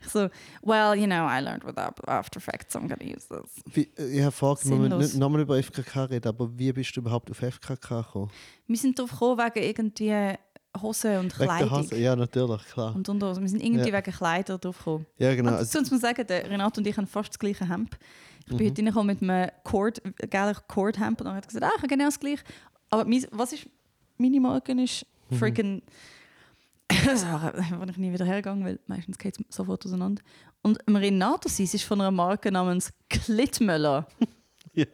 Ich 0.00 0.08
so, 0.08 0.28
well, 0.62 0.92
you 0.98 1.06
know, 1.06 1.24
I 1.28 1.38
learned 1.40 1.64
with 1.64 1.76
After 1.76 2.38
Effects, 2.38 2.72
so 2.72 2.80
I'm 2.80 2.88
gonna 2.88 3.04
use 3.04 3.28
this. 3.28 3.62
Wie, 3.72 3.88
äh, 3.96 4.18
ich 4.18 4.22
habe 4.24 4.56
Sinnlos. 4.58 5.00
nicht 5.12 5.16
nochmal 5.18 5.42
über 5.42 5.56
FKK 5.62 6.04
reden, 6.06 6.26
aber 6.26 6.50
wie 6.58 6.72
bist 6.72 6.96
du 6.96 7.00
überhaupt 7.00 7.30
auf 7.30 7.38
FKK 7.38 7.76
gekommen? 8.02 8.30
Wir 8.66 8.76
sind 8.76 8.98
darauf 8.98 9.12
gekommen 9.12 9.38
wegen 9.38 9.64
irgendwie 9.64 10.36
Hosen 10.80 11.18
und 11.18 11.38
Wegen 11.38 11.48
Kleidung. 11.48 11.70
Hose? 11.70 11.96
Ja, 11.98 12.16
natürlich, 12.16 12.64
klar. 12.66 12.94
Und 12.94 13.08
Unterhosen. 13.08 13.42
Wir 13.42 13.50
sind 13.50 13.62
irgendwie 13.62 13.90
Ja. 13.90 13.98
wegen 13.98 14.12
Kleider 14.16 14.58
drauf 14.58 14.78
gekommen. 14.78 15.06
Ja, 15.18 15.34
genau. 15.34 15.50
Und 15.50 15.56
Also, 15.56 15.78
dazu 15.78 15.80
muss 15.80 15.90
man 15.90 16.00
sagen, 16.00 16.26
der 16.26 16.48
Renato 16.48 16.80
und 16.80 16.86
ich 16.86 16.96
haben 16.96 17.06
fast 17.06 17.30
das 17.30 17.38
gleiche 17.38 17.68
Hemd. 17.68 17.98
Ich 18.46 18.52
Mhm. 18.52 18.56
bin 18.56 18.66
heute 18.68 18.78
reingekommen 18.82 19.16
mit 19.20 19.30
einem 19.30 19.50
Cord, 19.64 20.00
geilen 20.30 20.56
Cord-Hemd 20.68 21.20
und 21.20 21.26
dann 21.26 21.36
hat 21.36 21.44
er 21.44 21.48
gesagt, 21.48 21.64
ah, 21.64 21.70
ich 21.76 21.78
habe 21.82 21.88
genau 21.88 22.04
das 22.06 22.18
gleiche. 22.18 22.42
Aber 22.90 23.04
mein, 23.04 23.24
was 23.32 23.52
ist, 23.52 23.66
meine 24.18 24.40
Marke 24.40 24.72
ist 24.82 25.06
Mhm. 25.30 25.36
freaking... 25.36 25.82
Sachen, 27.16 27.80
wo 27.80 27.84
ich 27.90 27.96
nie 27.96 28.12
wieder 28.12 28.26
hergegangen 28.26 28.64
weil 28.66 28.78
meistens 28.86 29.16
geht 29.16 29.38
es 29.48 29.56
sofort 29.56 29.84
auseinander. 29.86 30.22
Und 30.62 30.78
im 30.86 30.96
Renato 30.96 31.48
sein 31.48 31.64
ist 31.64 31.84
von 31.84 32.00
einer 32.00 32.10
Marke 32.10 32.52
namens 32.52 32.92
Klittmöller. 33.08 34.06
ja. 34.74 34.86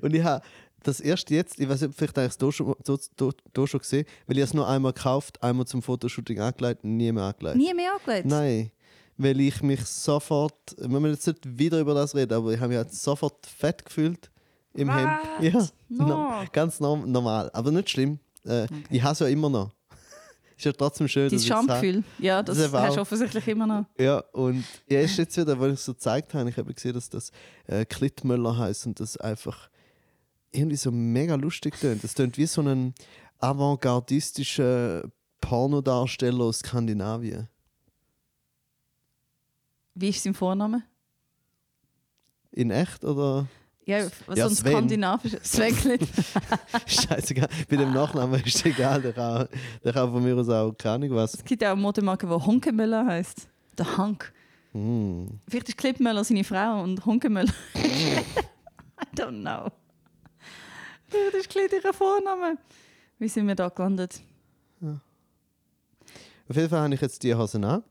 Und 0.00 0.14
ich 0.14 0.22
habe 0.22 0.44
das 0.86 1.00
erst 1.00 1.30
jetzt, 1.30 1.58
ich 1.58 1.68
weiß 1.68 1.80
nicht, 1.82 1.94
vielleicht 1.96 2.16
habe 2.16 2.26
ich 2.26 2.32
es 2.32 2.38
da 2.38 2.52
schon, 2.52 2.74
da, 2.84 3.28
da 3.52 3.66
schon 3.66 3.80
gesehen, 3.80 4.06
weil 4.26 4.38
ich 4.38 4.44
es 4.44 4.54
nur 4.54 4.68
einmal 4.68 4.92
gekauft, 4.92 5.42
einmal 5.42 5.66
zum 5.66 5.82
Fotoshooting 5.82 6.40
angelegt 6.40 6.84
und 6.84 6.96
nie 6.96 7.10
mehr 7.12 7.24
angelegt. 7.24 7.56
Nie 7.56 7.74
mehr 7.74 7.92
angelegt. 7.98 8.26
Nein, 8.26 8.70
weil 9.16 9.40
ich 9.40 9.62
mich 9.62 9.84
sofort, 9.84 10.54
wir 10.78 10.88
müssen 11.00 11.14
jetzt 11.14 11.26
nicht 11.26 11.58
wieder 11.58 11.80
über 11.80 11.94
das 11.94 12.14
reden, 12.14 12.32
aber 12.34 12.52
ich 12.52 12.58
habe 12.60 12.68
mich 12.68 12.76
halt 12.78 12.92
sofort 12.94 13.46
fett 13.46 13.84
gefühlt 13.84 14.30
im 14.74 14.88
What? 14.88 14.96
Hemd. 15.40 15.54
Ja, 15.54 15.68
No. 15.88 16.06
no, 16.08 16.30
ganz 16.52 16.80
norm 16.80 17.10
normal, 17.10 17.50
aber 17.52 17.70
nicht 17.70 17.90
schlimm. 17.90 18.18
Äh, 18.44 18.66
Ich 18.90 19.02
habe 19.02 19.12
es 19.12 19.18
ja 19.20 19.26
immer 19.28 19.48
noch. 19.48 19.70
Ist 20.56 20.64
ja 20.64 20.72
trotzdem 20.72 21.06
schön, 21.08 21.32
ich 21.32 21.50
habe. 21.50 21.66
Schamgefühl. 21.68 22.02
Ja, 22.18 22.42
das, 22.42 22.58
Das 22.58 22.72
hast 22.72 22.96
du 22.96 23.00
offensichtlich 23.00 23.46
immer 23.48 23.66
noch. 23.66 23.84
Ja, 23.98 24.18
und 24.32 24.64
ja, 24.88 25.00
ist 25.00 25.16
jetzt 25.16 25.36
wieder, 25.36 25.58
weil 25.60 25.70
ich 25.70 25.78
es 25.78 25.84
so 25.84 25.92
gezeigt 25.94 26.34
habe, 26.34 26.48
ich 26.50 26.56
habe 26.56 26.72
gesehen, 26.74 26.92
dass 26.94 27.08
das 27.08 27.30
äh, 27.66 27.84
Klittmöller 27.84 28.56
heißt 28.58 28.86
und 28.86 28.98
das 29.00 29.16
einfach 29.16 29.68
irgendwie 30.54 30.76
so 30.76 30.90
mega 30.90 31.34
lustig 31.34 31.78
tönt. 31.78 32.04
Das 32.04 32.14
tönt 32.14 32.38
wie 32.38 32.46
so 32.46 32.62
ein 32.62 32.94
avantgardistischer 33.38 35.04
Pornodarsteller 35.40 36.44
aus 36.44 36.60
Skandinavien. 36.60 37.48
Wie 39.94 40.08
ist 40.08 40.22
sein 40.22 40.34
Vorname? 40.34 40.82
In 42.52 42.70
echt 42.70 43.04
oder? 43.04 43.46
Ja, 43.86 44.06
was 44.26 44.38
Ja, 44.38 44.48
so 44.48 44.72
ein 44.72 44.88
Sven. 45.42 45.98
Scheißegal. 46.86 47.48
Bei 47.68 47.76
dem 47.76 47.92
Nachnamen 47.92 48.42
ist 48.42 48.56
es 48.56 48.64
egal. 48.64 49.02
Der 49.02 49.12
kann, 49.12 49.48
der 49.84 49.92
kann 49.92 50.10
von 50.10 50.22
mir 50.22 50.36
aus 50.36 50.48
auch 50.48 50.72
keine 50.72 51.10
was. 51.10 51.34
Es 51.34 51.44
gibt 51.44 51.60
ja 51.60 51.68
auch 51.68 51.72
eine 51.72 51.82
Modemarke, 51.82 52.26
die 52.26 52.32
Honkemöller 52.32 53.06
heißt. 53.06 53.48
Der 53.76 53.96
Hank. 53.98 54.32
Hm. 54.72 55.40
Vielleicht 55.48 55.68
ist 55.68 55.78
Klippmöller 55.78 56.24
seine 56.24 56.44
Frau 56.44 56.82
und 56.82 57.04
Honkemöller. 57.04 57.52
I 57.74 59.16
don't 59.16 59.42
know. 59.42 59.70
Vielleicht 61.14 61.36
ist 61.36 61.48
Klitt 61.50 61.72
ihr 61.72 61.92
Vorname. 61.92 62.58
Wie 63.18 63.28
sind 63.28 63.46
wir 63.46 63.54
da 63.54 63.68
gelandet? 63.68 64.20
Auf 66.48 66.56
jeden 66.56 66.68
Fall 66.68 66.80
habe 66.80 66.94
ich 66.94 67.00
jetzt 67.00 67.22
die 67.22 67.34
Hosen 67.34 67.64
an. 67.64 67.84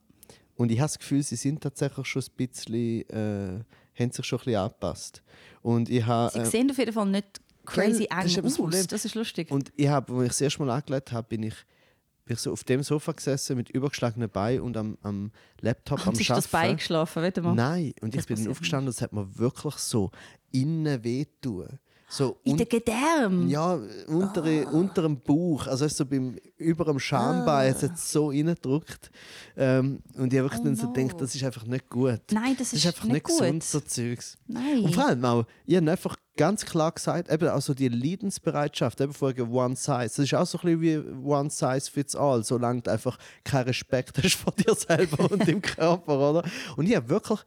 Und 0.56 0.72
ich 0.72 0.80
habe 0.80 0.88
das 0.88 1.00
Gefühl, 1.00 1.24
sie 1.24 1.36
sind 1.36 1.62
tatsächlich 1.62 2.06
schon 2.06 2.22
ein 2.22 2.36
bisschen, 2.36 3.10
äh, 3.10 3.64
haben 4.00 4.12
sich 4.12 4.26
schon 4.26 4.40
ein 4.40 4.46
bisschen 4.46 4.60
angepasst. 4.60 5.24
Und 5.62 5.90
ich 5.90 6.06
habe, 6.06 6.32
Sie 6.34 6.40
äh, 6.40 6.46
sehen 6.46 6.70
auf 6.70 6.78
jeden 6.78 6.94
Fall 6.94 7.08
nicht 7.08 7.42
crazy 7.66 8.08
das 8.10 8.26
ist 8.26 8.38
eng 8.38 8.44
das 8.44 8.56
Problem. 8.56 8.82
aus. 8.82 8.88
Das 8.88 9.06
ist 9.06 9.16
lustig. 9.16 9.50
Und 9.50 9.72
ich 9.76 9.88
habe, 9.88 10.14
als 10.14 10.24
ich 10.24 10.28
das 10.30 10.42
erste 10.42 10.64
Mal 10.64 10.72
angelegt 10.72 11.12
habe, 11.12 11.28
bin 11.28 11.44
ich, 11.44 11.56
bin 12.26 12.36
ich 12.36 12.40
so 12.42 12.52
auf 12.52 12.64
dem 12.66 12.84
Sofa 12.84 13.14
gesessen 13.14 13.58
mit 13.58 13.70
übergeschlagenen 13.72 14.30
Beinen 14.30 14.62
und 14.62 14.78
am, 14.78 14.98
am 15.02 15.32
Laptop 15.62 16.02
am 16.02 16.10
Und 16.10 16.18
sich 16.18 16.28
das 16.28 16.48
Bein 16.48 16.76
geschlafen, 16.76 17.24
warte 17.24 17.42
mal. 17.42 17.56
Nein, 17.56 17.94
und 18.02 18.14
Das 18.14 18.22
ich 18.22 18.28
bin 18.28 18.44
dann 18.44 18.52
aufgestanden 18.52 18.88
und 18.90 18.94
es 18.94 19.02
hat 19.02 19.14
mir 19.14 19.40
wirklich 19.40 19.76
so 19.76 20.12
innen 20.52 21.04
wehtun. 21.04 21.80
So 22.16 22.38
In 22.44 22.58
den 22.58 22.70
Gedärm. 22.70 23.48
ja, 23.50 23.80
unter, 24.08 24.44
unter 24.72 25.02
dem 25.02 25.20
Bauch, 25.20 25.66
also 25.66 25.88
so 25.88 26.06
beim, 26.06 26.38
über 26.58 26.86
dem 26.86 27.00
Schambein, 27.00 27.74
es 27.74 27.82
hat 27.82 27.98
so 27.98 28.28
reingedrückt. 28.28 29.10
Ähm, 29.58 30.04
und 30.16 30.32
ich 30.32 30.38
habe 30.40 30.46
wirklich 30.50 30.62
Oh 30.62 30.66
dann 30.66 30.76
so 30.76 30.86
no. 30.86 30.94
gedacht, 30.94 31.20
das 31.22 31.34
ist 31.34 31.44
einfach 31.44 31.66
nicht 31.66 31.90
gut. 31.90 32.22
Nein, 32.32 32.56
das 32.56 32.70
Das 32.70 32.74
ist, 32.74 32.80
ist 32.80 32.86
einfach 32.86 33.06
nicht, 33.06 33.14
nicht 33.14 33.24
gut. 33.26 33.40
gesund, 33.40 33.64
so 33.64 33.80
Zeugs. 33.80 34.38
Nein. 34.46 34.82
Und 34.84 34.94
vor 34.94 35.08
allem 35.08 35.26
auch, 35.26 35.46
ich 35.66 35.76
habe 35.76 35.90
einfach 35.90 36.16
ganz 36.38 36.64
klar 36.66 36.92
gesagt, 36.92 37.32
eben 37.32 37.50
auch 37.50 37.62
so 37.62 37.74
die 37.74 37.88
Leidensbereitschaft, 37.90 39.02
eben 39.02 39.14
vorher 39.14 39.50
One 39.50 39.76
Size, 39.76 40.04
das 40.04 40.20
ist 40.20 40.34
auch 40.36 40.46
so 40.46 40.60
ein 40.60 40.80
bisschen 40.80 40.82
wie 40.82 41.28
One 41.28 41.50
Size 41.50 41.90
fits 41.92 42.16
all, 42.16 42.44
solange 42.44 42.82
du 42.84 42.92
einfach 42.92 43.18
keinen 43.44 43.64
Respekt 43.66 44.18
hast 44.24 44.36
vor 44.36 44.54
dir 44.54 44.76
selber 44.76 45.32
und 45.32 45.48
dem 45.48 45.64
Körper, 45.64 46.30
oder? 46.30 46.44
Und 46.78 46.88
ich 46.88 46.96
habe 46.96 47.10
wirklich, 47.10 47.40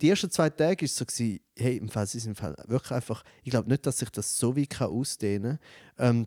die 0.00 0.08
ersten 0.08 0.30
zwei 0.30 0.50
Tage 0.50 0.82
war 0.82 0.86
es 0.86 0.96
so, 0.96 1.04
gewesen, 1.04 1.40
hey, 1.56 1.76
im 1.76 1.88
Fall, 1.88 2.06
sie 2.06 2.18
sind 2.18 2.30
im 2.30 2.36
Fall 2.36 2.56
wirklich 2.66 2.92
einfach, 2.92 3.22
ich 3.44 3.50
glaube 3.50 3.68
nicht, 3.68 3.86
dass 3.86 3.98
sich 3.98 4.10
das 4.10 4.36
so 4.36 4.56
wie 4.56 4.66
kann 4.66 4.88
ausdehnen 4.88 5.58
kann. 5.96 6.16
Ähm, 6.16 6.26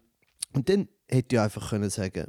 und 0.53 0.69
dann 0.69 0.87
hätte 1.07 1.35
ich 1.35 1.39
einfach 1.41 1.69
können 1.69 1.89
sagen, 1.89 2.27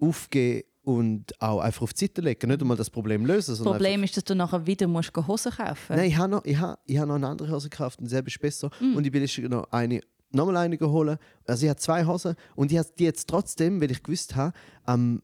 aufgehen 0.00 0.62
und 0.82 1.40
auch 1.42 1.58
einfach 1.58 1.82
auf 1.82 1.92
die 1.92 2.02
Seite 2.02 2.20
legen, 2.20 2.48
nicht 2.48 2.60
einmal 2.60 2.76
das 2.76 2.90
Problem 2.90 3.26
lösen, 3.26 3.56
Das 3.56 3.64
Problem 3.64 4.04
ist, 4.04 4.16
dass 4.16 4.22
du 4.22 4.36
nachher 4.36 4.64
wieder 4.66 4.86
musst 4.86 5.10
Hosen 5.16 5.50
kaufen 5.50 5.96
Nein, 5.96 6.10
ich 6.10 6.16
habe 6.16 6.30
noch, 6.30 6.44
ich 6.44 6.56
habe, 6.56 6.78
ich 6.86 6.96
habe 6.96 7.08
noch 7.08 7.16
eine 7.16 7.26
andere 7.26 7.50
Hose 7.50 7.68
gekauft 7.68 7.98
und 7.98 8.06
selber 8.06 8.28
ist 8.28 8.40
besser. 8.40 8.70
Mm. 8.80 8.96
Und 8.96 9.04
ich 9.04 9.10
bin 9.10 9.20
jetzt 9.20 9.36
noch 9.36 9.64
eine, 9.72 10.00
nochmal 10.30 10.58
eine 10.58 10.78
geholt. 10.78 11.18
Also 11.44 11.64
ich 11.64 11.70
habe 11.70 11.80
zwei 11.80 12.06
Hosen 12.06 12.36
und 12.54 12.70
ich 12.70 12.78
habe 12.78 12.88
die 12.96 13.04
jetzt 13.04 13.28
trotzdem, 13.28 13.80
weil 13.80 13.90
ich 13.90 14.00
gewusst 14.00 14.36
habe, 14.36 14.56
am 14.84 15.22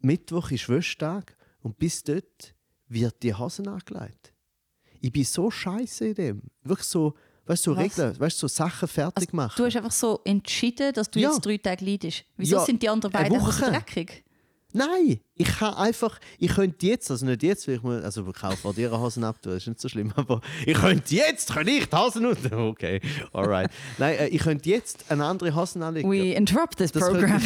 Mittwoch 0.00 0.50
ist 0.50 0.70
Wäschtag 0.70 1.36
und 1.60 1.78
bis 1.78 2.02
dort 2.04 2.54
wird 2.88 3.22
die 3.22 3.34
Hosen 3.34 3.68
angelegt. 3.68 4.31
Ich 5.04 5.12
bin 5.12 5.24
so 5.24 5.50
scheiße 5.50 6.06
in 6.06 6.14
dem. 6.14 6.42
Wirklich 6.62 6.86
so, 6.86 7.14
weißt 7.46 7.66
du, 7.66 7.74
so? 7.74 7.78
Regeln, 7.80 8.18
weißt 8.20 8.36
du, 8.42 8.46
so 8.46 8.54
Sachen 8.54 8.86
fertig 8.88 9.16
Also, 9.26 9.36
machen. 9.36 9.54
du 9.56 9.64
hast 9.66 9.76
einfach 9.76 9.90
so 9.92 10.20
entschieden, 10.24 10.92
dass 10.94 11.10
du 11.10 11.18
Ja. 11.18 11.30
jetzt 11.32 11.44
drei 11.44 11.58
Tage 11.58 11.84
leidest. 11.84 12.24
Wieso 12.36 12.56
Ja, 12.56 12.64
sind 12.64 12.80
die 12.82 12.88
anderen 12.88 13.12
beiden 13.12 13.38
Woche. 13.40 13.70
dreckig? 13.70 14.22
Nein, 14.74 15.20
ich 15.34 15.48
kann 15.48 15.74
einfach, 15.74 16.18
ich 16.38 16.50
könnte 16.54 16.86
jetzt, 16.86 17.10
also 17.10 17.26
nicht 17.26 17.42
jetzt, 17.42 17.68
weil 17.68 17.74
ich 17.74 17.82
mal, 17.82 18.02
also 18.02 18.26
ich 18.26 18.32
kaufe 18.34 18.66
auch 18.68 18.74
ihre 18.74 18.98
Hosen 18.98 19.22
ab, 19.22 19.36
das 19.42 19.56
ist 19.56 19.66
nicht 19.66 19.80
so 19.80 19.88
schlimm, 19.90 20.10
aber 20.16 20.40
ich 20.64 20.72
könnte 20.72 21.14
jetzt, 21.14 21.52
kann 21.52 21.68
ich 21.68 21.90
die 21.90 21.94
Hosen 21.96 22.24
und 22.24 22.52
okay, 22.52 22.98
alright. 23.34 23.70
Nein, 23.98 24.14
äh, 24.16 24.28
ich 24.28 24.40
könnte 24.40 24.70
jetzt 24.70 25.04
eine 25.10 25.26
andere 25.26 25.54
Hosen 25.54 25.82
anlegen. 25.82 26.10
We 26.10 26.32
interrupt 26.32 26.78
this 26.78 26.90
Das 26.90 27.06
program. 27.06 27.42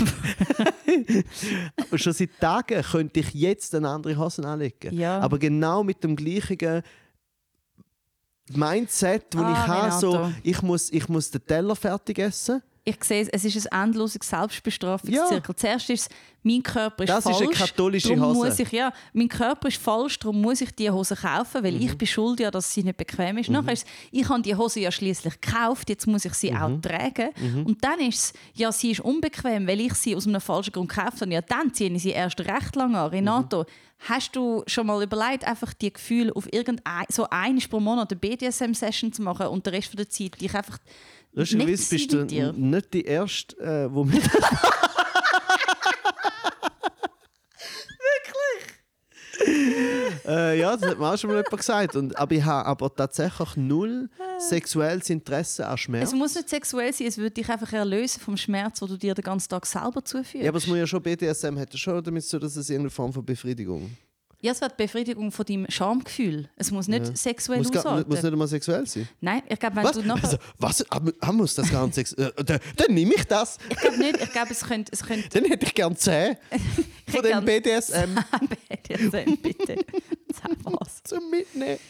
Schon 1.94 2.12
seit 2.12 2.30
Tagen 2.40 2.82
könnte 2.82 3.20
ich 3.20 3.34
jetzt 3.34 3.74
eine 3.74 3.88
andere 3.88 4.16
Hosen 4.16 4.44
anlegen. 4.44 4.94
Ja. 4.96 5.18
Aber 5.18 5.38
genau 5.38 5.82
mit 5.82 6.04
dem 6.04 6.14
gleichen 6.16 6.82
Mindset, 8.54 9.24
wo 9.37 9.42
Ah, 9.42 9.52
ich 9.52 9.66
habe, 9.68 10.00
so, 10.00 10.32
ich 10.42 10.62
muss, 10.62 10.90
ich 10.92 11.09
muss 11.09 11.30
den 11.30 11.44
Teller 11.46 11.74
fertig 11.76 12.18
essen. 12.18 12.62
Ich 12.88 13.03
sehe 13.03 13.22
es, 13.22 13.29
es 13.44 13.44
ist 13.57 13.72
ein 13.72 13.87
endloses 13.88 14.20
Selbstbestrafungszirkel. 14.22 15.57
Zuerst 15.57 15.90
ist 15.90 16.03
es, 16.03 16.09
mein 16.44 16.62
Körper 16.62 17.03
ist 17.03 17.11
Das 17.11 17.18
ist 17.27 17.33
falsch. 17.33 17.40
eine 17.42 17.51
katholische 17.51 18.20
Hose. 18.20 18.35
Muss 18.49 18.59
ich, 18.61 18.70
ja, 18.70 18.92
mein 19.12 19.29
Körper 19.29 19.66
ist 19.66 19.79
falsch, 19.79 20.18
darum 20.20 20.40
muss 20.40 20.61
ich 20.61 20.70
diese 20.72 20.92
Hose 20.94 21.16
kaufen, 21.16 21.64
weil 21.64 21.72
Mhm. 21.72 21.81
ich 21.81 21.99
bin 21.99 22.07
schuld, 22.07 22.38
ja, 22.38 22.51
dass 22.53 22.72
sie 22.72 22.85
nicht 22.85 22.96
bequem 22.96 23.38
ist. 23.38 23.51
Nachher 23.51 23.72
ist 23.72 23.85
es, 23.85 23.92
ich 24.12 24.29
habe 24.29 24.42
die 24.42 24.55
Hose 24.55 24.79
ja 24.79 24.92
schließlich 24.92 25.40
gekauft, 25.40 25.88
jetzt 25.90 26.07
muss 26.07 26.25
ich 26.25 26.35
sie 26.35 26.53
Mhm. 26.53 26.57
auch 26.62 26.81
tragen. 26.81 27.31
Und 27.64 27.83
dann 27.85 27.99
ist 27.99 28.14
es, 28.27 28.33
ja, 28.55 28.70
sie 28.70 28.92
ist 28.92 29.01
unbequem, 29.01 29.66
weil 29.66 29.81
ich 29.81 29.94
sie 29.94 30.14
aus 30.14 30.29
einem 30.29 30.40
falschen 30.40 30.72
Grund 30.72 30.88
gekauft 30.90 31.20
habe. 31.22 31.33
Ja, 31.33 31.40
dann 31.42 31.75
ziehe 31.75 31.90
ich 31.90 32.03
sie 32.03 32.11
erst 32.11 32.38
recht 32.38 32.77
lange 32.77 33.01
an. 33.01 33.11
Renato, 33.11 33.62
Mhm. 33.62 33.66
hast 34.09 34.37
du 34.37 34.62
schon 34.68 34.87
mal 34.87 35.03
überlegt, 35.03 35.44
einfach 35.44 35.75
die 35.75 35.92
Gefühle 35.92 36.31
auf 36.37 36.46
irgendein, 36.53 37.07
so 37.09 37.29
einmal 37.31 37.64
pro 37.68 37.81
Monat 37.81 38.12
eine 38.12 38.20
BDSM-Session 38.20 39.12
zu 39.12 39.22
machen 39.22 39.49
und 39.49 39.66
den 39.66 39.75
Rest 39.75 39.88
von 39.88 39.96
der 39.96 40.09
Zeit 40.09 40.40
dich 40.40 40.55
einfach 40.55 40.79
Lustigerweise 41.37 41.88
bist 41.90 42.12
du 42.12 42.25
nicht 42.25 42.94
die 42.94 43.05
Erste, 43.05 43.57
äh, 43.59 43.93
wo 43.93 44.05
mir 44.05 44.18
äh, 50.26 50.59
ja, 50.59 50.74
das 50.74 50.91
hat 50.91 50.99
mir 50.99 51.12
auch 51.12 51.18
schon 51.18 51.28
mal 51.28 51.37
jemand 51.37 51.59
gesagt. 51.59 51.95
Und, 51.95 52.16
aber 52.16 52.34
ich 52.34 52.43
habe 52.43 52.66
aber 52.66 52.95
tatsächlich 52.95 53.55
null 53.57 54.09
sexuelles 54.39 55.11
Interesse 55.11 55.66
an 55.66 55.76
Schmerz. 55.76 56.09
Es 56.09 56.14
muss 56.14 56.34
nicht 56.34 56.49
sexuell 56.49 56.91
sein, 56.95 57.07
es 57.07 57.18
würde 57.18 57.32
dich 57.32 57.51
einfach 57.51 57.70
erlösen 57.70 58.20
vom 58.20 58.39
Schmerz, 58.39 58.78
den 58.78 58.89
du 58.89 58.97
dir 58.97 59.12
den 59.12 59.22
ganzen 59.22 59.51
Tag 59.51 59.66
selber 59.66 60.03
zuführst. 60.03 60.43
Ja, 60.43 60.49
aber 60.49 60.57
es 60.57 60.66
muss 60.66 60.78
ja 60.78 60.87
schon 60.87 61.03
BDSM 61.03 61.59
hätte 61.59 61.76
schon 61.76 62.03
damit 62.03 62.30
tun, 62.30 62.41
dass 62.41 62.57
es 62.57 62.70
irgendeine 62.70 62.91
Form 62.91 63.12
von 63.12 63.26
Befriedigung. 63.26 63.95
Ja, 64.47 64.53
es 64.53 64.61
wird 64.61 64.78
die 64.78 64.84
Befriedigung 64.84 65.32
von 65.32 65.44
deinem 65.44 65.66
Schamgefühl. 65.68 66.49
Es 66.55 66.70
muss 66.70 66.86
nicht 66.86 67.05
Ja. 67.05 67.16
sexuell 67.16 67.59
Muss, 67.59 67.76
ausarten. 67.76 68.09
muss 68.09 68.22
nicht 68.22 68.32
einmal 68.32 68.47
sexuell 68.47 68.86
sein. 68.86 69.09
Nein, 69.20 69.42
ich 69.49 69.59
glaube, 69.59 69.74
wenn 69.74 69.84
Was? 69.84 69.92
du 69.92 70.03
nachher... 70.03 70.22
Also, 70.24 70.38
was? 70.59 70.88
Aber, 70.92 71.12
ah, 71.18 71.32
muss 71.32 71.57
das 71.57 71.68
gar 71.68 71.84
nicht 71.84 71.97
sexuell... 71.97 72.32
Äh, 72.36 72.44
dann, 72.44 72.61
dann 72.76 72.94
nehme 72.94 73.14
ich 73.14 73.24
das. 73.24 73.59
Ich 73.68 73.76
glaube 73.76 73.99
nicht. 73.99 74.20
Ich 74.22 74.30
glaube, 74.30 74.53
es 74.53 74.61
könnte... 74.64 74.92
Es 74.92 75.03
könnte 75.03 75.28
Dann 75.30 75.44
hätte 75.47 75.66
ich 75.66 75.74
gern 75.74 75.97
10 75.97 76.36
von 77.09 77.22
dem 77.22 77.44
BDSM 77.44 78.14
BDSM, 78.70 79.36
bitte. 79.42 79.84
Was. 80.62 81.03
zum 81.05 81.28
Mitnehmen. 81.28 81.80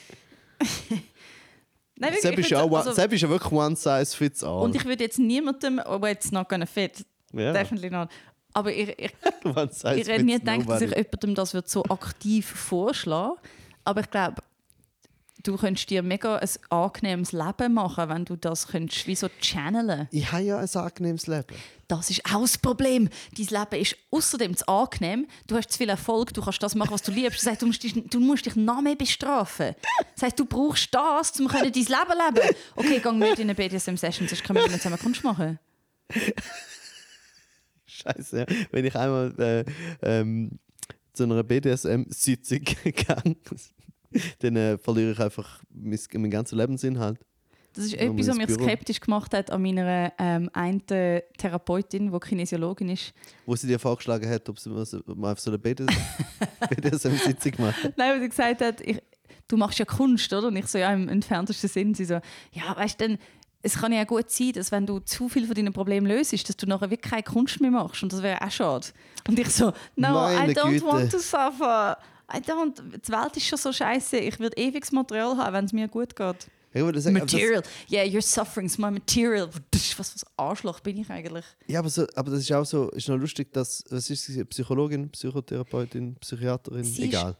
Nein, 1.98 2.10
wirklich, 2.14 2.20
Sepp 2.22 2.38
ist, 2.38 2.50
ja 2.50 2.64
also- 2.64 2.92
Sepp 2.92 3.12
ist 3.12 3.20
ja 3.20 3.28
wirklich 3.28 3.52
one 3.52 3.76
size 3.76 4.16
fits 4.16 4.42
all. 4.42 4.62
Und 4.62 4.74
ich 4.74 4.84
würde 4.86 5.04
jetzt 5.04 5.18
niemandem... 5.18 5.78
Oh, 5.86 6.00
it's 6.06 6.32
not 6.32 6.48
gonna 6.48 6.64
fit. 6.66 7.04
ja. 7.34 7.52
Definitely 7.52 7.90
not. 7.90 8.08
Aber 8.56 8.72
ich, 8.72 8.88
ich, 8.88 9.12
ich 9.44 10.08
hätte 10.08 10.24
nie 10.24 10.38
gedacht, 10.38 10.66
dass 10.66 10.80
ich 10.80 10.90
jemandem 10.90 11.34
das 11.34 11.52
wird 11.52 11.68
so 11.68 11.84
aktiv 11.84 12.46
vorschlagen 12.46 13.36
Aber 13.84 14.00
ich 14.00 14.10
glaube, 14.10 14.36
du 15.42 15.58
könntest 15.58 15.90
dir 15.90 16.02
mega 16.02 16.36
ein 16.36 16.48
angenehmes 16.70 17.32
Leben 17.32 17.74
machen, 17.74 18.08
wenn 18.08 18.24
du 18.24 18.34
das 18.36 18.68
könntest, 18.68 19.06
wie 19.06 19.14
so 19.14 19.28
channeln. 19.42 20.08
Ich 20.10 20.32
habe 20.32 20.44
ja 20.44 20.56
ein 20.56 20.74
angenehmes 20.74 21.26
Leben. 21.26 21.54
Das 21.86 22.08
ist 22.08 22.24
auch 22.24 22.40
das 22.40 22.56
Problem. 22.56 23.10
Dein 23.36 23.46
Leben 23.46 23.82
ist 23.82 23.94
außerdem 24.10 24.56
zu 24.56 24.66
angenehm. 24.66 25.26
Du 25.46 25.54
hast 25.54 25.72
zu 25.72 25.76
viel 25.76 25.90
Erfolg, 25.90 26.32
du 26.32 26.40
kannst 26.40 26.62
das 26.62 26.74
machen, 26.74 26.92
was 26.92 27.02
du 27.02 27.12
liebst. 27.12 27.42
Das 27.42 27.52
heißt, 27.52 27.60
du 27.60 27.66
musst 27.66 27.82
dich, 27.82 27.92
du 28.08 28.20
musst 28.20 28.46
dich 28.46 28.56
noch 28.56 28.80
mehr 28.80 28.96
bestrafen. 28.96 29.74
Das 30.14 30.22
heißt, 30.22 30.40
du 30.40 30.46
brauchst 30.46 30.94
das, 30.94 31.38
um 31.38 31.46
können 31.46 31.70
dein 31.70 31.74
Leben 31.74 31.90
leben 31.90 32.56
Okay, 32.74 33.00
geh 33.04 33.12
mit 33.12 33.38
in 33.38 33.50
eine 33.50 33.54
BDSM-Session, 33.54 34.26
sonst 34.26 34.42
können 34.44 34.60
wir 34.60 34.66
nicht 34.66 34.80
zusammen 34.80 34.98
Kunst 34.98 35.22
machen. 35.22 35.58
Scheiße, 37.96 38.38
ja. 38.38 38.46
wenn 38.70 38.84
ich 38.84 38.94
einmal 38.94 39.34
äh, 39.38 39.64
ähm, 40.02 40.58
zu 41.12 41.24
einer 41.24 41.42
BDSM-Sitzung 41.42 42.60
gehe, 42.84 43.36
dann 44.38 44.56
äh, 44.56 44.78
verliere 44.78 45.12
ich 45.12 45.20
einfach 45.20 45.62
mein, 45.72 45.98
meinen 46.14 46.30
ganzen 46.30 46.58
Lebensinhalt. 46.58 47.18
Das 47.76 47.84
ist 47.84 47.94
etwas, 47.94 48.28
was 48.28 48.36
mich 48.38 48.46
Büro. 48.46 48.64
skeptisch 48.64 49.00
gemacht 49.00 49.34
hat 49.34 49.50
an 49.50 49.60
meiner 49.60 50.10
ähm, 50.18 50.48
einen 50.54 50.86
Therapeutin, 50.86 52.10
die 52.10 52.18
Kinesiologin 52.20 52.88
ist. 52.88 53.12
Wo 53.44 53.54
sie 53.54 53.66
dir 53.66 53.78
vorgeschlagen 53.78 54.28
hat, 54.30 54.48
ob 54.48 54.58
sie 54.58 54.70
mal 54.70 55.32
auf 55.32 55.40
so 55.40 55.50
eine 55.50 55.58
BDS 55.58 55.94
BDSM-Sitzung 56.70 57.52
machen. 57.58 57.92
Nein, 57.96 58.12
weil 58.12 58.20
sie 58.22 58.28
gesagt 58.30 58.62
hat, 58.62 58.80
ich, 58.80 59.02
du 59.46 59.58
machst 59.58 59.78
ja 59.78 59.84
Kunst, 59.84 60.32
oder? 60.32 60.48
Und 60.48 60.56
ich 60.56 60.66
so, 60.68 60.78
ja, 60.78 60.90
im 60.92 61.08
entferntesten 61.08 61.68
Sinn. 61.68 61.94
Sie 61.94 62.06
so, 62.06 62.14
ja, 62.52 62.74
weißt 62.74 62.98
du, 62.98 63.18
es 63.66 63.74
kann 63.74 63.92
ja 63.92 64.04
gut 64.04 64.30
sein, 64.30 64.52
dass 64.52 64.70
wenn 64.70 64.86
du 64.86 65.00
zu 65.00 65.28
viel 65.28 65.44
von 65.44 65.54
deinen 65.54 65.72
Problemen 65.72 66.06
löst, 66.06 66.32
dass 66.32 66.56
du 66.56 66.66
nachher 66.66 66.88
wirklich 66.88 67.10
keine 67.10 67.24
Kunst 67.24 67.60
mehr 67.60 67.72
machst. 67.72 68.00
Und 68.00 68.12
das 68.12 68.22
wäre 68.22 68.40
auch 68.40 68.50
schade. 68.50 68.86
Und 69.26 69.38
ich 69.38 69.50
so, 69.50 69.72
no, 69.96 70.12
Meine 70.12 70.52
I 70.52 70.54
don't 70.54 70.70
Güte. 70.70 70.86
want 70.86 71.10
to 71.10 71.18
suffer. 71.18 71.98
I 72.32 72.38
don't. 72.38 72.80
Die 72.80 73.12
Welt 73.12 73.36
ist 73.36 73.46
schon 73.46 73.58
so 73.58 73.72
scheiße. 73.72 74.18
Ich 74.18 74.38
würde 74.38 74.56
ewiges 74.56 74.92
Material 74.92 75.36
haben, 75.36 75.52
wenn 75.52 75.64
es 75.64 75.72
mir 75.72 75.88
gut 75.88 76.14
geht. 76.14 76.46
Ich 76.72 76.80
würde 76.80 77.00
sagen, 77.00 77.16
das, 77.16 77.32
Material. 77.32 77.62
Yeah, 77.90 78.04
your 78.04 78.22
suffering's 78.22 78.78
my 78.78 78.90
material. 78.90 79.48
Was 79.72 79.98
was 80.14 80.24
Arschloch 80.36 80.78
bin 80.80 80.98
ich 80.98 81.10
eigentlich? 81.10 81.44
ja, 81.66 81.80
aber, 81.80 81.88
so, 81.88 82.06
aber 82.14 82.30
das 82.30 82.40
ist 82.40 82.52
auch 82.52 82.64
so, 82.64 82.90
ist 82.90 83.08
noch 83.08 83.16
lustig, 83.16 83.52
dass, 83.52 83.82
was 83.90 84.10
ist 84.10 84.26
sie, 84.26 84.44
Psychologin, 84.44 85.10
Psychotherapeutin, 85.10 86.14
Psychiaterin, 86.20 86.84
Sie 86.84 87.04
egal. 87.04 87.36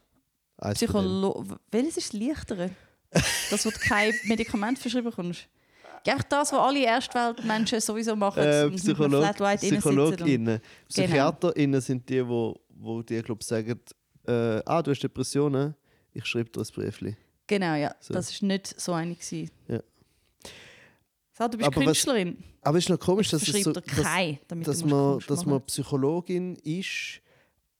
Psycholo 0.75 1.45
Welches 1.71 1.99
ist 1.99 2.15
das 2.15 2.21
leichtere? 2.21 2.71
Das, 3.51 3.65
wo 3.65 3.71
du 3.71 3.79
kein 3.79 4.13
Medikament 4.25 4.79
verschrieben 4.79 5.05
bekommst. 5.05 5.49
Gell, 6.07 6.21
das, 6.29 6.53
was 6.53 6.61
alle 6.61 6.85
Erstweltmenschen 6.85 7.81
sowieso 7.81 8.15
machen. 8.15 8.41
Äh, 8.41 8.71
Psycholog, 8.71 9.25
PsychologInnen. 9.59 10.61
PsychiaterInnen 10.89 11.81
sind 11.81 12.09
die, 12.09 12.25
wo, 12.25 12.55
wo 12.69 13.03
dir 13.03 13.25
glaub, 13.25 13.43
sagen, 13.43 13.81
äh, 14.25 14.63
ah, 14.65 14.81
du 14.81 14.93
hast 14.93 15.01
Depressionen, 15.01 15.75
ich 16.13 16.25
schreibe 16.25 16.49
dir 16.51 16.61
ein 16.61 16.67
Briefchen. 16.73 17.17
Genau, 17.49 17.75
ja. 17.75 17.93
So. 17.99 18.15
Das 18.15 18.41
war 18.41 18.47
nicht 18.47 18.81
so 18.81 18.93
eine. 18.93 19.17
gewesen. 19.17 19.51
Ja. 19.67 19.81
So, 21.33 21.49
du 21.49 21.59
bist 21.59 21.67
Aber 21.67 21.77
was- 21.79 21.85
Künstlerin. 21.87 22.39
Aber 22.63 22.79
es 22.79 22.85
ist 22.85 22.91
noch 22.91 23.01
komisch, 23.01 23.31
dass, 23.31 23.43
es 23.49 23.65
so, 23.65 23.73
dass, 23.73 23.85
dass, 24.63 24.85
man, 24.85 25.19
dass 25.27 25.45
man 25.45 25.61
Psychologin 25.63 26.55
ist 26.63 27.21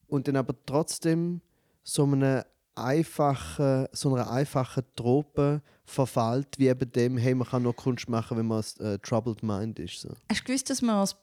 und 0.09 0.27
dann 0.27 0.35
aber 0.35 0.55
trotzdem 0.67 1.41
so 1.85 2.03
eine 2.03 2.45
einfachen, 2.77 3.87
so 3.93 4.15
einer 4.15 4.31
einfachen 4.31 4.85
Trope 4.95 5.63
verfällt, 5.85 6.49
wie 6.59 6.69
eben 6.69 6.91
dem, 6.93 7.17
hey, 7.17 7.35
man 7.35 7.49
kann 7.49 7.63
nur 7.63 7.75
Kunst 7.75 8.09
machen, 8.09 8.37
wenn 8.37 8.47
man 8.47 8.63
ein 8.81 8.87
äh, 8.87 8.99
troubled 8.99 9.43
mind 9.43 9.79
ist. 9.79 10.01
So. 10.01 10.11
Hast 10.29 10.41
du 10.41 10.45
gewusst, 10.45 10.71
dass 10.71 10.83
man 10.83 10.97
als 10.97 11.17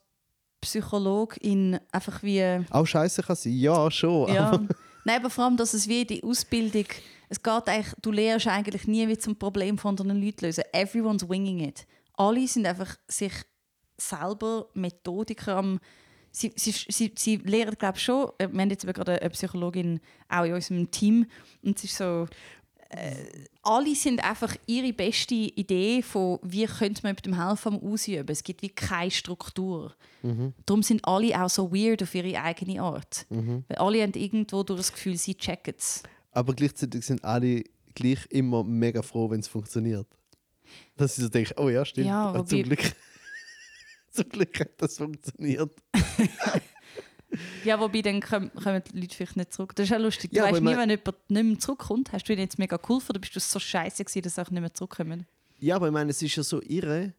Psychologin 0.62 1.80
einfach 1.92 2.24
wie... 2.24 2.64
Auch 2.70 2.86
scheiße 2.86 3.22
kann 3.24 3.36
sein, 3.36 3.54
ja, 3.54 3.92
schon. 3.92 4.34
Ja. 4.34 4.52
Aber, 4.52 4.68
Nein, 5.06 5.20
aber 5.20 5.30
vor 5.30 5.46
allem, 5.46 5.58
dass 5.58 5.74
es 5.74 5.88
wie 5.88 6.06
die 6.06 6.24
Ausbildung... 6.24 6.86
Es 7.30 7.42
geht 7.42 7.68
eigentlich, 7.68 7.94
du 8.02 8.12
lernst 8.12 8.48
eigentlich 8.48 8.88
nie, 8.88 9.08
wie 9.08 9.18
zum 9.18 9.36
Problem 9.36 9.78
von 9.78 9.92
anderen 9.92 10.22
Leuten 10.22 10.46
lösen. 10.46 10.64
Everyone's 10.72 11.28
winging 11.28 11.60
it. 11.60 11.86
Alle 12.16 12.48
sind 12.48 12.66
einfach 12.66 12.96
sich 13.08 13.34
selber 13.98 14.68
Methodiker 14.74 15.58
am... 15.58 15.80
Sie, 16.36 16.52
sie, 16.56 16.72
sie, 16.90 17.14
sie 17.16 17.36
lehren, 17.38 17.76
glaube 17.78 17.98
ich, 17.98 18.04
schon... 18.04 18.30
äh, 18.40 18.50
Wir 18.52 18.62
haben 18.62 18.70
jetzt 18.72 18.86
gerade 18.88 19.22
eine 19.22 19.30
Psychologin 19.30 20.00
auch 20.30 20.44
in 20.46 20.54
unserem 20.54 20.90
Team 20.92 21.28
und 21.62 21.78
es 21.78 21.84
ist 21.86 21.98
so... 21.98 22.28
Äh, 22.90 23.14
alle 23.64 23.96
sind 23.96 24.24
einfach 24.24 24.56
ihre 24.68 24.92
beste 24.94 25.34
Idee 25.36 26.02
von, 26.02 26.38
wie 26.44 26.66
könnte 26.66 27.02
man 27.04 27.14
mit 27.16 27.26
dem 27.26 27.42
helfen 27.48 27.82
Ausüben. 27.82 28.30
Es 28.30 28.44
gibt 28.44 28.62
wie 28.62 28.70
keine 28.70 29.10
Struktur. 29.10 29.96
Darum 30.66 30.84
sind 30.84 31.04
alle 31.06 31.42
auch 31.44 31.50
so 31.50 31.72
weird 31.72 32.04
auf 32.04 32.14
ihre 32.14 32.40
eigene 32.42 32.82
Art. 32.82 33.26
Weil 33.30 33.78
alle 33.78 34.02
haben 34.04 34.14
irgendwo 34.14 34.64
durch 34.64 34.80
das 34.80 34.92
Gefühl, 34.94 35.18
sie 35.18 35.36
checken 35.36 35.74
es. 35.78 36.04
aber 36.32 36.54
gleichzeitig 36.54 37.06
sind 37.06 37.24
alle 37.24 37.64
gleich 37.96 38.26
immer 38.30 38.64
mega 38.64 39.02
froh, 39.02 39.30
wenn 39.30 39.40
es 39.40 39.48
funktioniert. 39.48 40.08
Dass 40.98 41.16
sie 41.16 41.22
so 41.24 41.30
denken, 41.30 41.54
oh 41.58 41.70
ja, 41.70 41.86
stimmt. 41.86 42.08
Ja, 42.08 42.32
Ah, 42.34 42.46
zum, 42.46 42.64
Glück, 42.64 42.94
zum 44.14 44.30
Glück 44.30 44.60
hat 44.60 44.72
das 44.78 44.98
funktioniert. 44.98 45.72
Ja, 47.64 47.80
wobei 47.80 48.02
dann 48.02 48.22
kommen, 48.22 48.52
die 48.94 49.00
Leute 49.00 49.16
vielleicht 49.16 49.38
nicht 49.38 49.54
zurück. 49.54 49.76
Das 49.76 49.86
ist 49.86 49.90
ja 49.90 49.98
lustig. 49.98 50.30
Du 50.30 50.38
Ja, 50.38 50.44
weißt 50.44 50.62
nie, 50.62 50.78
wenn 50.78 50.90
jemand 50.90 51.30
nicht 51.30 51.44
mehr 51.44 51.60
zurückkommt. 51.60 52.12
Hast 52.12 52.26
du 52.30 52.34
ihn 52.34 52.38
jetzt 52.40 52.60
mega 52.60 52.78
geholfen 52.78 53.10
oder 53.10 53.20
bist 53.20 53.36
du 53.36 53.40
so 53.40 53.58
scheiße 53.58 54.04
gewesen, 54.04 54.22
dass 54.22 54.36
sie 54.36 54.42
auch 54.42 54.52
nicht 54.52 54.62
mehr 54.62 54.74
zurückkommen? 54.74 55.26
Ja, 55.60 55.78
aber 55.78 55.88
ich 55.88 55.94
meine, 55.94 56.12
es 56.12 56.22
ist 56.22 56.36
ja 56.36 56.44
so 56.44 56.62
irre, 56.62 57.14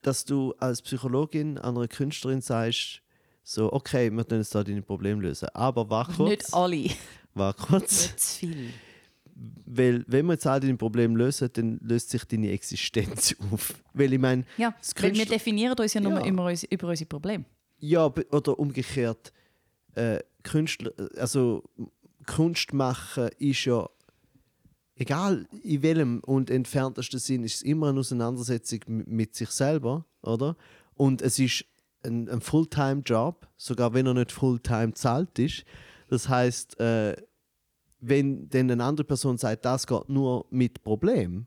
dass 0.00 0.24
du 0.24 0.54
als 0.58 0.80
Psychologin 0.80 1.58
einer 1.58 1.86
Künstlerin 1.88 2.40
sagst, 2.40 3.02
so, 3.42 3.72
okay, 3.72 4.10
wir 4.10 4.24
können 4.24 4.40
jetzt 4.40 4.54
da 4.54 4.64
deine 4.64 4.82
Probleme 4.82 5.20
lösen. 5.20 5.48
Aber 5.52 5.90
wach 5.90 6.16
kurz. 6.16 6.30
Nicht 6.30 6.54
alle. 6.54 6.90
Wach 7.34 7.56
kurz. 7.56 8.06
Nicht 8.06 8.20
zu 8.20 8.38
viel. 8.38 8.70
Weil, 9.66 10.02
wenn 10.06 10.24
wir 10.26 10.32
jetzt 10.34 10.46
all 10.46 10.60
deine 10.60 10.76
Probleme 10.76 11.16
lösen, 11.18 11.50
dann 11.52 11.78
löst 11.82 12.08
sich 12.10 12.24
deine 12.24 12.50
Existenz 12.52 13.36
auf. 13.52 13.74
Weil 13.92 14.12
ich 14.14 14.18
meine, 14.18 14.44
Ja, 14.56 14.74
weil 15.00 15.14
wir 15.14 15.26
definieren 15.26 15.78
uns 15.78 15.92
ja 15.92 16.00
nur 16.00 16.12
Ja. 16.20 16.26
über, 16.26 16.52
über 16.70 16.88
unsere 16.88 17.06
Probleme. 17.08 17.44
ja, 17.78 18.06
oder 18.06 18.58
umgekehrt, 18.58 19.32
äh, 19.94 20.20
Künstler, 20.42 20.92
also 21.18 21.64
Kunst 22.26 22.72
machen 22.72 23.28
ist 23.38 23.64
ja, 23.66 23.86
egal 24.94 25.46
in 25.62 25.82
welchem 25.82 26.20
und 26.20 26.48
entferntesten 26.50 27.18
Sinn, 27.20 27.44
ist 27.44 27.56
es 27.56 27.62
immer 27.62 27.88
eine 27.90 28.00
Auseinandersetzung 28.00 28.80
mit 28.86 29.34
sich 29.34 29.50
selber, 29.50 30.06
oder? 30.22 30.56
Und 30.94 31.20
es 31.20 31.38
ist 31.38 31.64
ein, 32.04 32.28
ein 32.28 32.40
Fulltime-Job, 32.40 33.46
sogar 33.56 33.92
wenn 33.92 34.06
er 34.06 34.14
nicht 34.14 34.32
Fulltime 34.32 34.94
zahlt 34.94 35.38
ist. 35.38 35.64
Das 36.08 36.28
heißt, 36.28 36.80
äh, 36.80 37.16
wenn 38.00 38.48
dann 38.48 38.70
eine 38.70 38.84
andere 38.84 39.06
Person 39.06 39.38
sagt, 39.38 39.64
das 39.64 39.86
geht 39.86 40.08
nur 40.08 40.46
mit 40.50 40.82
Problem, 40.82 41.46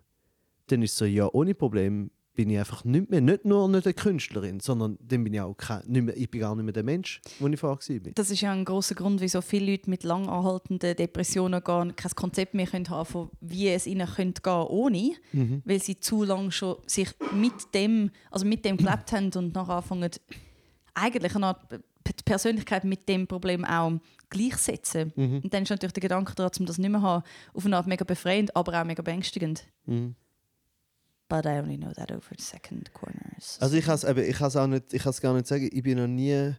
dann 0.68 0.82
ist 0.82 0.94
es 0.94 0.98
so, 0.98 1.06
ja, 1.06 1.30
ohne 1.32 1.56
Problem 1.56 2.12
bin 2.40 2.50
ich 2.52 2.58
einfach 2.58 2.86
nicht 2.86 3.10
mehr, 3.10 3.20
nicht 3.20 3.44
nur 3.44 3.68
nicht 3.68 3.86
eine 3.86 3.94
Künstlerin, 3.94 4.62
sondern 4.62 4.98
dann 5.02 5.26
bin 5.26 5.34
ich 5.34 5.42
auch 5.42 5.56
kein, 5.56 5.82
nicht 5.88 6.04
mehr, 6.04 6.16
ich 6.16 6.32
bin 6.32 6.40
gar 6.40 6.56
nicht 6.56 6.64
mehr 6.64 6.72
der 6.72 6.84
Mensch, 6.84 7.20
der 7.38 7.50
ich 7.50 7.60
vorher 7.60 7.78
war. 7.78 8.12
Das 8.16 8.32
ist 8.32 8.40
ja 8.40 8.54
ein 8.54 8.64
großer 8.64 8.96
Grund, 8.96 9.20
wieso 9.20 9.42
viele 9.42 9.72
Leute 9.72 9.90
mit 9.90 10.04
lang 10.06 10.30
anhaltenden 10.30 10.96
Depressionen 10.96 11.62
gar 11.62 11.92
kein 11.92 12.12
Konzept 12.16 12.54
mehr 12.54 12.66
können 12.66 12.88
haben 12.88 13.06
von 13.06 13.30
wie 13.42 13.68
es 13.68 13.86
ihnen 13.86 14.08
könnte 14.08 14.42
gehen 14.42 14.68
ohne, 14.70 15.16
weil 15.66 15.82
sie 15.82 16.00
zu 16.00 16.24
lange 16.24 16.54
schon 16.54 16.78
sich 16.86 17.10
mit 17.34 17.74
dem, 17.74 18.10
also 18.32 18.46
mit 18.46 18.64
dem 18.64 18.78
gelebt 18.78 19.12
haben 19.12 19.32
und 19.36 19.54
nachher 19.54 19.76
anfangen 19.76 20.10
eigentlich 20.94 21.36
eine 21.36 21.48
Art 21.48 21.74
die 22.08 22.24
Persönlichkeit 22.24 22.84
mit 22.86 23.08
dem 23.08 23.28
Problem 23.28 23.66
auch 23.66 24.00
gleichsetzen. 24.30 25.12
Und 25.16 25.54
dann 25.54 25.64
ist 25.64 25.70
natürlich 25.70 25.94
der 25.94 26.02
Gedanke 26.02 26.36
daran, 26.36 26.52
um 26.60 26.66
das 26.66 26.78
nicht 26.78 26.90
mehr 26.90 27.00
zu 27.00 27.06
haben, 27.06 27.24
auf 27.54 27.66
eine 27.66 27.78
Art 27.78 27.88
mega 27.88 28.06
befreiend, 28.06 28.56
aber 28.56 28.80
auch 28.80 28.86
mega 28.86 29.02
beängstigend. 29.02 29.66
Mhm. 29.86 30.16
But 31.28 31.46
I 31.46 31.60
only 31.60 31.78
know 31.78 31.92
that 31.94 32.12
over 32.12 32.36
second 32.38 32.92
corners. 32.94 33.58
Also 33.60 33.78
ich 33.78 33.86
kann 33.86 33.96
es 33.96 34.04
ich 34.04 34.42
auch 34.42 34.68
nicht, 34.68 34.94
ich 34.94 35.22
gar 35.22 35.34
nicht 35.34 35.46
sagen, 35.46 35.70
ich 35.72 35.84
bin 35.84 36.00
noch 36.00 36.08
nie 36.08 36.56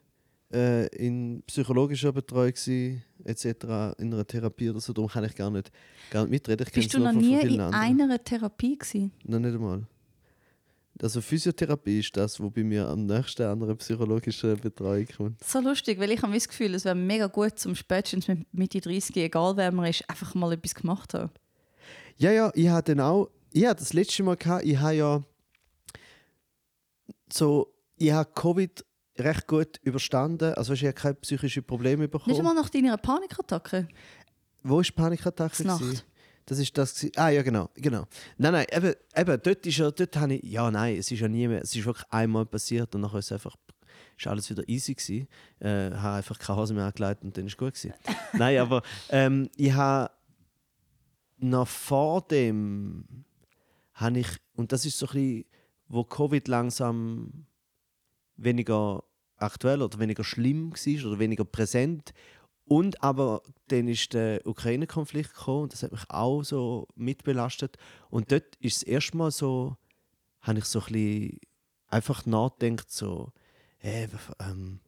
äh, 0.52 0.86
in 0.96 1.42
psychologischer 1.46 2.12
Betreuung 2.12 2.52
gewesen, 2.52 3.02
etc., 3.24 3.98
in 3.98 4.12
einer 4.12 4.26
Therapie 4.26 4.70
oder 4.70 4.80
so, 4.80 4.92
darum 4.92 5.10
kann 5.10 5.24
ich 5.24 5.34
gar 5.34 5.50
nicht, 5.50 5.70
gar 6.10 6.22
nicht 6.22 6.30
mitreden. 6.30 6.66
Ich 6.66 6.72
Bist 6.72 6.94
du 6.94 6.98
noch 7.00 7.12
nie 7.12 7.40
in 7.40 7.60
einer 7.60 8.22
Therapie 8.22 8.78
gewesen? 8.78 9.12
Noch 9.24 9.40
nicht 9.40 9.54
einmal. 9.54 9.86
Also 11.02 11.20
Physiotherapie 11.20 12.00
ist 12.00 12.16
das, 12.16 12.38
wo 12.40 12.50
bei 12.50 12.62
mir 12.62 12.86
am 12.88 13.06
nächsten 13.06 13.42
an 13.42 13.62
einer 13.62 13.74
psychologischen 13.76 14.58
Betreuung 14.58 15.06
kommt. 15.16 15.44
So 15.44 15.60
lustig, 15.60 15.98
weil 15.98 16.10
ich 16.10 16.22
habe 16.22 16.34
das 16.34 16.48
Gefühl, 16.48 16.74
es 16.74 16.84
wäre 16.84 16.94
mega 16.94 17.26
gut, 17.26 17.58
zum 17.58 17.74
spätestens 17.74 18.28
mit 18.28 18.52
Mitte 18.52 18.80
30, 18.80 19.16
egal 19.16 19.56
wer 19.56 19.72
man 19.72 19.86
ist, 19.86 20.08
einfach 20.10 20.34
mal 20.34 20.52
etwas 20.52 20.74
gemacht 20.74 21.14
haben. 21.14 21.30
Ja, 22.18 22.32
ja, 22.32 22.50
ich 22.54 22.68
hatte 22.68 22.94
dann 22.94 23.06
auch, 23.06 23.30
ich 23.52 23.64
hatte 23.64 23.80
das 23.80 23.92
letzte 23.94 24.22
Mal 24.22 24.36
gehabt, 24.36 24.64
ich 24.64 24.78
habe 24.78 24.94
ja 24.94 25.22
so, 27.32 27.72
ich 27.96 28.12
habe 28.12 28.30
Covid 28.34 28.84
recht 29.18 29.46
gut 29.46 29.78
überstanden. 29.82 30.54
Also 30.54 30.72
ich 30.72 30.82
habe 30.84 30.92
keine 30.94 31.14
psychischen 31.14 31.64
Probleme 31.64 32.02
Nicht 32.02 32.12
bekommen. 32.12 32.36
einmal 32.36 32.54
nach 32.54 32.70
deiner 32.70 32.96
Panikattacke. 32.96 33.88
Wo 34.62 34.76
war 34.76 34.82
die 34.82 34.92
Panikattacke? 34.92 35.66
Nacht. 35.66 36.04
Das 36.46 36.58
ist 36.58 36.76
das. 36.76 36.94
gewesen- 36.94 37.12
Ah 37.16 37.28
ja, 37.28 37.42
genau, 37.42 37.70
genau. 37.74 38.06
Nein, 38.38 38.52
nein, 38.52 38.66
eben, 38.72 38.94
eben 39.16 39.40
dort 39.42 39.66
ist 39.66 39.76
ja, 39.78 39.90
dort 39.90 40.16
habe 40.16 40.34
ich, 40.34 40.42
ja 40.42 40.70
nein, 40.70 40.96
es 40.96 41.10
ist 41.10 41.20
ja 41.20 41.28
nie 41.28 41.46
mehr, 41.46 41.62
es 41.62 41.74
ist 41.76 41.84
wirklich 41.84 42.06
einmal 42.10 42.46
passiert 42.46 42.94
und 42.94 43.02
nachher 43.02 43.18
ist 43.18 43.26
es 43.26 43.32
einfach, 43.32 43.56
ist 44.18 44.26
alles 44.26 44.50
wieder 44.50 44.68
easy 44.68 44.94
gewesen. 44.94 45.28
Äh, 45.60 45.90
habe 45.96 46.16
einfach 46.16 46.38
keine 46.38 46.58
Hose 46.58 46.74
mehr 46.74 46.86
angelegt 46.86 47.22
und 47.22 47.36
dann 47.36 47.46
ist 47.46 47.56
gut 47.56 47.74
gewesen. 47.74 47.94
nein, 48.32 48.58
aber 48.58 48.82
ähm, 49.10 49.48
ich 49.56 49.72
habe 49.72 50.10
noch 51.38 51.68
vor 51.68 52.22
dem, 52.22 53.04
habe 53.94 54.18
ich, 54.18 54.28
und 54.56 54.72
das 54.72 54.84
ist 54.84 54.98
so 54.98 55.06
ein 55.06 55.12
bisschen, 55.12 55.44
wo 55.88 56.04
Covid 56.04 56.46
langsam 56.48 57.46
weniger 58.36 59.02
aktuell 59.36 59.82
oder 59.82 59.98
weniger 59.98 60.22
schlimm 60.24 60.72
war 60.72 61.06
oder 61.10 61.18
weniger 61.18 61.44
präsent. 61.44 62.12
Und 62.70 63.02
aber 63.02 63.42
dann 63.66 63.88
ist 63.88 64.14
der 64.14 64.46
Ukraine-Konflikt 64.46 65.34
gekommen 65.34 65.64
und 65.64 65.72
das 65.72 65.82
hat 65.82 65.90
mich 65.90 66.08
auch 66.08 66.44
so 66.44 66.86
mitbelastet. 66.94 67.76
Und 68.10 68.30
dort 68.30 68.54
ist 68.60 68.76
das 68.76 68.82
erste 68.84 69.16
Mal 69.16 69.32
so, 69.32 69.76
habe 70.42 70.60
ich 70.60 70.66
so 70.66 70.78
ein 70.78 70.84
bisschen 70.92 71.40
einfach 71.88 72.26
nachgedacht, 72.26 72.88
so, 72.92 73.32
hey, 73.78 74.06
ähm, 74.38 74.78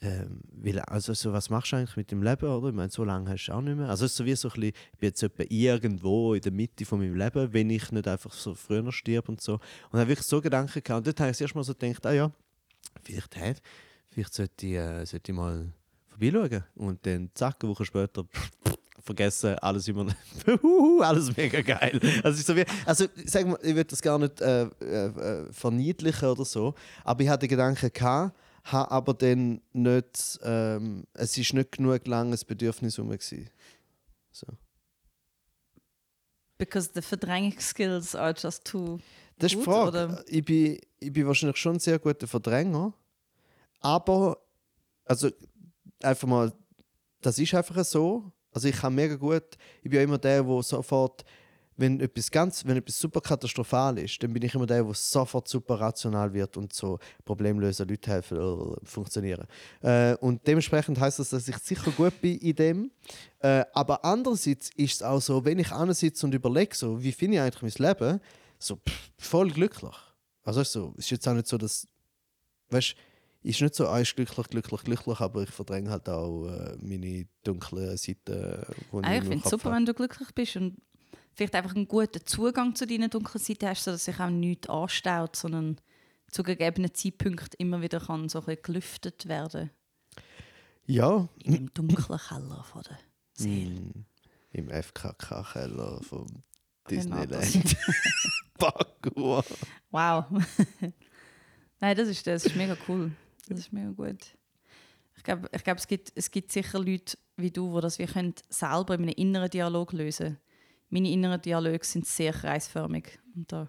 ähm, 0.00 0.40
also 0.88 1.14
so, 1.14 1.32
was 1.32 1.50
machst 1.50 1.70
du 1.70 1.76
eigentlich 1.76 1.96
mit 1.96 2.10
dem 2.10 2.20
Leben, 2.20 2.48
oder? 2.48 2.70
Ich 2.70 2.74
meine, 2.74 2.90
so 2.90 3.04
lange 3.04 3.30
hast 3.30 3.46
du 3.46 3.52
auch 3.52 3.60
nicht 3.60 3.76
mehr. 3.76 3.90
Also 3.90 4.06
es 4.06 4.10
ist 4.10 4.16
so 4.16 4.24
wie 4.24 4.34
so 4.34 4.48
ein 4.48 4.54
bisschen, 4.54 4.74
ich 4.92 4.98
bin 4.98 5.08
jetzt 5.10 5.22
irgendwo 5.52 6.34
in 6.34 6.40
der 6.40 6.50
Mitte 6.50 6.84
von 6.84 6.98
meinem 6.98 7.14
Leben, 7.14 7.52
wenn 7.52 7.70
ich 7.70 7.92
nicht 7.92 8.08
einfach 8.08 8.32
so 8.32 8.56
früher 8.56 8.90
stirb 8.90 9.28
und 9.28 9.40
so. 9.40 9.60
Und 9.92 10.00
habe 10.00 10.08
wirklich 10.08 10.26
so 10.26 10.40
Gedanken 10.40 10.82
gehabt. 10.82 10.98
Und 10.98 11.06
dort 11.06 11.20
habe 11.20 11.30
ich 11.30 11.36
das 11.36 11.42
erste 11.42 11.58
Mal 11.58 11.62
so 11.62 11.74
gedacht, 11.74 12.04
ah 12.06 12.12
ja, 12.12 12.32
vielleicht, 13.04 13.36
hey, 13.36 13.54
vielleicht 14.10 14.34
sollte 14.34 14.66
ich, 14.66 14.72
äh, 14.72 15.04
sollte 15.06 15.30
ich 15.30 15.36
mal 15.36 15.72
vorbeischauen. 16.18 16.64
Und 16.74 17.04
dann 17.06 17.30
zack, 17.34 17.56
eine 17.62 17.70
Woche 17.70 17.84
später 17.84 18.24
vergessen, 19.04 19.58
alles 19.58 19.86
immer 19.86 20.06
alles 21.00 21.36
mega 21.36 21.60
geil. 21.60 22.00
Also, 22.22 22.42
so 22.42 22.56
wie, 22.56 22.64
also 22.86 23.06
sag 23.26 23.46
mal, 23.46 23.58
ich 23.62 23.74
will 23.74 23.84
das 23.84 24.00
gar 24.00 24.18
nicht 24.18 24.40
äh, 24.40 24.64
äh, 24.80 25.06
äh, 25.06 25.52
verniedlichen 25.52 26.28
oder 26.28 26.44
so, 26.44 26.74
aber 27.04 27.22
ich 27.22 27.28
hatte 27.28 27.46
Gedanken 27.46 27.92
gehabt, 27.92 28.34
habe 28.64 28.90
aber 28.90 29.14
dann 29.14 29.60
nicht, 29.72 30.40
ähm, 30.42 31.04
es 31.12 31.36
ist 31.36 31.52
nicht 31.52 31.72
genug 31.72 32.06
langes 32.06 32.44
Bedürfnis 32.44 32.98
rum 32.98 33.10
gewesen. 33.10 33.50
So. 34.32 34.46
Because 36.56 36.90
the 36.94 37.02
Verdrängungsskills 37.02 38.14
are 38.14 38.34
just 38.36 38.64
too. 38.64 38.98
Das 39.38 39.52
ist 39.52 39.58
die 39.58 39.64
Frage. 39.64 39.88
oder? 39.88 40.24
Ich 40.26 40.44
bin, 40.44 40.78
ich 40.98 41.12
bin 41.12 41.26
wahrscheinlich 41.26 41.58
schon 41.58 41.76
ein 41.76 41.80
sehr 41.80 41.98
guter 41.98 42.26
Verdränger. 42.26 42.94
Aber, 43.80 44.38
also, 45.04 45.30
einfach 46.04 46.28
mal, 46.28 46.52
das 47.20 47.38
ist 47.38 47.54
einfach 47.54 47.84
so. 47.84 48.30
Also, 48.52 48.68
ich 48.68 48.76
kann 48.76 48.94
mega 48.94 49.16
gut, 49.16 49.56
ich 49.82 49.90
bin 49.90 49.94
ja 49.94 50.02
immer 50.02 50.18
der, 50.18 50.42
der 50.42 50.62
sofort, 50.62 51.24
wenn 51.76 52.00
etwas 52.00 52.30
ganz, 52.30 52.64
wenn 52.64 52.76
etwas 52.76 52.98
super 52.98 53.20
katastrophal 53.20 53.98
ist, 53.98 54.22
dann 54.22 54.32
bin 54.32 54.42
ich 54.42 54.54
immer 54.54 54.66
der, 54.66 54.84
der 54.84 54.94
sofort 54.94 55.48
super 55.48 55.80
rational 55.80 56.32
wird 56.32 56.56
und 56.56 56.72
so 56.72 56.98
Problemlöser, 57.24 57.84
Leute 57.84 58.10
helfen, 58.10 58.38
äh, 58.38 58.86
funktionieren. 58.86 59.46
Äh, 59.82 60.14
und 60.20 60.46
dementsprechend 60.46 61.00
heißt 61.00 61.18
das, 61.18 61.30
dass 61.30 61.48
ich 61.48 61.56
sicher 61.58 61.90
gut 61.90 62.20
bin 62.20 62.38
in 62.38 62.54
dem. 62.54 62.90
Äh, 63.40 63.64
aber 63.72 64.04
andererseits 64.04 64.70
ist 64.76 64.94
es 64.94 65.02
auch 65.02 65.20
so, 65.20 65.44
wenn 65.44 65.58
ich 65.58 65.70
sitze 65.90 66.26
und 66.26 66.34
überlege, 66.34 66.76
so, 66.76 67.02
wie 67.02 67.12
finde 67.12 67.36
ich 67.36 67.42
eigentlich 67.42 67.76
mein 67.78 67.88
Leben, 67.88 68.20
so 68.58 68.76
pff, 68.76 69.10
voll 69.18 69.50
glücklich. 69.50 69.96
Also 70.44 70.62
so, 70.62 70.94
es 70.96 71.06
ist 71.06 71.10
jetzt 71.10 71.28
auch 71.28 71.34
nicht 71.34 71.48
so, 71.48 71.58
dass, 71.58 71.88
weißt, 72.70 72.94
ist 73.44 73.60
nicht 73.60 73.74
so, 73.74 73.86
ah, 73.88 74.00
ist 74.00 74.16
glücklich, 74.16 74.46
glücklich, 74.48 74.82
glücklich, 74.82 75.20
aber 75.20 75.42
ich 75.42 75.50
verdränge 75.50 75.90
halt 75.90 76.08
auch 76.08 76.46
äh, 76.48 76.76
meine 76.80 77.26
dunklen 77.44 77.96
Seiten, 77.96 78.64
Ah, 79.02 79.14
ich 79.16 79.22
finde 79.22 79.40
es 79.44 79.50
super, 79.50 79.64
habe. 79.66 79.76
wenn 79.76 79.86
du 79.86 79.94
glücklich 79.94 80.28
bist 80.34 80.56
und 80.56 80.76
vielleicht 81.34 81.54
einfach 81.54 81.74
einen 81.76 81.86
guten 81.88 82.24
Zugang 82.24 82.74
zu 82.74 82.86
deinen 82.86 83.10
dunklen 83.10 83.42
Seiten 83.42 83.68
hast, 83.68 83.84
sodass 83.84 84.04
sich 84.04 84.18
auch 84.20 84.30
nichts 84.30 84.68
anstaut, 84.68 85.36
sondern 85.36 85.78
zu 86.30 86.42
gegebenen 86.42 86.94
Zeitpunkten 86.94 87.50
immer 87.58 87.82
wieder 87.82 88.00
kann 88.00 88.28
so 88.28 88.42
ein 88.46 88.56
gelüftet 88.62 89.28
werden. 89.28 89.70
Ja, 90.86 91.28
In 91.42 91.54
dem 91.54 91.74
dunklen 91.74 92.18
Keller 92.18 92.64
von 92.64 92.82
der 92.82 92.98
Seele. 93.34 93.70
mm, 93.80 94.04
im 94.52 94.70
FKK-Keller 94.70 96.00
vom 96.02 96.26
Genau, 96.86 97.24
Disneyland. 97.24 97.76
Parkour. 98.58 99.44
Wow. 99.90 100.24
Nein, 101.80 101.96
das 101.96 102.08
ist, 102.08 102.26
das 102.26 102.44
ist 102.46 102.56
mega 102.56 102.76
cool. 102.88 103.10
Das 103.48 103.58
ist 103.58 103.72
mega 103.72 103.90
gut. 103.90 104.36
Ich 105.16 105.22
glaube, 105.22 105.48
ich 105.52 105.62
glaub, 105.62 105.78
es, 105.78 105.86
gibt, 105.86 106.12
es 106.14 106.30
gibt 106.30 106.50
sicher 106.50 106.78
Leute 106.78 107.16
wie 107.36 107.50
du, 107.50 107.74
die 107.74 107.80
das 107.80 107.98
wir 107.98 108.06
können 108.06 108.34
selber 108.48 108.94
in 108.94 109.02
einem 109.02 109.14
inneren 109.16 109.50
Dialog 109.50 109.92
lösen 109.92 110.38
Meine 110.90 111.10
inneren 111.10 111.40
Dialoge 111.40 111.84
sind 111.84 112.06
sehr 112.06 112.32
kreisförmig. 112.32 113.18
Und 113.34 113.50
da 113.52 113.68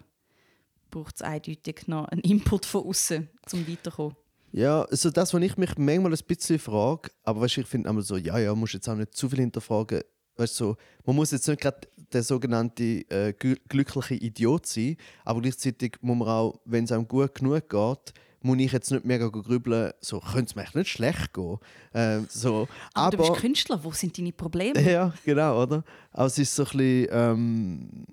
braucht 0.90 1.16
es 1.16 1.22
eindeutig 1.22 1.88
noch 1.88 2.06
einen 2.06 2.20
Input 2.22 2.64
von 2.66 2.84
außen, 2.84 3.28
um 3.52 3.68
weiterzukommen. 3.68 4.16
Ja, 4.52 4.82
also 4.84 5.10
das, 5.10 5.34
was 5.34 5.42
ich 5.42 5.56
mich 5.56 5.76
manchmal 5.76 6.12
ein 6.12 6.18
bisschen 6.26 6.58
frage, 6.58 7.10
aber 7.24 7.42
weißt, 7.42 7.58
ich 7.58 7.66
finde 7.66 7.88
einmal 7.88 8.04
so, 8.04 8.16
ja, 8.16 8.38
ja, 8.38 8.54
musst 8.54 8.74
jetzt 8.74 8.88
auch 8.88 8.94
nicht 8.94 9.14
zu 9.14 9.28
viel 9.28 9.40
hinterfragen. 9.40 10.02
Weißt, 10.36 10.54
so, 10.54 10.76
man 11.04 11.16
muss 11.16 11.32
jetzt 11.32 11.48
nicht 11.48 11.60
gerade 11.60 11.80
der 12.12 12.22
sogenannte 12.22 12.82
äh, 13.10 13.34
gl- 13.38 13.60
glückliche 13.68 14.14
Idiot 14.14 14.66
sein, 14.66 14.96
aber 15.24 15.40
gleichzeitig 15.42 15.96
muss 16.00 16.16
man 16.16 16.28
auch, 16.28 16.60
wenn 16.64 16.84
es 16.84 16.92
einem 16.92 17.08
gut 17.08 17.34
genug 17.34 17.68
geht, 17.68 18.14
muss 18.42 18.58
ich 18.58 18.72
jetzt 18.72 18.90
nicht 18.90 19.04
mega 19.04 19.28
grübeln, 19.28 19.92
so, 20.00 20.20
könnte 20.20 20.44
es 20.44 20.54
mir 20.54 20.62
echt 20.62 20.74
nicht 20.74 20.88
schlecht 20.90 21.34
gehen. 21.34 21.58
Ähm, 21.94 22.26
so, 22.30 22.68
Aber, 22.94 23.06
aber, 23.06 23.16
du 23.16 23.32
bist 23.32 23.40
Künstler, 23.40 23.82
wo 23.82 23.92
sind 23.92 24.16
deine 24.16 24.32
Probleme? 24.32 24.80
Ja, 24.80 25.12
genau, 25.24 25.62
oder? 25.62 25.84
Aber 26.12 26.26
es 26.26 26.38
ist 26.38 26.54
so 26.54 26.64
ein 26.64 26.70
bisschen, 26.70 27.08
ähm, 27.10 28.06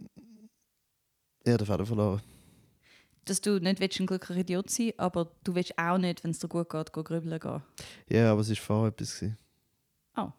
ja, 1.45 1.57
der 1.57 1.67
Vater 1.67 1.85
verloren. 1.85 2.21
Dass 3.25 3.39
du 3.39 3.59
nicht 3.59 3.79
willst, 3.79 3.99
ein 3.99 4.05
glücklicher 4.05 4.41
Idiot 4.41 4.69
sein 4.69 4.91
aber 4.97 5.31
du 5.43 5.55
willst 5.55 5.77
auch 5.77 5.97
nicht, 5.97 6.23
wenn 6.23 6.31
es 6.31 6.39
dir 6.39 6.47
gut 6.49 6.69
geht, 6.69 6.91
go 6.91 7.03
grübeln 7.03 7.39
gehen. 7.39 7.61
Ja, 8.09 8.31
aber 8.31 8.41
es 8.41 8.49
war 8.49 8.55
vorher 8.57 8.87
etwas. 8.89 9.15
Gewesen. 9.15 9.37
Oh. 10.17 10.29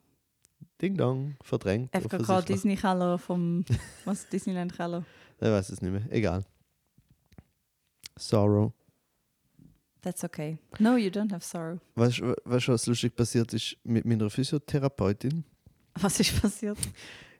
Ding 0.82 0.96
Dong, 0.96 1.36
verdrängt. 1.42 1.90
FKK 1.96 2.16
offensichtlich. 2.16 2.44
Disney 2.56 2.76
Keller 2.76 3.18
vom 3.18 3.64
was 4.04 4.28
Disneyland 4.28 4.74
Keller. 4.74 5.04
Ich 5.40 5.48
weiß 5.48 5.68
es 5.70 5.82
nicht 5.82 5.90
mehr. 5.90 6.02
Egal. 6.10 6.44
Sorrow. 8.16 8.72
That's 10.04 10.22
okay. 10.22 10.58
No, 10.78 10.96
you 10.96 11.08
don't 11.10 11.32
have 11.32 11.42
sorrow. 11.44 11.78
Weißt 11.94 12.18
du, 12.18 12.34
was 12.44 12.86
lustig 12.86 13.16
passiert 13.16 13.52
ist 13.54 13.76
mit 13.84 14.04
meiner 14.04 14.28
Physiotherapeutin? 14.30 15.44
Was 16.00 16.20
ist 16.20 16.40
passiert? 16.42 16.76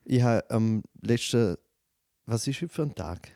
Ich 0.04 0.22
habe 0.22 0.48
am 0.50 0.82
letzten. 1.02 1.56
Was 2.26 2.46
ist 2.46 2.62
heute 2.62 2.72
für 2.72 2.82
ein 2.82 2.94
Tag? 2.94 3.28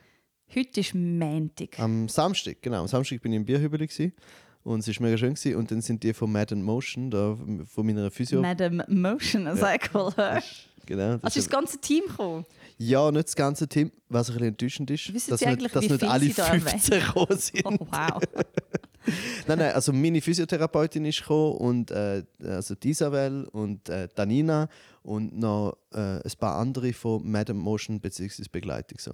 Heute 0.55 0.79
ist 0.79 0.95
Montag. 0.95 1.77
Am 1.79 2.07
Samstag, 2.09 2.61
genau. 2.61 2.81
Am 2.81 2.87
Samstag 2.87 3.21
bin 3.21 3.33
ich 3.33 3.37
im 3.37 3.45
Bierhübeli 3.45 3.85
gewesen, 3.85 4.13
und 4.63 4.79
es 4.79 4.87
war 4.99 5.05
mega 5.05 5.17
schön. 5.17 5.33
Gewesen. 5.35 5.55
Und 5.57 5.69
dann 5.71 5.81
sind 5.81 6.01
die 6.03 6.13
von 6.13 6.31
Mad 6.31 6.53
in 6.55 6.63
Motion, 6.63 7.11
da, 7.11 7.37
von 7.65 7.85
meiner 7.85 8.09
Physio. 8.09 8.41
Madam 8.41 8.81
Motion, 8.87 9.45
as 9.47 9.59
Ja. 9.59 9.75
I 9.75 9.77
call 9.77 10.11
her. 10.15 10.41
Genau, 10.85 11.17
das 11.17 11.23
Also 11.25 11.39
ist 11.39 11.45
das 11.45 11.49
ganze 11.51 11.77
Team 11.79 12.05
gekommen. 12.07 12.45
ja, 12.79 13.11
nicht 13.11 13.27
das 13.27 13.35
ganze 13.35 13.67
Team, 13.67 13.91
was 14.07 14.27
ein 14.29 14.33
bisschen 14.33 14.47
enttäuschend 14.47 14.89
ist, 14.89 15.13
Wissen 15.13 15.29
dass 15.29 15.39
Sie 15.39 15.45
nicht, 15.45 15.53
eigentlich, 15.59 15.71
dass 15.71 15.83
wie 15.83 15.87
nicht 15.89 15.99
viel 15.99 16.09
alle 16.09 16.25
Sie 16.25 16.33
da 16.33 16.43
15 16.45 16.99
gekommen 16.99 17.37
sind. 17.37 17.65
Oh, 17.65 17.77
wow. 17.91 18.21
Nein, 19.47 19.59
nein, 19.59 19.73
also 19.73 19.91
meine 19.93 20.21
Physiotherapeutin 20.21 21.05
ist 21.05 21.21
gekommen 21.21 21.57
und 21.57 21.91
äh, 21.91 22.23
also 22.43 22.75
die 22.75 22.89
Isabel 22.89 23.45
und 23.51 23.87
äh, 23.89 24.07
Danina 24.15 24.67
und 25.03 25.37
noch 25.37 25.77
äh, 25.93 25.97
ein 25.97 26.21
paar 26.39 26.57
andere 26.57 26.93
von 26.93 27.29
Madam 27.29 27.57
Motion 27.57 27.99
bzw. 27.99 28.43
Begleitung. 28.51 28.99
So. 28.99 29.11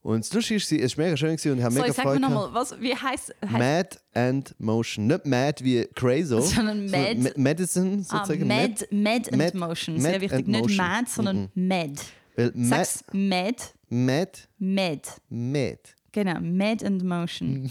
Und 0.00 0.20
das 0.24 0.32
Lustige 0.32 0.56
ist, 0.58 0.70
es 0.72 0.96
war 0.96 1.04
mega 1.06 1.16
schön 1.16 1.30
und 1.30 1.36
ich 1.44 1.46
habe 1.46 1.74
So, 1.74 1.80
mega 1.80 1.86
ich 1.90 1.96
sag 1.96 2.04
mir 2.04 2.10
Freude 2.12 2.20
nochmal, 2.22 2.54
was, 2.54 2.80
wie 2.80 2.94
heißt 2.94 3.34
es? 3.40 3.50
Mad 3.50 3.98
and 4.14 4.54
Motion. 4.58 5.06
Nicht 5.08 5.26
Mad 5.26 5.64
wie 5.64 5.84
Crazy, 5.94 6.40
Sondern 6.54 6.86
Mad- 6.86 7.18
Ma- 7.18 7.30
Medicine 7.36 8.04
Ah, 8.08 8.24
sozusagen. 8.24 8.46
Mad, 8.46 8.86
Mad 8.92 9.28
and 9.32 9.36
Mad- 9.36 9.54
Motion. 9.54 9.96
Mad 9.96 10.02
Sehr 10.12 10.20
wichtig. 10.20 10.46
Nicht 10.46 10.60
Motion. 10.62 10.76
Mad, 10.76 11.08
sondern 11.08 11.48
Mad. 11.54 11.90
Weil 12.36 12.52
Mad, 12.54 12.84
Sag's 12.86 13.04
Mad, 13.12 13.56
Mad, 13.88 14.30
Mad. 14.58 15.00
Mad. 15.28 15.78
Genau, 16.18 16.40
Mad 16.40 16.84
and 16.84 17.04
Motion. 17.04 17.70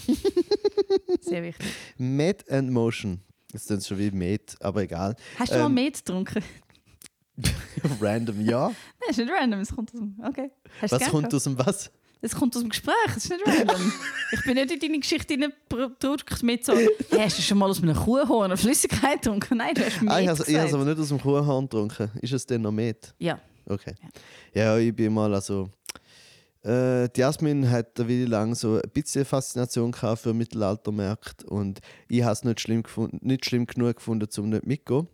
Sehr 1.20 1.42
wichtig. 1.42 1.66
Mad 1.98 2.42
and 2.48 2.70
Motion. 2.70 3.20
Das 3.52 3.60
ist 3.60 3.70
dann 3.70 3.82
schon 3.82 3.98
wie 3.98 4.10
Med, 4.10 4.56
aber 4.60 4.84
egal. 4.84 5.16
Hast 5.38 5.52
du 5.52 5.58
mal 5.58 5.66
Ähm, 5.66 5.74
Mad 5.74 5.90
getrunken? 5.90 6.42
Random, 8.00 8.40
ja. 8.40 8.68
Nein, 8.68 9.10
ist 9.10 9.18
nicht 9.18 9.30
random, 9.30 9.60
es 9.60 9.74
kommt 9.74 9.92
aus 9.92 10.00
dem... 10.00 10.14
Okay. 10.26 10.50
Hast 10.80 10.92
Was 10.92 11.02
kommt 11.10 11.24
gehabt? 11.24 11.34
aus 11.34 11.44
dem 11.44 11.58
was? 11.58 11.90
Das 12.22 12.34
kommt 12.34 12.56
aus 12.56 12.62
dem 12.62 12.70
Gespräch, 12.70 12.94
das 13.06 13.16
ist 13.18 13.30
nicht 13.30 13.46
random. 13.46 13.92
ich 14.32 14.42
bin 14.44 14.54
nicht 14.54 14.70
in 14.72 14.80
deine 14.80 14.98
Geschichte 14.98 15.34
hineingedrückt 15.34 16.42
mit 16.42 16.64
so, 16.64 16.72
hey, 16.74 16.88
hast 17.18 17.36
du 17.36 17.42
schon 17.42 17.58
mal 17.58 17.68
aus 17.68 17.82
einem 17.82 17.94
Kuhhorn 17.94 18.46
eine 18.46 18.56
Flüssigkeit 18.56 19.20
getrunken? 19.20 19.58
Nein, 19.58 19.74
du 19.74 19.84
hast 19.84 20.00
Met 20.00 20.10
Ah, 20.10 20.20
ich 20.20 20.28
habe 20.28 20.42
es 20.42 20.72
aber 20.74 20.86
nicht 20.86 20.98
aus 20.98 21.08
dem 21.08 21.20
Kuhhorn 21.20 21.64
getrunken. 21.68 22.10
Ist 22.22 22.32
es 22.32 22.46
denn 22.46 22.62
noch 22.62 22.72
Met? 22.72 23.14
Ja. 23.18 23.38
Okay. 23.66 23.94
Ja, 24.54 24.78
ich 24.78 24.96
bin 24.96 25.12
mal 25.12 25.34
also. 25.34 25.68
Äh, 26.68 27.08
die 27.08 27.20
Jasmin 27.20 27.70
hat 27.70 27.98
eine 27.98 28.08
Weile 28.08 28.26
lang 28.26 28.54
so 28.54 28.74
ein 28.74 28.90
bisschen 28.92 29.24
Faszination 29.24 29.90
gehabt 29.90 30.20
für 30.20 30.34
Mittelaltermärkte 30.34 31.46
und 31.46 31.80
ich 32.08 32.22
habe 32.22 32.32
es 32.32 32.44
nicht 32.44 32.60
schlimm, 32.60 32.82
gefunden, 32.82 33.18
nicht 33.22 33.46
schlimm 33.46 33.66
genug 33.66 33.96
gefunden, 33.96 34.28
um 34.36 34.50
nicht 34.50 34.66
mitzugehen. 34.66 35.08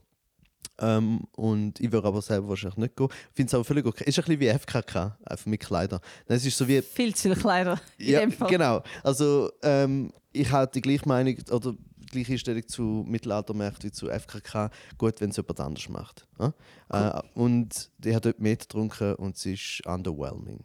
Ähm, 0.81 1.21
und 1.37 1.79
ich 1.79 1.93
würde 1.93 2.09
aber 2.09 2.21
selber 2.23 2.49
wahrscheinlich 2.49 2.79
nicht 2.79 2.97
gehen. 2.97 3.09
Ich 3.31 3.37
finde 3.37 3.49
es 3.51 3.55
aber 3.55 3.63
völlig 3.65 3.87
okay. 3.87 4.03
Ist 4.05 4.19
ein 4.19 4.25
bisschen 4.25 4.41
wie 4.41 4.49
FKK, 4.49 5.17
einfach 5.25 5.47
mit 5.47 5.61
Kleidern. 5.61 6.01
Nein, 6.27 6.39
Es 6.39 6.45
ist 6.45 6.59
so 6.59 6.67
wie 6.67 6.83
Viel 6.83 7.15
zu 7.15 7.23
viele 7.29 7.37
Kleider 7.37 7.81
in 7.99 8.09
ja, 8.09 8.21
dem 8.21 8.33
Fall. 8.33 8.49
genau. 8.49 8.83
Also 9.05 9.53
ähm, 9.63 10.13
ich 10.33 10.51
habe 10.51 10.73
die 10.75 10.81
gleiche 10.81 11.09
Meinung 11.09 11.37
oder 11.53 11.75
die 11.97 12.07
gleiche 12.07 12.33
Einstellung 12.33 12.67
zu 12.67 13.05
Mittelaltermärkten 13.07 13.91
wie 13.91 13.93
zu 13.93 14.09
FKK. 14.09 14.71
Gut, 14.99 15.21
wenn 15.21 15.31
es 15.31 15.37
jemand 15.37 15.61
anders 15.61 15.89
macht. 15.89 16.27
Ja? 16.41 16.53
Äh, 16.89 17.23
und 17.35 17.91
ich 18.05 18.13
habe 18.13 18.23
dort 18.23 18.41
mehr 18.41 18.57
getrunken 18.57 19.15
und 19.15 19.37
es 19.37 19.47
ist 19.47 19.87
underwhelming. 19.87 20.65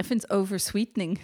Ich 0.00 0.06
finde 0.06 0.24
es 0.28 0.34
oversweetening. 0.34 1.18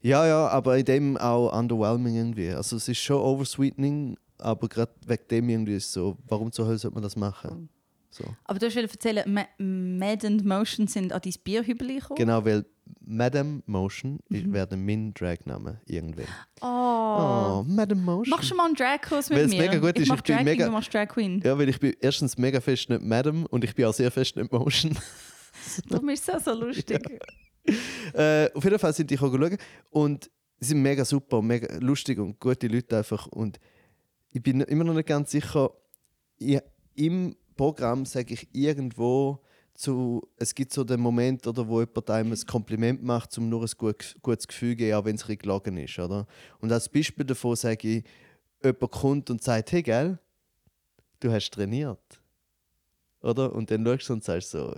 Ja, 0.00 0.26
ja, 0.26 0.48
aber 0.48 0.78
in 0.78 0.84
dem 0.84 1.16
auch 1.16 1.56
underwhelming 1.56 2.16
irgendwie. 2.16 2.50
Also 2.50 2.76
es 2.76 2.88
ist 2.88 2.98
schon 2.98 3.18
oversweetening, 3.20 4.16
aber 4.38 4.68
gerade 4.68 4.92
wegen 5.06 5.28
dem 5.30 5.48
irgendwie 5.48 5.74
ist 5.76 5.86
es 5.86 5.92
so, 5.92 6.16
warum 6.28 6.50
zur 6.50 6.66
Hölle 6.66 6.78
sollte 6.78 6.94
man 6.94 7.02
das 7.02 7.16
machen? 7.16 7.68
So. 8.10 8.24
Aber 8.44 8.58
du 8.58 8.66
hast 8.66 8.76
erzählen, 8.76 9.24
Ma 9.32 9.44
Mad 9.58 10.26
and 10.26 10.44
Motion 10.44 10.86
sind 10.86 11.12
an 11.12 11.20
dein 11.24 11.32
Bierhübeli 11.42 11.94
gekommen. 12.00 12.16
Genau, 12.16 12.44
weil 12.44 12.64
Madame 13.00 13.62
Motion 13.66 14.18
mhm. 14.28 14.52
wäre 14.52 14.76
mein 14.76 15.14
Dragname 15.14 15.80
irgendwann. 15.86 16.26
Oh. 16.60 16.66
Oh, 16.66 17.64
Madame 17.66 18.02
Motion. 18.02 18.30
Machst 18.30 18.50
du 18.50 18.54
mal 18.54 18.66
einen 18.66 18.74
Drag-Kurs 18.74 19.30
mit 19.30 19.38
Weil 19.38 19.46
mir? 19.48 19.58
mega 19.58 19.78
gut 19.78 19.96
ich 19.96 20.02
ist, 20.02 20.08
mach 20.08 20.16
ich 20.16 20.22
bin 20.24 20.36
Drag 20.36 20.44
mega- 20.44 20.64
King, 20.64 20.66
du 20.66 20.72
machst 20.72 20.92
Drag 20.92 21.08
Queen. 21.08 21.40
Ja, 21.42 21.56
weil 21.58 21.68
ich 21.68 21.80
bin 21.80 21.94
erstens 22.00 22.36
mega 22.36 22.60
fest 22.60 22.90
nicht 22.90 23.02
Madame 23.02 23.46
und 23.48 23.64
ich 23.64 23.74
bin 23.74 23.86
auch 23.86 23.94
sehr 23.94 24.10
fest 24.10 24.36
nicht 24.36 24.52
Motion. 24.52 24.96
Darum 25.88 26.08
ist 26.10 26.28
es 26.28 26.34
auch 26.34 26.40
so 26.40 26.52
lustig. 26.52 27.20
äh, 28.14 28.50
auf 28.52 28.64
jeden 28.64 28.78
Fall 28.78 28.92
sind 28.92 29.10
die 29.10 29.18
schauen 29.18 29.56
und 29.90 30.30
sie 30.58 30.68
sind 30.68 30.82
mega 30.82 31.04
super, 31.04 31.42
mega 31.42 31.76
lustig 31.78 32.18
und 32.18 32.38
gute 32.38 32.66
Leute 32.68 32.98
einfach. 32.98 33.26
Und 33.26 33.58
ich 34.30 34.42
bin 34.42 34.60
immer 34.62 34.84
noch 34.84 34.94
nicht 34.94 35.08
ganz 35.08 35.30
sicher, 35.30 35.70
ich, 36.38 36.60
im 36.94 37.36
Programm 37.56 38.04
sage 38.04 38.34
ich 38.34 38.48
irgendwo 38.52 39.42
zu, 39.74 40.28
es 40.36 40.54
gibt 40.54 40.72
so 40.72 40.84
den 40.84 41.00
Moment, 41.00 41.46
oder, 41.46 41.66
wo 41.66 41.80
jemand 41.80 42.10
einem 42.10 42.32
ein 42.32 42.46
Kompliment 42.46 43.02
macht, 43.02 43.36
um 43.38 43.48
nur 43.48 43.62
ein 43.62 43.70
gut, 43.76 44.16
gutes 44.22 44.46
Gefühl 44.46 44.72
zu 44.72 44.76
geben, 44.76 44.94
auch 44.94 45.04
wenn 45.04 45.16
es 45.16 45.28
ein 45.28 45.76
ist. 45.78 45.98
Oder? 45.98 46.26
Und 46.60 46.72
als 46.72 46.88
Beispiel 46.88 47.24
davon 47.24 47.56
sage 47.56 47.88
ich, 47.88 48.04
jemand 48.62 48.92
kommt 48.92 49.30
und 49.30 49.42
sagt, 49.42 49.72
hey, 49.72 49.82
gell, 49.82 50.18
du 51.20 51.32
hast 51.32 51.50
trainiert. 51.50 52.20
Oder? 53.22 53.52
Und 53.54 53.70
dann 53.70 53.84
schaust 53.84 54.08
du 54.08 54.12
und 54.14 54.24
sagst 54.24 54.50
so, 54.50 54.74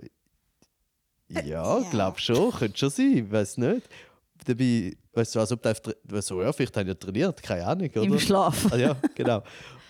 ja, 1.28 1.40
ja. 1.42 1.78
glaub 1.90 2.18
schon, 2.20 2.50
könnte 2.52 2.78
schon 2.78 2.90
sein, 2.90 3.30
weiß 3.30 3.58
nicht. 3.58 3.88
Dabei, 4.46 4.96
weißt 5.14 5.34
du, 5.34 5.40
als 5.40 5.52
ob 5.52 5.62
du 5.62 5.68
tra- 5.70 6.22
so, 6.22 6.42
ja, 6.42 6.52
vielleicht 6.52 6.76
habe 6.76 6.82
ich 6.84 6.88
ja 6.88 6.94
trainiert, 6.94 7.42
keine 7.42 7.66
Ahnung, 7.66 7.88
oder? 7.90 8.02
Im 8.02 8.18
Schlaf. 8.18 8.72
Ah, 8.72 8.76
ja, 8.76 8.96
genau. 9.14 9.42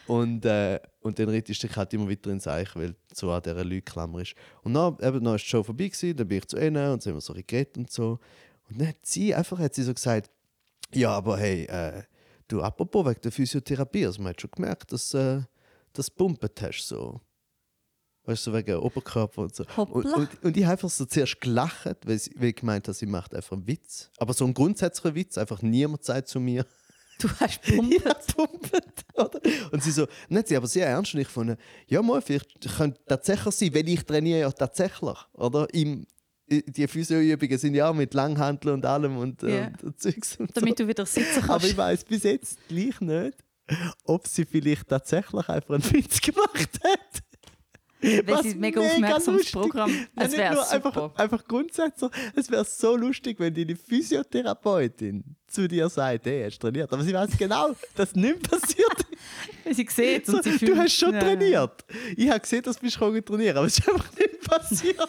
Und, 0.07 0.45
äh, 0.45 0.79
und 1.01 1.19
dann 1.19 1.31
reitest 1.31 1.63
du 1.63 1.67
dich 1.67 1.77
halt 1.77 1.93
immer 1.95 2.09
weiter 2.09 2.31
ins 2.31 2.47
Eich, 2.47 2.77
weil 2.77 2.95
so 3.13 3.33
an 3.33 3.43
dieser 3.43 3.65
Lügklammer 3.65 4.21
ist. 4.21 4.35
Und 4.63 4.75
dann, 4.75 4.97
eben, 5.01 5.25
dann 5.25 5.35
ist 5.35 5.45
die 5.45 5.49
Show 5.49 5.63
vorbei, 5.63 5.89
gewesen, 5.89 6.17
dann 6.17 6.29
bin 6.29 6.39
ich 6.39 6.47
zu 6.47 6.59
ihnen 6.59 6.93
und 6.93 7.05
haben 7.05 7.15
wir 7.15 7.21
so 7.21 7.33
geredet 7.33 7.79
und 7.79 7.91
so. 7.91 8.19
Und 8.69 8.81
dann 8.81 8.89
hat 8.89 8.97
sie 9.03 9.35
einfach 9.35 9.59
hat 9.59 9.75
sie 9.75 9.83
so 9.83 9.95
gesagt, 9.95 10.31
ja, 10.93 11.11
aber 11.11 11.39
hey, 11.39 11.65
äh, 11.65 12.03
du, 12.47 12.63
apropos 12.63 13.07
wegen 13.07 13.21
der 13.23 13.33
Physiotherapie, 13.33 14.07
also 14.07 14.23
man 14.23 14.31
hat 14.31 14.41
schon 14.41 14.51
gemerkt, 14.55 14.93
dass 14.93 15.13
äh, 15.15 15.41
das 15.93 16.11
pumpet 16.11 16.61
hast, 16.63 16.87
so. 16.87 17.21
Weißt 18.27 18.47
du, 18.47 18.51
so 18.53 18.57
wegen 18.57 18.77
Oberkörper 18.77 19.43
und 19.43 19.55
so. 19.55 19.65
Und, 19.77 20.07
und, 20.07 20.45
und 20.45 20.57
ich 20.57 20.65
habe 20.65 20.73
einfach 20.73 20.89
so 20.89 21.05
zuerst 21.05 21.41
gelacht, 21.41 21.99
weil, 22.07 22.19
sie, 22.19 22.33
weil 22.37 22.49
ich 22.49 22.57
gemeint 22.57 22.89
habe, 22.89 22.95
sie 22.95 23.07
macht 23.07 23.35
einfach 23.35 23.53
einen 23.53 23.67
Witz. 23.67 24.11
Aber 24.19 24.33
so 24.33 24.45
einen 24.45 24.55
grundsätzlichen 24.55 25.15
Witz, 25.15 25.37
einfach 25.39 25.61
niemand 25.63 26.05
sagt 26.05 26.29
zu 26.29 26.41
mir, 26.41 26.65
Du 27.21 27.29
hast 27.39 27.63
Pumpe. 27.63 27.95
ja, 28.05 28.15
pumpet, 28.35 29.05
oder? 29.15 29.41
Und 29.71 29.83
sie 29.83 29.93
so, 29.93 30.07
nicht 30.29 30.49
sie, 30.49 30.57
aber 30.57 30.67
sehr 30.67 30.89
ernst 30.89 31.15
und 31.15 31.21
ich 31.21 31.29
fand, 31.29 31.57
ja 31.87 32.03
mal, 32.03 32.21
vielleicht 32.21 32.61
könnte 32.77 33.01
tatsächlich 33.07 33.55
sein, 33.55 33.73
weil 33.75 33.89
ich 33.89 34.05
trainiere 34.05 34.41
ja 34.41 34.51
tatsächlich, 34.51 35.17
oder? 35.35 35.73
Im, 35.73 36.07
die 36.51 36.89
Physioübungen 36.89 37.57
sind 37.59 37.75
ja 37.75 37.89
auch 37.89 37.95
mit 37.95 38.15
Langhanteln 38.15 38.75
und 38.75 38.85
allem 38.87 39.17
und, 39.17 39.43
äh, 39.45 39.61
Ja. 39.61 39.67
und, 39.69 39.85
und 39.85 40.01
Zeugs 40.01 40.37
und 40.37 40.57
Damit 40.57 40.81
du 40.81 40.89
wieder 40.89 41.07
sitzen 41.07 41.35
so. 41.35 41.41
Aber 41.43 41.49
kannst. 41.53 41.67
ich 41.67 41.77
weiß 41.77 42.05
bis 42.05 42.23
jetzt 42.25 42.59
gleich 42.69 43.01
nicht, 43.01 43.39
ob 44.05 44.27
sie 44.27 44.45
vielleicht 44.45 44.89
tatsächlich 44.89 45.49
einfach 45.49 45.75
einen 45.75 45.93
Witz 45.93 46.21
gemacht 46.21 46.81
hat. 46.83 47.23
Sie 48.43 48.55
mega 48.57 48.81
aufmerksam 48.81 49.35
aufs 49.37 49.53
lustig. 49.53 49.53
Programm. 49.53 49.91
Nein, 49.91 50.09
Es 50.27 50.31
nicht 50.33 50.39
wäre 50.39 50.57
super. 50.65 50.75
Einfach, 50.87 51.15
einfach 51.17 51.45
grundsätzlich, 51.49 52.11
es 52.37 52.51
wäre 52.51 52.65
so 52.65 52.97
lustig, 52.97 53.39
wenn 53.41 53.55
deine 53.55 53.77
Physiotherapeutin 53.77 55.25
zu 55.47 55.69
dir 55.69 55.89
sagt, 55.89 56.27
hey, 56.27 56.45
hast 56.45 56.59
du 56.59 56.67
trainiert. 56.69 56.93
Aber 56.93 57.03
sie 57.03 57.15
weiß 57.15 57.31
genau, 57.39 57.75
dass 57.95 58.15
nichts 58.15 58.49
passiert. 58.49 59.07
Sie 59.71 59.87
sieht 59.91 60.27
So, 60.27 60.37
und 60.37 60.45
sie 60.45 60.51
du 60.51 60.59
fühlt. 60.59 60.77
hast 60.79 60.93
schon 60.95 61.15
Ja. 61.15 61.21
trainiert. 61.21 61.85
Ich 62.17 62.29
habe 62.29 62.41
gesehen, 62.41 62.63
dass 62.63 62.77
du 62.77 62.83
bist 62.83 62.97
trainieren, 62.97 63.57
aber 63.57 63.67
es 63.67 63.79
ist 63.79 63.89
einfach 63.89 64.11
nicht 64.19 64.41
passiert. 64.43 65.09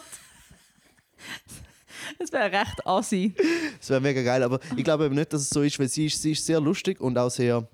Das 2.18 2.32
wäre 2.32 2.50
recht 2.52 2.86
assi. 2.86 3.34
Das 3.78 3.90
wäre 3.90 4.00
mega 4.00 4.22
geil, 4.22 4.42
aber 4.42 4.60
ich 4.76 4.84
glaube 4.84 5.06
eben 5.06 5.14
nicht, 5.16 5.32
dass 5.32 5.42
es 5.42 5.50
so 5.50 5.62
ist, 5.62 5.78
weil 5.78 5.88
sie 5.88 6.06
ist, 6.06 6.22
sie 6.22 6.32
ist 6.32 6.46
sehr 6.46 6.60
lustig 6.60 7.00
und 7.00 7.18
auch 7.18 7.30
sehr, 7.30 7.68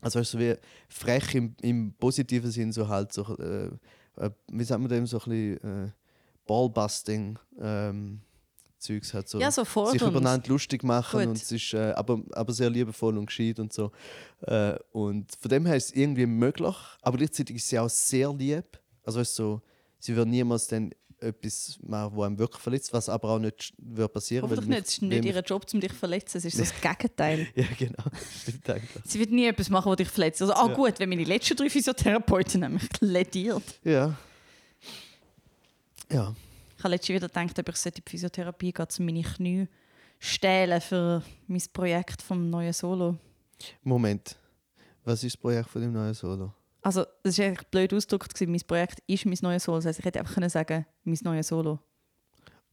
also 0.00 0.18
weißt 0.18 0.34
du, 0.34 0.38
wie 0.38 0.54
frech 0.88 1.34
im, 1.34 1.54
im 1.60 1.92
positiven 1.92 2.50
Sinn, 2.50 2.72
so 2.72 2.88
halt 2.88 3.12
so, 3.12 3.36
äh, 3.38 3.70
äh, 4.16 4.30
wie 4.48 4.64
sagt 4.64 4.80
man 4.80 4.88
dem, 4.88 5.06
so 5.06 5.18
ein 5.18 5.24
bisschen 5.24 5.86
äh, 5.86 5.90
Ballbusting 6.46 7.38
ähm, 7.60 8.20
Zeugs 8.78 9.14
hat 9.14 9.28
so, 9.28 9.40
Ja, 9.40 9.50
so 9.50 9.64
sich 9.64 10.02
übereinander 10.02 10.46
lustig 10.48 10.82
machen 10.84 11.20
Gut. 11.20 11.28
und 11.28 11.36
es 11.36 11.50
ist 11.50 11.72
äh, 11.72 11.92
aber, 11.96 12.22
aber 12.32 12.52
sehr 12.52 12.68
liebevoll 12.68 13.16
und 13.16 13.26
gescheit 13.26 13.58
und 13.58 13.72
so. 13.72 13.92
Äh, 14.42 14.74
und 14.92 15.34
von 15.40 15.48
dem 15.48 15.66
her 15.66 15.76
ist 15.76 15.86
es 15.86 15.92
irgendwie 15.92 16.26
möglich, 16.26 16.76
aber 17.00 17.16
gleichzeitig 17.16 17.56
ist 17.56 17.68
sie 17.68 17.78
auch 17.78 17.88
sehr 17.88 18.32
lieb. 18.32 18.78
Also 19.02 19.20
weißt 19.20 19.38
du, 19.38 19.42
so, 19.42 19.62
sie 19.98 20.14
wird 20.14 20.28
niemals 20.28 20.66
dann 20.66 20.90
etwas 21.24 21.78
machen, 21.82 22.14
wo 22.14 22.22
einem 22.22 22.38
wirklich 22.38 22.60
verletzt, 22.62 22.92
was 22.92 23.08
aber 23.08 23.30
auch 23.30 23.38
nicht 23.38 23.72
wird 23.78 24.12
passieren 24.12 24.48
weil 24.50 24.58
nicht. 24.58 24.86
Es 24.86 24.92
ist 24.94 25.02
nicht 25.02 25.24
ihr 25.24 25.40
Job, 25.40 25.66
um 25.72 25.80
dich 25.80 25.90
zu 25.92 25.96
verletzen. 25.98 26.38
Es 26.38 26.44
ist 26.44 26.56
so 26.56 26.62
das 26.62 26.72
Gegenteil. 26.80 27.48
ja, 27.54 27.64
genau. 27.78 28.04
Stimmt 28.42 28.70
eigentlich. 28.70 29.04
Sie 29.04 29.18
wird 29.18 29.30
nie 29.30 29.46
etwas 29.46 29.70
machen, 29.70 29.88
das 29.90 29.96
dich 29.96 30.08
verletzt. 30.08 30.42
Also, 30.42 30.54
ah 30.54 30.68
Ja. 30.68 30.74
gut, 30.74 30.98
wenn 30.98 31.08
meine 31.08 31.24
letzten 31.24 31.56
drei 31.56 31.68
Physiotherapeuten 31.70 32.60
nämlich 32.60 32.84
lediert. 33.00 33.62
Ja. 33.82 34.14
Ja. 36.10 36.34
Ich 36.76 36.84
habe 36.84 36.94
letztens 36.94 37.16
wieder 37.16 37.28
gedacht, 37.28 37.58
ob 37.58 37.68
ich 37.68 37.76
sollte 37.76 37.98
in 37.98 38.04
die 38.06 38.10
Physiotherapie 38.10 38.72
gehen, 38.72 38.86
um 38.98 39.04
meine 39.06 39.22
Knie 39.22 39.68
stählen 40.18 40.80
für 40.80 41.22
mein 41.46 41.62
Projekt 41.72 42.22
vom 42.22 42.50
neuen 42.50 42.72
Solo. 42.72 43.16
Moment. 43.82 44.36
Was 45.04 45.22
ist 45.24 45.34
das 45.34 45.40
Projekt 45.40 45.68
von 45.70 45.82
dem 45.82 45.92
neuen 45.92 46.14
Solo? 46.14 46.52
Also, 46.84 47.06
das 47.22 47.38
war 47.38 47.46
eigentlich 47.46 47.66
blöd 47.68 47.94
ausgedrückt. 47.94 48.34
gewesen. 48.34 48.52
Mein 48.52 48.60
Projekt 48.60 49.02
ist 49.06 49.24
mein 49.24 49.38
neues 49.40 49.64
Solo. 49.64 49.78
Das 49.78 49.86
heisst, 49.86 50.00
ich 50.00 50.04
hätte 50.04 50.20
einfach 50.20 50.34
können 50.34 50.50
sagen, 50.50 50.84
mein 51.04 51.18
neues 51.22 51.48
Solo. 51.48 51.78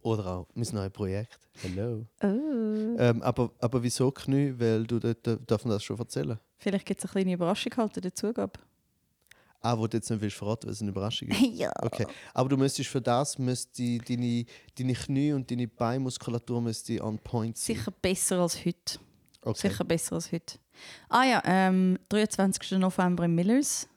Oder 0.02 0.26
auch 0.26 0.48
mein 0.54 0.68
neues 0.74 0.92
Projekt. 0.92 1.40
Hello. 1.62 2.06
Oh. 2.22 2.28
Ähm, 2.28 3.22
aber, 3.22 3.52
aber 3.60 3.82
wieso 3.82 4.12
Knie? 4.12 4.54
Weil 4.58 4.86
du 4.86 5.00
dort, 5.00 5.26
äh, 5.26 5.38
darf 5.48 5.64
man 5.64 5.76
das 5.76 5.84
schon 5.84 5.98
erzählen? 5.98 6.38
Vielleicht 6.58 6.86
gibt 6.86 7.00
es 7.00 7.06
eine 7.06 7.12
kleine 7.12 7.34
Überraschung 7.34 7.72
halt 7.78 7.96
in 7.96 8.02
der 8.02 8.14
Zugabe. 8.14 8.60
Ah, 9.62 9.78
wo 9.78 9.88
du 9.88 9.96
jetzt 9.96 10.10
nicht 10.10 10.20
willst 10.20 10.36
verraten, 10.36 10.66
weil 10.66 10.74
es 10.74 10.82
eine 10.82 10.90
Überraschung 10.90 11.30
ist. 11.30 11.40
ja. 11.54 11.72
Okay. 11.82 12.06
Aber 12.34 12.50
du 12.50 12.58
müsstest 12.58 12.90
für 12.90 13.02
das 13.02 13.40
müsste 13.40 13.98
deine, 14.00 14.44
deine 14.78 14.94
Knie 14.94 15.32
und 15.32 15.50
deine 15.50 15.70
Beinmuskulatur 15.70 16.62
müsste 16.62 17.02
on 17.02 17.18
point 17.18 17.58
sein. 17.58 17.78
Sicher 17.78 17.92
besser 17.92 18.40
als 18.40 18.66
heute. 18.66 19.00
Okay. 19.42 19.70
Sicher 19.70 19.86
besser 19.86 20.16
als 20.16 20.32
heute. 20.34 20.58
Ah 21.08 21.24
ja, 21.24 21.42
ähm, 21.46 21.98
23. 22.10 22.72
November 22.72 23.24
im 23.24 23.36
Millers. 23.36 23.88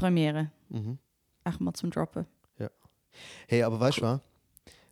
Premiere. 0.00 0.50
Mhm. 0.68 0.98
Echt 1.44 1.60
mal 1.60 1.72
zum 1.74 1.90
Droppen. 1.90 2.26
Hey, 3.48 3.62
aber 3.64 3.80
weißt 3.80 3.98
du 3.98 4.02
was? 4.02 4.20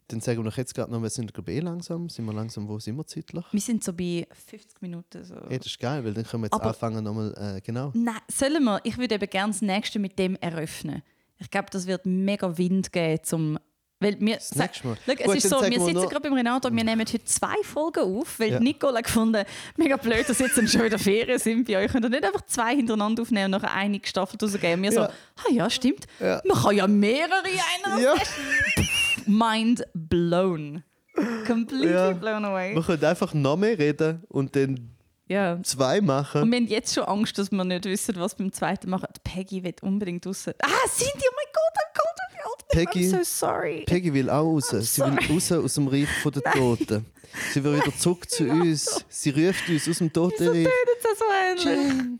Dann 0.09 0.21
sagen 0.21 0.41
wir 0.43 0.51
doch 0.51 0.57
jetzt 0.57 0.75
gerade 0.75 0.91
noch, 0.91 1.01
wir 1.03 1.09
sind 1.11 1.33
glaube 1.33 1.53
ich 1.53 1.59
eh 1.59 1.61
langsam. 1.61 2.09
Sind 2.09 2.25
wir 2.25 2.33
langsam, 2.33 2.67
wo 2.67 2.79
sind 2.81 2.97
wir 2.97 3.07
zeitlich? 3.07 3.45
Wir 3.53 3.61
sind 3.61 3.85
so 3.85 3.93
bei 3.93 4.27
50 4.33 4.83
Minuten. 4.83 5.23
So. 5.23 5.37
Hey, 5.49 5.59
das 5.59 5.67
ist 5.69 5.79
geil, 5.79 6.03
weil 6.05 6.15
dann 6.15 6.25
können 6.25 6.43
wir 6.43 6.47
jetzt 6.47 6.55
Aber- 6.55 6.67
anfangen 6.69 7.05
nochmal, 7.05 7.33
äh, 7.57 7.61
genau. 7.61 7.93
Nein, 7.95 8.17
sollen 8.29 8.65
wir? 8.65 8.81
Ich 8.85 8.99
würde 8.99 9.15
eben 9.15 9.31
gerne 9.31 9.53
das 9.53 9.63
nächste 9.63 9.99
mit 10.01 10.19
dem 10.19 10.35
eröffnen. 10.37 11.03
Ich 11.39 11.49
glaube, 11.51 11.69
das 11.71 11.87
wird 11.87 12.07
mega 12.07 12.59
Wind 12.59 12.91
geben, 12.93 13.23
zum. 13.23 13.59
Weil 14.01 14.17
wir, 14.21 14.39
Mal. 14.55 14.71
Schau, 14.73 14.95
es 15.33 15.45
ist 15.45 15.49
so, 15.51 15.61
wir 15.61 15.71
wir 15.73 15.81
sitzen 15.81 15.95
noch- 15.95 16.09
gerade 16.09 16.21
beim 16.23 16.33
Renato 16.35 16.69
und 16.69 16.77
wir 16.77 16.85
nehmen 16.85 17.01
heute 17.01 17.25
zwei 17.25 17.57
Folgen 17.65 17.99
auf, 18.19 18.39
weil 18.39 18.53
Ja. 18.53 18.61
Nicole 18.61 18.99
hat 18.99 19.05
gefunden, 19.07 19.45
mega 19.77 19.97
blöd, 19.97 20.29
dass 20.29 20.39
jetzt 20.39 20.57
dann 20.57 20.69
schon 20.69 20.85
wieder 20.85 21.01
Ferien 21.01 21.37
sind 21.41 21.67
bei 21.67 21.79
euch. 21.85 21.91
Könnt 21.91 22.05
ihr 22.05 22.09
nicht 22.11 22.25
einfach 22.25 22.43
zwei 22.47 22.77
hintereinander 22.77 23.23
aufnehmen 23.23 23.53
und 23.53 23.61
nachher 23.61 23.75
eine 23.75 23.99
gestaffelt 23.99 24.41
rausgeben? 24.41 24.75
Und 24.75 24.83
wir 24.85 24.93
so, 24.93 25.01
Ja. 25.01 25.11
ah 25.39 25.51
ja, 25.53 25.69
stimmt. 25.71 26.07
Ja. 26.21 26.41
Man 26.45 26.57
kann 26.63 26.77
ja 26.77 26.87
mehrere 26.87 27.43
in 27.49 27.93
einer 27.93 28.01
Ja. 28.01 28.15
Mind 29.27 29.83
blown. 29.95 30.85
Completely 31.47 31.91
Ja. 31.93 32.13
blown 32.13 32.45
away. 32.45 32.75
Wir 32.77 32.83
können 32.83 33.05
einfach 33.05 33.35
noch 33.35 33.57
mehr 33.57 33.77
reden 33.79 34.23
und 34.29 34.55
dann 34.55 34.91
Ja. 35.27 35.59
zwei 35.65 35.99
Und 35.99 36.07
machen. 36.07 36.51
wir 36.51 36.57
haben 36.57 36.67
jetzt 36.69 36.95
schon 36.95 37.03
Angst, 37.05 37.37
dass 37.39 37.51
wir 37.51 37.65
nicht 37.65 37.85
wissen, 37.85 38.15
was 38.19 38.37
beim 38.37 38.53
zweiten 38.53 38.89
machen. 38.91 39.09
Die 39.17 39.21
Peggy 39.29 39.65
will 39.65 39.75
unbedingt 39.83 40.25
raus. 40.27 40.47
Ah, 40.47 40.53
Cindy, 40.89 41.25
oh 41.29 41.35
mein 41.35 41.53
Gott, 41.53 41.75
the 41.75 42.01
old 42.01 42.08
Peggy- 42.73 43.09
I'm 43.09 43.11
so 43.11 43.23
sorry. 43.25 43.85
Peggy 43.87 44.13
will 44.13 44.29
auch 44.31 44.45
raus. 44.55 44.69
Sie 44.71 45.01
will 45.03 45.19
raus 45.31 45.53
aus 45.53 45.75
dem 45.75 45.89
Reich 45.89 46.09
der 46.25 46.43
Toten. 46.53 47.07
Sie 47.53 47.63
will 47.63 47.77
wieder 47.77 47.97
zurück 47.97 48.29
zu 48.31 48.45
uns. 48.45 49.05
Sie 49.09 49.31
ruft 49.31 49.69
uns 49.69 49.89
aus 49.89 49.99
dem 49.99 50.13
Totenreich. 50.13 50.67
so 51.19 51.25
ähnlich? 51.65 51.65
Jane! 51.65 52.19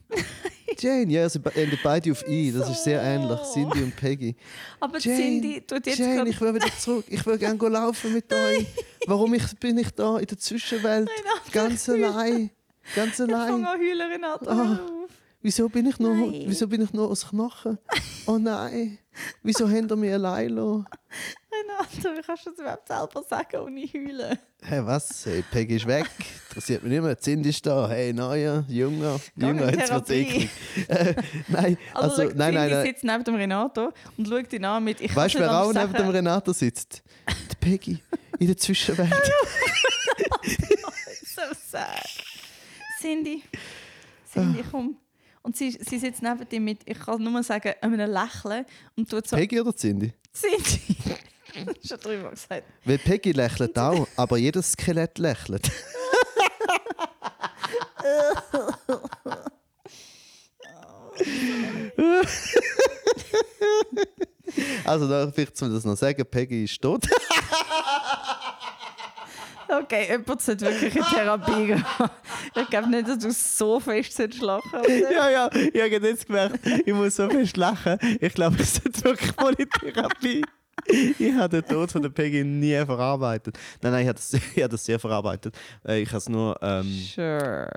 Jane, 0.81 1.13
ja, 1.13 1.29
sie 1.29 1.41
enden 1.55 1.79
beide 1.83 2.13
auf 2.13 2.27
I. 2.29 2.53
Das 2.53 2.71
ist 2.71 2.85
sehr 2.85 3.03
ähnlich. 3.03 3.39
Cindy 3.53 3.83
und 3.83 3.97
Peggy. 3.97 4.37
Aber 4.81 4.99
Jane, 4.99 5.17
Cindy 5.19 5.61
tut 5.67 5.87
jetzt 5.87 5.99
Jane, 5.99 6.15
gerade... 6.17 6.31
ich 6.31 6.41
will 6.41 6.55
wieder 6.55 6.69
zurück. 6.79 7.05
Ich 7.09 7.25
will 7.27 7.39
gerne 7.39 7.69
laufen 7.69 8.13
mit 8.13 8.33
euch. 8.33 8.67
Warum 9.07 9.35
ich, 9.35 9.45
bin 9.59 9.79
ich 9.79 9.91
da 9.91 10.19
in 10.19 10.27
der 10.27 10.39
Zwischenwelt? 10.39 11.09
Renate, 11.09 11.51
Ganz 11.53 11.89
allein. 11.89 12.51
Ganz 12.95 13.11
Ich 13.13 13.17
fange 13.27 13.37
allein. 13.37 13.65
an 13.65 13.79
heulen, 13.81 14.13
Renate. 14.13 14.55
Hör 14.55 14.73
auf. 14.85 15.11
Wieso 15.41 15.69
bin 15.69 15.87
ich 15.87 15.99
nur, 15.99 16.15
Nein. 16.15 16.45
wieso 16.47 16.67
bin 16.67 16.83
ich 16.83 16.93
nur 16.93 17.09
aus 17.09 17.29
Knochen? 17.29 17.79
Oh 18.27 18.39
nein. 18.39 18.99
Wieso 19.43 19.69
habt 19.69 19.91
ihr 19.91 19.97
mich 19.97 20.13
allein 20.13 20.49
gelassen? 20.49 20.87
Renate, 21.51 22.17
wie 22.19 22.23
kannst 22.23 22.47
du 22.47 22.51
das 22.51 22.59
überhaupt 22.61 22.89
selber 22.89 23.23
sagen, 23.29 23.57
ohne 23.63 23.81
heulen? 23.87 24.39
Hey, 24.63 24.85
was? 24.85 25.25
Hey, 25.27 25.43
Peggy 25.51 25.77
ist 25.77 25.87
weg. 25.87 26.07
Interessiert 26.49 26.83
mich 26.83 26.93
nicht 26.93 27.03
mehr. 27.03 27.19
Cindy 27.19 27.49
ist 27.49 27.65
da. 27.67 27.89
Hey, 27.89 28.13
neuer, 28.13 28.65
junger, 28.69 29.19
junger. 29.37 29.73
Jetzt 29.73 29.93
wird's 29.93 30.11
eklig. 30.11 30.51
Äh, 30.89 31.15
nein, 31.49 31.79
Also, 31.95 32.23
also, 32.23 32.37
nein, 32.37 32.55
nein, 32.55 32.71
nein. 32.71 32.87
sitzt 32.87 33.05
neben 33.05 33.25
dem 33.25 33.35
Renato 33.37 33.93
und 34.17 34.29
schaut 34.29 34.53
ihn 34.53 34.65
an 34.65 34.85
mit... 34.85 35.01
Ich 35.01 35.15
Weißt 35.15 35.35
du, 35.37 35.39
wer 35.41 35.61
auch 35.63 35.73
neben 35.73 35.93
dem. 35.93 36.09
Renato 36.09 36.53
sitzt? 36.53 37.03
Die 37.51 37.57
Peggy. 37.57 38.03
In 38.39 38.47
der 38.49 38.57
Zwischenwelt. 38.57 39.13
So 41.39 41.43
sad. 41.71 42.05
Cindy. 43.01 43.43
Cindy, 44.33 44.65
komm. 44.71 44.97
Und 45.43 45.57
sie, 45.57 45.71
sie 45.71 45.99
sitzt 45.99 46.23
neben 46.23 46.49
dir 46.49 46.61
mit, 46.61 46.81
ich 46.85 46.99
kann 46.99 47.23
nur 47.23 47.43
sagen, 47.43 47.73
einem 47.81 48.11
Lächeln 48.11 48.65
und 48.97 49.09
tut 49.09 49.27
so... 49.29 49.37
Peggy 49.37 49.61
oder 49.61 49.75
Cindy? 49.75 50.13
Cindy. 50.33 50.97
Schon 51.87 51.99
drüber 51.99 52.31
gesagt. 52.31 52.65
Weil 52.85 52.99
Peggy 52.99 53.33
lächelt 53.33 53.79
auch, 53.79 54.07
aber 54.17 54.37
jedes 54.37 54.73
Skelett 54.73 55.19
lächelt. 55.19 55.71
also 64.85 65.09
da 65.09 65.31
vielleicht 65.33 65.61
ich 65.61 65.75
das 65.75 65.85
noch 65.85 65.97
sagen, 65.97 66.25
Peggy 66.25 66.65
ist 66.65 66.81
tot. 66.81 67.07
Okay, 69.69 70.09
jemand 70.09 70.41
sollte 70.41 70.65
wirklich 70.65 70.97
in 70.97 71.03
Therapie 71.03 71.67
gehen. 71.67 71.85
Ich 72.63 72.71
glaube 72.71 72.89
nicht, 72.91 73.09
dass 73.09 73.19
du 73.19 73.31
so 73.31 73.81
fest 73.81 74.13
solltest 74.15 74.43
lachen 74.43 74.81
oder? 74.81 74.89
ja, 75.13 75.31
ja, 75.31 75.51
ich 75.53 75.81
habe 75.81 76.07
jetzt 76.09 76.27
gemerkt, 76.27 76.59
ich 76.87 76.93
muss 76.95 77.17
so 77.17 77.29
fest 77.29 77.57
lachen. 77.57 77.99
Ich 78.21 78.35
glaube, 78.35 78.57
es 78.61 78.79
ist 78.79 79.05
wirklich 79.05 79.33
voll 79.33 79.55
in 79.59 79.69
Therapie. 79.71 80.43
Ich 81.19 81.33
habe 81.35 81.61
den 81.61 81.69
Tod 81.69 81.91
von 81.93 82.03
der 82.03 82.09
Peggy 82.11 82.45
nie 82.45 82.77
verarbeitet. 82.87 83.59
Nein, 83.83 83.93
nein, 83.93 84.03
ich 84.03 84.09
habe 84.09 84.17
das, 84.17 84.33
ich 84.33 84.63
habe 84.63 84.69
das 84.69 84.85
sehr 84.85 84.99
verarbeitet. 84.99 85.55
Äh, 85.87 86.01
Ich 86.03 86.09
habe 86.09 86.19
es 86.19 86.29
nur... 86.29 86.57
Ähm, 86.63 86.85
Sure. 87.15 87.69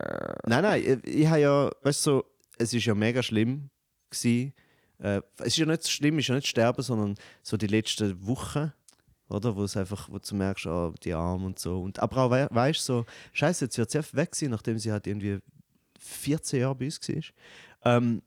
Nein, 0.45 0.61
nein, 0.63 1.01
ich, 1.03 1.15
ich 1.21 1.27
habe 1.27 1.39
ja, 1.39 1.69
weißt 1.81 2.05
du, 2.05 2.11
so, 2.11 2.25
es 2.57 2.73
ist 2.73 2.85
ja 2.85 2.93
mega 2.95 3.21
schlimm 3.23 3.69
gewesen. 4.09 4.53
Äh, 4.99 5.21
es 5.39 5.47
ist 5.47 5.57
ja 5.57 5.65
nicht 5.65 5.83
so 5.83 5.89
schlimm, 5.89 6.17
es 6.19 6.25
ist 6.25 6.27
ja 6.29 6.35
nicht 6.35 6.47
sterben, 6.47 6.81
sondern 6.83 7.15
so 7.41 7.57
die 7.57 7.67
letzten 7.67 8.25
Wochen, 8.27 8.71
oder, 9.31 9.55
wo 9.55 9.63
es 9.63 9.77
einfach, 9.77 10.09
wo 10.09 10.17
du 10.17 10.35
merkst, 10.35 10.67
ah, 10.67 10.93
die 11.03 11.13
Arme 11.13 11.45
und 11.45 11.59
so. 11.59 11.81
Und 11.81 11.99
aber 11.99 12.17
auch, 12.17 12.31
we 12.31 12.47
weißt 12.51 12.79
du, 12.79 12.83
so, 12.83 13.05
Scheiße, 13.33 13.65
jetzt 13.65 13.77
wird 13.77 13.91
sie 13.91 13.97
einfach 13.99 14.13
weg 14.13 14.35
sein, 14.35 14.49
nachdem 14.49 14.77
sie 14.77 14.91
halt 14.91 15.07
irgendwie 15.07 15.39
14 15.99 16.61
Jahre 16.61 16.75
bei 16.75 16.85
uns 16.85 16.99
war. 17.07 17.23
Ähm, 17.83 18.21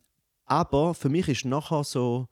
aber 0.46 0.94
für 0.94 1.08
mich 1.08 1.28
ist 1.28 1.44
nachher 1.44 1.84
so, 1.84 2.26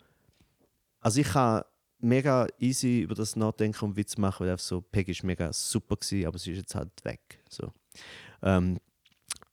also 1.00 1.20
ich 1.20 1.28
kann 1.28 1.62
mega 1.98 2.46
easy 2.58 3.00
über 3.00 3.14
das 3.14 3.36
nachdenken 3.36 3.84
und 3.84 3.96
Witz 3.96 4.16
machen, 4.16 4.46
weil 4.46 4.58
so, 4.58 4.80
Peggy 4.80 5.12
ist 5.12 5.22
mega 5.22 5.52
super 5.52 5.96
gewesen, 5.96 6.26
aber 6.26 6.38
sie 6.38 6.52
ist 6.52 6.58
jetzt 6.58 6.74
halt 6.74 6.92
weg. 7.04 7.42
So. 7.48 7.72
Ähm, 8.42 8.78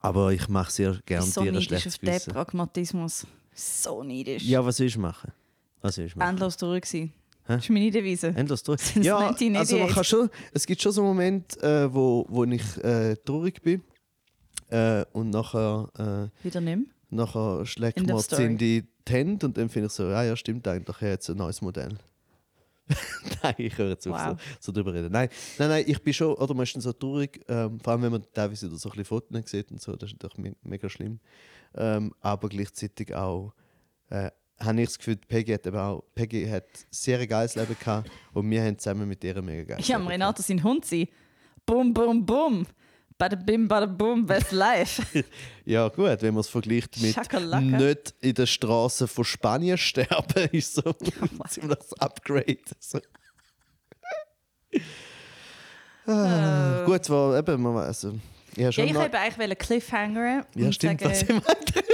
aber 0.00 0.32
ich 0.32 0.48
mache 0.48 0.70
sehr 0.72 0.98
gerne 1.04 1.26
so 1.26 1.42
dir 1.42 1.52
ein 1.52 1.62
schlechtes 1.62 1.94
auf 1.94 2.00
den 2.00 2.08
Gewissen. 2.10 2.32
Pragmatismus. 2.32 3.26
So 3.52 4.02
neidisch. 4.02 4.44
Ja, 4.44 4.64
was 4.64 4.80
willst 4.80 4.96
du 4.96 5.00
machen? 5.00 5.32
Was 5.80 5.98
willst 5.98 6.14
du 6.14 6.18
machen? 6.18 6.30
Endlos 6.30 6.56
durch 6.56 6.82
gewesen. 6.82 7.12
Das 7.46 7.64
ist 7.64 7.70
meine 7.70 7.90
Devise. 7.90 8.28
Endlos 8.28 8.62
durch. 8.62 8.80
Since 8.80 9.06
Ja, 9.08 9.18
1988. 9.18 9.58
also 9.58 9.78
man 9.78 9.88
kann 9.94 10.04
schon, 10.04 10.30
es 10.52 10.66
gibt 10.66 10.80
schon 10.82 10.92
so 10.92 11.02
Momente, 11.02 11.58
äh, 11.60 11.92
wo, 11.92 12.24
wo 12.28 12.44
ich 12.44 12.76
äh, 12.84 13.16
traurig 13.16 13.60
bin 13.62 13.82
äh, 14.68 15.04
und 15.12 15.30
nachher, 15.30 16.30
äh, 16.42 16.44
Wieder 16.44 16.60
mehr. 16.60 16.78
nachher 17.10 17.66
schlägt 17.66 17.98
story. 18.00 18.22
Cindy 18.22 18.84
die 19.08 19.12
Hände 19.12 19.46
und 19.46 19.56
dann 19.58 19.68
finde 19.68 19.86
ich 19.88 19.92
so, 19.92 20.04
ja, 20.08 20.22
ja, 20.22 20.36
stimmt 20.36 20.68
eigentlich, 20.68 21.00
jetzt 21.00 21.28
ein 21.28 21.36
neues 21.38 21.60
Modell. 21.60 21.96
nein, 23.42 23.54
ich 23.58 23.76
höre 23.78 23.90
jetzt 23.90 24.06
auf, 24.08 24.14
Wow. 24.14 24.40
so, 24.60 24.66
so 24.66 24.72
drüber 24.72 24.92
reden. 24.92 25.12
Nein, 25.12 25.28
nein, 25.58 25.68
nein, 25.68 25.84
ich 25.86 26.00
bin 26.02 26.12
schon, 26.12 26.34
oder 26.34 26.54
man 26.54 26.64
ist 26.64 26.74
dann 26.74 26.82
so 26.82 26.92
traurig, 26.92 27.40
ähm, 27.48 27.78
vor 27.80 27.92
allem 27.92 28.02
wenn 28.02 28.12
man 28.12 28.24
teilweise 28.32 28.68
so 28.68 28.88
ein 28.88 28.90
bisschen 28.90 29.04
Fotos 29.04 29.50
sieht 29.50 29.70
und 29.70 29.80
so, 29.80 29.94
das 29.96 30.10
ist 30.12 30.22
natürlich 30.22 30.38
me 30.38 30.56
mega 30.62 30.88
schlimm. 30.88 31.20
Ähm, 31.74 32.12
aber 32.20 32.48
gleichzeitig 32.48 33.14
auch 33.14 33.54
äh, 34.10 34.30
habe 34.62 34.80
ich 34.82 34.88
das 34.88 34.98
Gefühl, 34.98 35.16
Peggy 35.16 35.52
hat, 35.52 35.66
eben 35.66 35.76
auch, 35.76 36.04
Peggy 36.14 36.46
hat 36.46 36.64
sehr 36.90 37.18
ein 37.18 37.28
geiles 37.28 37.54
Leben 37.54 37.76
gehabt 37.78 38.10
und 38.32 38.50
wir 38.50 38.62
haben 38.62 38.78
zusammen 38.78 39.08
mit 39.08 39.22
ihr 39.24 39.40
mega 39.42 39.74
geiles 39.74 39.88
Ja, 39.88 39.96
Leben 39.96 40.06
am 40.06 40.12
Renato 40.12 40.42
sein 40.42 40.62
Hund 40.62 40.84
sein. 40.84 41.08
Bum, 41.66 41.92
bum, 41.94 42.24
bum. 42.24 42.66
Bada 43.16 43.36
bim, 43.36 43.68
bada 43.68 43.84
bum, 43.86 44.24
best 44.24 44.50
life. 44.52 45.02
Ja 45.66 45.88
gut, 45.88 46.22
wenn 46.22 46.34
man 46.34 46.40
es 46.40 46.48
vergleicht 46.48 47.00
mit 47.00 47.14
Schakalaka. 47.14 47.62
nicht 47.64 48.14
in 48.20 48.34
der 48.34 48.46
Straße 48.46 49.06
von 49.06 49.24
Spanien 49.24 49.76
sterben, 49.78 50.48
ist 50.52 50.74
so 50.74 50.82
ein 50.84 51.48
ziemliches 51.48 51.92
Upgrade. 52.00 52.58
So. 52.80 52.98
Ah, 56.06 56.82
Gut, 56.86 57.08
war 57.10 57.38
eben, 57.38 57.62
man, 57.62 57.76
also, 57.76 58.14
ich 58.52 58.58
habe 58.58 58.62
Ja, 58.62 58.72
schon 58.72 58.84
ich 58.86 58.92
noch- 58.92 59.00
wollte 59.02 59.18
eigentlich 59.18 59.58
Cliffhanger 59.58 60.46
ja, 60.54 60.72
stimmt, 60.72 61.00
sagen, 61.00 61.12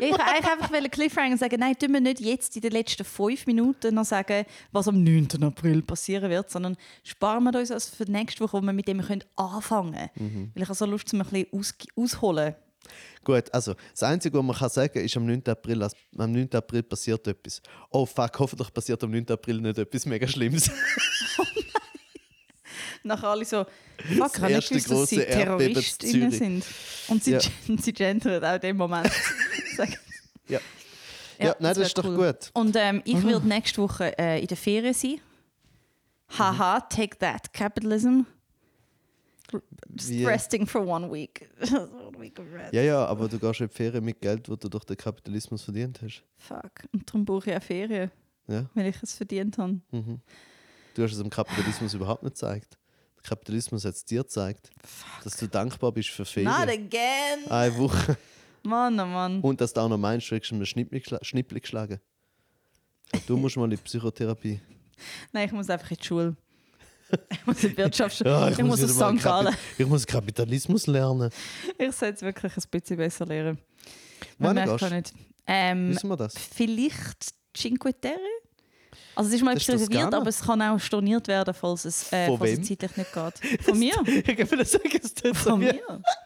ich 0.01 0.11
wollte 0.11 0.25
eigentlich 0.25 0.51
einfach 0.51 0.91
Cliffhanger 0.91 1.33
und 1.33 1.39
sagen, 1.39 1.57
nein, 1.61 1.75
tun 1.79 1.93
wir 1.93 2.01
nicht 2.01 2.21
jetzt 2.21 2.57
in 2.57 2.63
den 2.63 2.73
letzten 2.73 3.05
fünf 3.05 3.47
Minuten 3.47 3.95
noch 3.95 4.05
sagen, 4.05 4.45
was 4.73 4.89
am 4.89 5.03
9. 5.03 5.29
April 5.43 5.83
passieren 5.83 6.31
wird, 6.31 6.51
sondern 6.51 6.77
sparen 7.03 7.45
wir 7.45 7.59
uns 7.59 7.69
das 7.69 7.89
für 7.89 8.05
die 8.05 8.13
nächste 8.13 8.43
Woche, 8.45 8.55
wo 8.59 8.61
wir 8.63 8.73
mit 8.73 8.89
dem 8.89 9.01
können 9.03 9.25
anfangen 9.37 9.93
können. 9.93 10.11
Mhm. 10.35 10.51
Weil 10.55 10.63
ich 10.63 10.69
habe 10.69 10.77
so 10.77 10.87
Lust, 10.87 11.13
um 11.13 11.21
ein 11.21 11.27
bisschen 11.29 11.47
aus 11.53 11.75
ausholen. 11.97 12.55
Gut, 13.25 13.53
also 13.53 13.75
das 13.91 14.05
Einzige, 14.05 14.39
was 14.39 14.45
man 14.45 14.55
kann 14.55 14.69
sagen 14.71 15.01
ist, 15.01 15.17
am 15.17 15.27
9. 15.27 15.43
April, 15.49 15.83
also, 15.83 15.97
am 16.17 16.31
9. 16.31 16.49
April 16.55 16.85
passiert 16.85 17.27
etwas. 17.27 17.61
Oh 17.91 18.07
fuck, 18.07 18.39
hoffentlich 18.39 18.73
passiert 18.73 19.03
am 19.03 19.11
9. 19.11 19.29
April 19.31 19.61
nicht 19.61 19.77
etwas 19.79 20.07
mega 20.07 20.29
Schlimmes. 20.29 20.71
Nachher 23.07 23.29
alle 23.29 23.45
so, 23.45 23.65
fuck, 23.65 24.33
ich 24.37 24.41
habe 24.43 24.53
nicht 24.55 24.69
gewusst, 24.69 24.91
dass 24.91 25.09
sie 25.11 25.17
Terroristinnen 25.19 26.31
sind. 26.31 26.65
Und 27.09 27.25
sie, 27.25 27.33
Ja. 27.33 27.41
sie 27.81 27.93
gendern 27.93 28.45
auch 28.45 28.55
in 28.57 28.61
dem 28.61 28.77
Moment. 28.77 29.11
Sagen- 29.77 29.97
Ja. 30.49 30.61
Ja, 31.39 31.49
nein, 31.49 31.57
das 31.61 31.77
wär 31.79 31.87
ist 31.87 31.99
doch 31.99 32.05
gut. 32.05 32.51
Und 32.55 32.75
ähm, 32.77 33.03
ich 33.05 33.23
werde 33.27 33.47
nächste 33.47 33.83
Woche 33.83 34.17
äh, 34.19 34.41
in 34.41 34.47
der 34.47 34.57
Ferien 34.57 34.95
sein. 34.95 35.21
Haha, 36.39 36.79
Mhm. 36.79 36.83
take 36.89 37.19
that, 37.19 37.53
capitalism. 37.53 38.23
Just 39.95 40.09
Wie? 40.11 40.25
resting 40.25 40.67
for 40.67 40.85
one 40.85 41.11
week. 41.13 41.49
one 41.73 42.19
week 42.19 42.39
of 42.41 42.47
rest. 42.53 42.73
Ja, 42.75 42.83
ja, 42.83 43.05
aber 43.07 43.29
du 43.29 43.39
gehst 43.39 43.61
in 43.61 43.69
die 43.69 43.75
Ferien 43.75 44.05
mit 44.05 44.21
Geld, 44.21 44.49
das 44.49 44.59
du 44.59 44.69
durch 44.69 44.85
den 44.85 44.97
Kapitalismus 44.97 45.63
verdient 45.63 46.01
hast. 46.03 46.25
Fuck. 46.37 46.83
Und 46.93 47.09
darum 47.09 47.25
brauche 47.25 47.51
ich 47.51 47.57
auch 47.57 47.63
Ferien, 47.63 48.11
Ja. 48.49 48.65
weil 48.75 48.87
ich 48.89 48.97
es 49.03 49.15
verdient 49.15 49.57
habe. 49.59 49.81
Mhm. 49.93 50.21
Du 50.95 51.03
hast 51.03 51.13
es 51.13 51.19
dem 51.19 51.31
Kapitalismus 51.31 51.95
überhaupt 51.95 52.23
nicht 52.25 52.33
gezeigt. 52.35 52.77
Kapitalismus 53.27 53.85
hat 53.85 53.95
es 53.95 54.05
dir 54.05 54.23
gezeigt, 54.23 54.71
dass 55.25 55.37
du 55.37 55.47
dankbar 55.49 55.93
bist 55.93 56.11
für 56.11 56.23
Not 56.23 56.29
Ferien. 56.29 56.69
again! 56.87 57.51
Eine 57.51 57.77
Woche. 57.77 58.17
Mann, 58.63 58.99
oh 58.99 59.07
Mann. 59.07 59.41
Und 59.41 59.61
dass 59.61 59.73
du 59.73 59.81
auch 59.81 59.89
noch 59.89 59.99
meinst, 59.99 60.31
du 60.31 60.35
hättest 60.35 60.53
einen 60.53 60.67
Schnippli 60.67 61.61
geschlagen. 61.61 62.01
Du 63.27 63.37
musst 63.37 63.57
mal 63.57 63.65
in 63.65 63.71
die 63.71 63.77
Psychotherapie. 63.77 64.61
Nein, 65.33 65.47
ich 65.47 65.53
muss 65.53 65.69
einfach 65.71 65.91
in 65.91 65.97
die 66.01 66.05
Schule. 66.05 66.37
Ich 67.31 67.47
muss 67.47 67.63
in 67.63 67.71
die 67.71 67.77
Wirtschaft. 67.77 68.21
Ja, 68.25 68.49
ich, 68.49 68.59
muss 68.59 68.83
wieder 68.83 69.07
aus 69.07 69.17
St. 69.19 69.23
Gallen. 69.23 69.55
Ich 69.79 69.87
muss 69.87 70.05
Kapitalismus 70.05 70.89
lernen. 70.89 71.31
Ich 71.79 71.93
sollte 71.95 72.17
es 72.17 72.23
wirklich 72.23 72.57
ein 72.57 72.65
bisschen 72.69 72.97
besser 72.97 73.25
lernen. 73.27 73.59
Wann 74.39 74.57
Man 74.57 74.67
merkt 74.67 74.83
auch 74.83 74.89
du? 74.89 74.93
nicht. 74.93 75.15
Ähm, 75.47 75.91
Wissen 75.91 76.09
wir 76.09 76.17
das? 76.17 76.35
vielleicht 76.37 77.33
Cinque 77.57 77.93
Terre? 78.01 78.19
Also 79.17 79.29
es 79.29 79.37
ist 79.37 79.43
mal 79.43 79.55
Das 79.55 79.63
ist 79.63 79.71
reserviert, 79.71 80.13
aber 80.13 80.29
es 80.29 80.43
kann 80.43 80.61
auch 80.61 80.79
storniert 80.79 81.27
werden, 81.27 81.55
falls 81.55 81.87
es, 81.87 82.13
äh, 82.13 82.27
falls 82.37 82.59
es 82.59 82.69
zeitlich 82.69 82.97
nicht 82.99 83.13
geht. 83.13 83.63
Von 83.63 83.79
mir? 83.79 83.95
Ich 84.07 84.51
würde 84.51 84.65
sagen, 84.67 84.91
es 85.03 85.13
ist 85.13 85.37
Von 85.39 85.59
mir? 85.59 85.81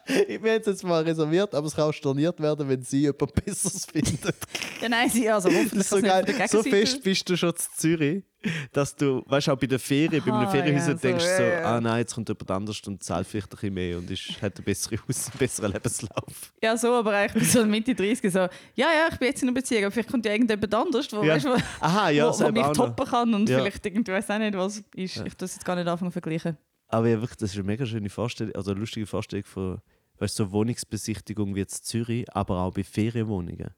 Wir 0.05 0.37
haben 0.37 0.59
es 0.59 0.65
jetzt 0.65 0.83
mal 0.83 1.01
reserviert, 1.01 1.55
aber 1.55 1.67
es 1.67 1.73
kann 1.73 1.85
auch 1.85 1.93
storniert 1.93 2.37
werden, 2.41 2.67
wenn 2.67 2.81
sie 2.81 3.03
jemand 3.03 3.33
Besseres 3.33 3.85
findet. 3.91 4.35
Ja, 4.81 4.89
nein, 4.89 5.09
sie, 5.09 5.29
also 5.29 5.49
hoffentlich 5.53 5.71
Das 5.71 5.83
ist 5.83 5.89
so 5.89 6.01
geil. 6.01 6.47
So 6.49 6.63
fest 6.63 7.01
bist 7.01 7.29
du 7.29 7.37
schon 7.37 7.55
zu 7.55 7.69
Zürich. 7.77 8.23
Dass 8.71 8.95
du, 8.95 9.23
weißt 9.27 9.47
du, 9.47 9.51
auch 9.51 9.57
bei 9.57 9.67
der 9.67 9.79
Ferien, 9.79 10.23
bei 10.23 10.31
einem 10.31 10.41
Aha, 10.43 10.49
Ferienhaus 10.51 10.87
ja, 10.87 10.93
so, 10.95 10.99
denkst 11.01 11.25
ja, 11.25 11.37
so, 11.37 11.43
ja. 11.43 11.63
ah 11.63 11.81
nein, 11.81 11.99
jetzt 11.99 12.13
kommt 12.15 12.27
jemand 12.29 12.51
anders 12.51 12.81
und 12.87 13.03
zahlt 13.03 13.27
vielleicht 13.27 13.47
ein 13.47 13.55
bisschen 13.55 13.73
mehr 13.73 13.97
und 13.97 14.09
ist, 14.09 14.41
hat 14.41 14.57
ein 14.57 14.63
bessere 14.63 14.97
Haus, 15.07 15.29
einen 15.29 15.37
besseren 15.39 15.71
Lebenslauf. 15.71 16.53
Ja, 16.61 16.75
so, 16.77 16.93
aber 16.93 17.15
eigentlich 17.15 17.43
bis 17.43 17.53
so 17.53 17.65
Mitte 17.65 17.93
30 17.93 18.31
so, 18.31 18.39
ja, 18.39 18.49
ja, 18.75 19.07
ich 19.11 19.17
bin 19.17 19.27
jetzt 19.27 19.41
in 19.43 19.49
einer 19.49 19.55
Beziehung, 19.55 19.83
aber 19.83 19.91
vielleicht 19.91 20.09
kommt 20.09 20.25
ja 20.25 20.31
irgendjemand 20.31 20.73
anders, 20.73 21.11
wo, 21.11 21.23
Ja. 21.23 21.35
weißt, 21.35 21.45
wo, 21.45 21.55
Aha, 21.85 22.09
ja, 22.09 22.27
wo, 22.27 22.39
wo 22.39 22.51
mich 22.51 22.67
toppen 22.67 23.05
kann 23.05 23.33
und 23.33 23.49
Ja. 23.49 23.59
vielleicht 23.59 23.85
irgendwie, 23.85 24.11
weiß 24.11 24.29
auch 24.31 24.39
nicht, 24.39 24.57
was 24.57 24.77
ist. 24.95 25.17
Ich 25.17 25.33
es 25.39 25.53
jetzt 25.55 25.65
gar 25.65 25.75
nicht 25.75 25.87
anfangen 25.87 26.11
zu 26.11 26.13
vergleichen. 26.13 26.57
Aber 26.87 27.07
ja, 27.07 27.21
wirklich, 27.21 27.37
das 27.37 27.51
ist 27.51 27.57
eine 27.57 27.65
mega 27.65 27.85
schöne 27.85 28.09
Vorstellung, 28.09 28.53
also 28.55 28.71
eine 28.71 28.79
lustige 28.79 29.05
Vorstellung 29.05 29.45
von, 29.45 29.81
weißt 30.19 30.37
du, 30.39 30.43
so 30.45 30.51
Wohnungsbesichtigung 30.51 31.55
wie 31.55 31.59
jetzt 31.59 31.85
Zürich, 31.85 32.25
aber 32.35 32.59
auch 32.59 32.73
bei 32.73 32.83
Ferienwohnungen. 32.83 33.69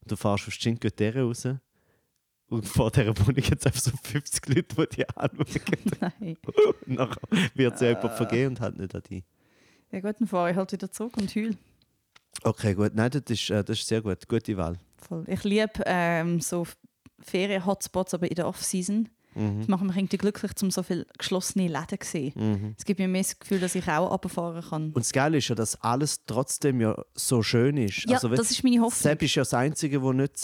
Und 0.00 0.10
du 0.10 0.16
fährst 0.16 0.48
auf 0.48 0.58
Cinque 0.58 0.90
Terre 0.90 1.22
raus 1.22 1.46
und 2.48 2.66
vor 2.66 2.90
dieser 2.90 3.16
Wohnung 3.18 3.36
jetzt 3.36 3.66
einfach 3.66 3.80
so 3.80 3.90
50 4.02 4.48
Leute, 4.48 4.62
die 4.62 4.96
dich 4.96 5.16
anschauen. 5.16 5.46
Nein. 6.00 6.36
Und 6.86 6.88
nachher 6.88 7.20
wird 7.54 7.74
es 7.74 7.80
ja 7.80 7.88
jemand 7.88 8.14
vergeben 8.14 8.48
und 8.48 8.60
halt 8.60 8.78
nicht 8.78 8.94
an 8.94 9.02
dich. 9.02 9.24
Ja 9.92 10.00
gut, 10.00 10.16
dann 10.20 10.28
fahre 10.28 10.50
ich 10.50 10.56
halt 10.56 10.72
wieder 10.72 10.90
zurück 10.90 11.16
und 11.16 11.34
heul. 11.34 11.56
Okay, 12.42 12.74
gut. 12.74 12.94
Nein, 12.94 13.10
das 13.10 13.22
ist, 13.28 13.50
äh, 13.50 13.64
das 13.64 13.78
ist 13.78 13.88
sehr 13.88 14.02
gut. 14.02 14.28
Gute 14.28 14.56
Wahl. 14.56 14.78
Voll. 14.96 15.24
Ich 15.26 15.44
liebe 15.44 15.82
ähm, 15.86 16.40
so 16.40 16.66
Ferien-Hotspots, 17.20 18.14
aber 18.14 18.28
in 18.28 18.34
der 18.34 18.46
Off-Season. 18.46 19.08
Mhm. 19.34 19.58
Das 19.58 19.68
macht 19.68 19.84
mich 19.84 19.96
irgendwie 19.96 20.16
glücklich, 20.18 20.52
um 20.62 20.70
so 20.70 20.82
viele 20.82 21.06
geschlossene 21.16 21.68
Läden 21.68 22.00
zu 22.00 22.08
sehen. 22.08 22.32
Mhm. 22.34 22.74
Es 22.76 22.84
gibt 22.84 22.98
mir 22.98 23.08
mehr 23.08 23.22
das 23.22 23.38
Gefühl, 23.38 23.60
dass 23.60 23.74
ich 23.74 23.86
auch 23.88 24.10
runterfahren 24.10 24.62
kann. 24.62 24.86
Und 24.86 24.96
das 24.96 25.12
Geile 25.12 25.38
ist 25.38 25.48
ja, 25.48 25.54
dass 25.54 25.80
alles 25.82 26.24
trotzdem 26.26 26.80
ja 26.80 26.96
so 27.14 27.42
schön 27.42 27.76
ist. 27.76 28.04
ja, 28.08 28.16
also, 28.16 28.28
das 28.28 28.50
ist 28.50 28.62
meine 28.64 28.80
Hoffnung. 28.80 29.00
Sepp 29.00 29.22
ist 29.22 29.34
ja 29.34 29.42
das 29.42 29.54
Einzige, 29.54 30.00
das 30.00 30.14
nicht 30.14 30.38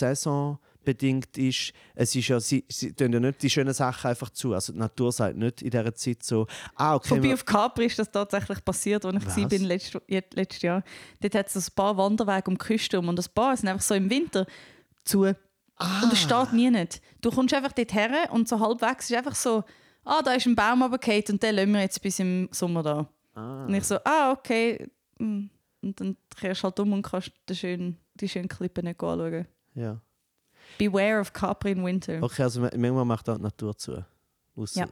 saisonbedingt 0.84 1.36
ist. 1.38 1.72
Es 1.94 2.14
ist 2.14 2.28
ja, 2.28 2.40
sie, 2.40 2.64
sie 2.68 2.92
tun 2.92 3.12
ja 3.12 3.20
nicht 3.20 3.42
die 3.42 3.50
schönen 3.50 3.74
Sachen 3.74 4.10
einfach 4.10 4.30
zu. 4.30 4.54
Also 4.54 4.72
die 4.72 4.78
Natur 4.78 5.12
sagt 5.12 5.36
nicht 5.36 5.62
in 5.62 5.70
dieser 5.70 5.94
Zeit 5.94 6.22
so, 6.22 6.46
ah, 6.74 6.94
okay, 6.94 7.08
Vorbei 7.08 7.34
auf 7.34 7.44
Capri 7.44 7.86
ist 7.86 7.98
das 7.98 8.10
tatsächlich 8.10 8.64
passiert, 8.64 9.04
als 9.04 9.16
ich 9.16 9.26
Was? 9.26 9.36
war 9.36 9.48
bin 9.48 9.64
letztes, 9.64 10.00
letztes 10.08 10.62
Jahr. 10.62 10.82
Dort 11.20 11.34
hat 11.34 11.54
es 11.54 11.68
ein 11.68 11.74
paar 11.74 11.96
Wanderwege 11.96 12.50
um 12.50 12.58
die 12.58 12.64
Küste 12.64 12.98
um 12.98 13.08
und 13.08 13.18
ein 13.18 13.34
paar 13.34 13.56
sind 13.56 13.68
einfach 13.68 13.82
so 13.84 13.94
im 13.94 14.10
Winter 14.10 14.46
zu. 15.04 15.22
Und 15.22 16.12
es 16.12 16.20
steht 16.20 16.52
nie 16.52 16.70
nicht. 16.70 17.00
Du 17.20 17.30
kommst 17.30 17.52
einfach 17.54 17.72
dort 17.72 17.92
her 17.94 18.28
und 18.30 18.48
so 18.48 18.60
halbwegs 18.60 19.10
ist 19.10 19.16
einfach 19.16 19.34
so, 19.34 19.64
ah, 20.04 20.22
da 20.22 20.32
ist 20.34 20.46
ein 20.46 20.54
Baum 20.54 20.82
runtergefallen 20.82 21.24
und 21.30 21.42
den 21.42 21.54
lassen 21.56 21.72
wir 21.72 21.80
jetzt 21.80 22.00
bis 22.00 22.18
im 22.20 22.48
Sommer 22.52 22.82
da. 22.82 23.08
ah, 23.34 23.64
Und 23.66 23.74
ich 23.74 23.84
so, 23.84 23.96
ah, 24.04 24.32
okay. 24.32 24.86
Mm. 25.18 25.46
Und 25.82 26.00
dann 26.00 26.16
kehrst 26.40 26.62
du 26.62 26.64
halt 26.64 26.80
um 26.80 26.94
und 26.94 27.02
kannst 27.02 27.30
die 27.46 27.54
schönen, 27.54 27.98
die 28.14 28.28
schönen 28.28 28.48
Klippen 28.48 28.84
nicht 28.86 29.02
anschauen. 29.02 29.46
ja. 29.74 30.00
Beware 30.78 31.20
of 31.20 31.32
Capri 31.32 31.72
in 31.72 31.84
Winter. 31.84 32.22
Okay, 32.22 32.42
also 32.42 32.60
ma- 32.60 32.70
manchmal 32.76 33.04
macht 33.04 33.28
auch 33.28 33.36
die 33.36 33.42
Natur 33.42 33.76
zu. 33.76 34.04
Ausser, 34.56 34.80
Ja. 34.82 34.88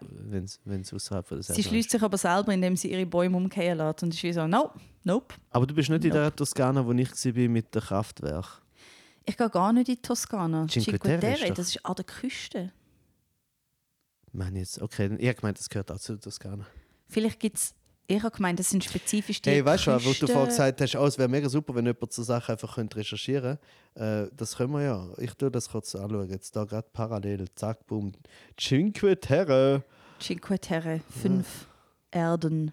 Wenn 0.64 0.80
es 0.80 0.93
außerhalb 0.93 1.26
von 1.26 1.37
der 1.39 1.43
Sie 1.45 1.49
Saison 1.53 1.61
ist. 1.61 1.68
schließt 1.68 1.91
sich 1.91 2.03
aber 2.03 2.18
selber, 2.18 2.53
indem 2.53 2.76
sie 2.76 2.91
ihre 2.93 3.07
Bäume 3.07 3.37
umkehren 3.37 3.78
lässt. 3.78 4.03
Und 4.03 4.12
ist 4.12 4.22
wie 4.22 4.33
so, 4.33 4.47
nope, 4.47 4.78
nope. 5.05 5.35
Aber 5.51 5.66
du 5.66 5.74
bist 5.74 5.89
nicht 5.89 6.05
in 6.05 6.11
Nope. 6.11 6.20
der 6.20 6.35
Toskana, 6.37 6.85
wo 6.85 6.93
ich 6.93 7.09
war 7.11 7.49
mit 7.49 7.72
dem 7.74 7.80
Kraftwerk. 7.83 8.61
Ich 9.24 9.37
gehe 9.37 9.49
gar 9.51 9.72
nicht 9.72 9.89
in 9.89 9.95
die 9.95 10.03
Toskana. 10.03 10.66
Cinque 10.66 10.99
Cinque 10.99 11.20
Terre 11.20 11.53
das 11.55 11.68
ist 11.68 11.87
an 11.87 11.95
der 11.95 12.05
Küste. 12.05 12.72
Ich 14.26 14.35
meine 14.35 14.59
jetzt, 14.59 14.80
okay, 14.83 15.14
ich 15.18 15.37
gemeint, 15.37 15.59
das 15.59 15.68
gehört 15.68 15.93
auch 15.93 15.99
zur 15.99 16.18
Toskana. 16.20 16.66
Vielleicht 17.09 17.39
gibt 17.39 17.59
es, 17.59 17.74
ich 18.07 18.23
habe 18.23 18.35
gemeint, 18.35 18.59
das 18.59 18.69
sind 18.71 18.85
spezifisch 18.85 19.41
die 19.41 19.51
Hey, 19.51 19.65
weißt 19.65 19.87
du, 19.87 19.93
wo 20.05 20.13
du 20.13 20.27
vorhin 20.27 20.49
gesagt 20.49 20.81
hast, 20.81 20.97
oh, 20.97 21.07
es 21.07 21.17
wäre 21.19 21.29
mega 21.29 21.49
super, 21.49 21.75
wenn 21.75 21.87
jemand 21.87 22.13
so 22.13 22.23
Sachen 22.23 22.53
einfach 22.53 22.75
könnte 22.75 22.97
recherchieren 22.97 23.59
könnte. 23.95 24.29
Äh, 24.33 24.37
das 24.37 24.57
können 24.57 24.73
wir 24.73 24.83
ja. 24.83 25.09
Ich 25.19 25.33
tue 25.35 25.51
das 25.51 25.69
kurz 25.69 25.95
anschauen. 25.95 26.29
Jetzt 26.29 26.55
da 26.57 26.65
gerade 26.65 26.87
parallel. 26.93 27.47
Zack, 27.55 27.87
boom. 27.87 28.13
Cinque 28.59 29.19
Terre. 29.19 29.83
Cinque 30.21 30.59
Terre, 30.59 31.01
fünf 31.23 31.67
Erden. 32.11 32.73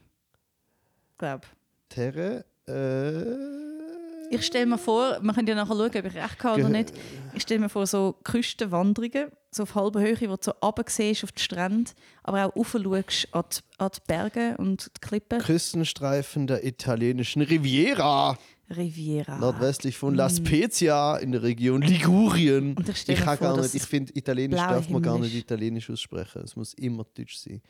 Glaub. 1.18 1.46
Terre. 1.90 2.46
Äh, 2.68 4.36
Ich 4.36 4.46
stelle 4.46 4.66
mir 4.68 4.78
vor, 4.78 5.20
wir 5.22 5.34
können 5.34 5.48
ja 5.48 5.56
nachher 5.56 5.76
schauen, 5.76 5.88
ob 5.88 5.96
ich 5.96 6.16
recht 6.16 6.44
habe 6.44 6.60
oder 6.62 6.70
nicht. 6.70 6.94
Ich 7.34 7.42
stelle 7.44 7.62
mir 7.62 7.70
vor, 7.70 7.88
so 7.88 8.16
Küstenwanderungen, 8.24 9.32
so 9.52 9.64
auf 9.64 9.76
halber 9.76 10.02
Höhe, 10.02 10.16
wo 10.22 10.36
du 10.36 10.38
so 10.42 10.52
runter 10.64 10.84
siehst 10.88 11.24
auf 11.24 11.32
die 11.32 11.42
Strände, 11.42 11.92
aber 12.24 12.46
auch 12.46 12.56
rauf 12.56 12.72
schaust 12.72 13.28
an 13.32 13.44
die, 13.52 13.60
an 13.78 13.92
die 13.96 14.00
Berge 14.08 14.56
und 14.58 14.86
die 14.86 15.00
Klippen. 15.02 15.40
Küstenstreifen 15.40 16.48
der 16.48 16.66
italienischen 16.66 17.42
Riviera. 17.42 18.38
Riviera. 18.76 19.40
Nordwestlich 19.40 19.98
von 19.98 20.14
La 20.14 20.30
Spezia 20.30 21.18
in 21.18 21.32
der 21.32 21.42
Region 21.42 21.82
Ligurien. 21.82 22.74
Mm. 22.74 22.78
Und 22.78 22.90
ich 22.90 23.10
ich 23.10 23.20
kann 23.20 23.38
vor, 23.38 23.48
gar 23.48 23.62
nicht, 23.62 23.74
ich 23.74 23.82
finde, 23.82 24.14
Italienisch 24.16 24.60
darf 24.60 24.90
man 24.90 25.02
gar 25.02 25.18
nicht. 25.18 25.34
Italienisch 25.34 25.90
aussprechen. 25.90 26.44
Es 26.44 26.56
muss 26.56 26.76
immer 26.76 27.04
Deutsch 27.16 27.38
sein. 27.38 27.62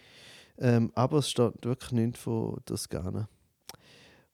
Ähm, 0.57 0.91
aber 0.93 1.19
es 1.19 1.29
steht 1.29 1.63
wirklich 1.63 1.91
nicht 1.93 2.17
von 2.17 2.59
Toskana. 2.65 3.29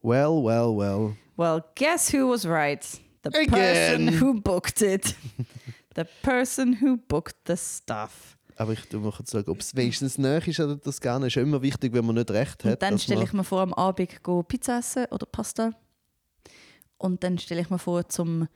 Well, 0.02 0.44
well, 0.44 0.76
well. 0.76 1.16
Well, 1.38 1.64
guess 1.76 2.12
who 2.12 2.32
was 2.32 2.46
right? 2.46 2.84
The 3.24 3.30
Again. 3.30 3.50
person 3.50 4.20
who 4.20 4.40
booked 4.40 4.82
it. 4.82 5.16
the 5.96 6.04
person 6.22 6.78
who 6.82 6.98
booked 6.98 7.48
the 7.48 7.56
stuff. 7.58 8.38
Aber 8.58 8.72
ich 8.72 8.92
mal 8.94 9.12
kurz 9.12 9.32
schauen, 9.32 9.44
ob 9.48 9.60
es 9.60 9.76
wenigstens 9.76 10.18
näher 10.18 10.46
ist 10.48 10.60
an 10.60 10.70
der 10.70 10.82
Toskana. 10.82 11.28
Ist 11.28 11.36
immer 11.36 11.62
wichtig, 11.62 11.94
wenn 11.94 12.06
man 12.06 12.16
nicht 12.16 12.32
recht 12.32 12.64
hat. 12.64 12.74
Und 12.74 12.82
dann 12.82 13.00
stelle 13.00 13.24
ich 13.24 13.34
mir 13.34 13.44
vor, 13.44 13.62
am 13.62 13.74
Abend 13.74 14.24
go 14.24 14.44
Pizza 14.44 14.80
essen 14.80 15.06
oder 15.12 15.26
Pasta. 15.26 15.72
Und 16.98 17.24
dann 17.24 17.38
stelle 17.38 17.62
ich 17.62 17.70
mir 17.70 17.80
vor, 17.80 18.08
zum 18.08 18.48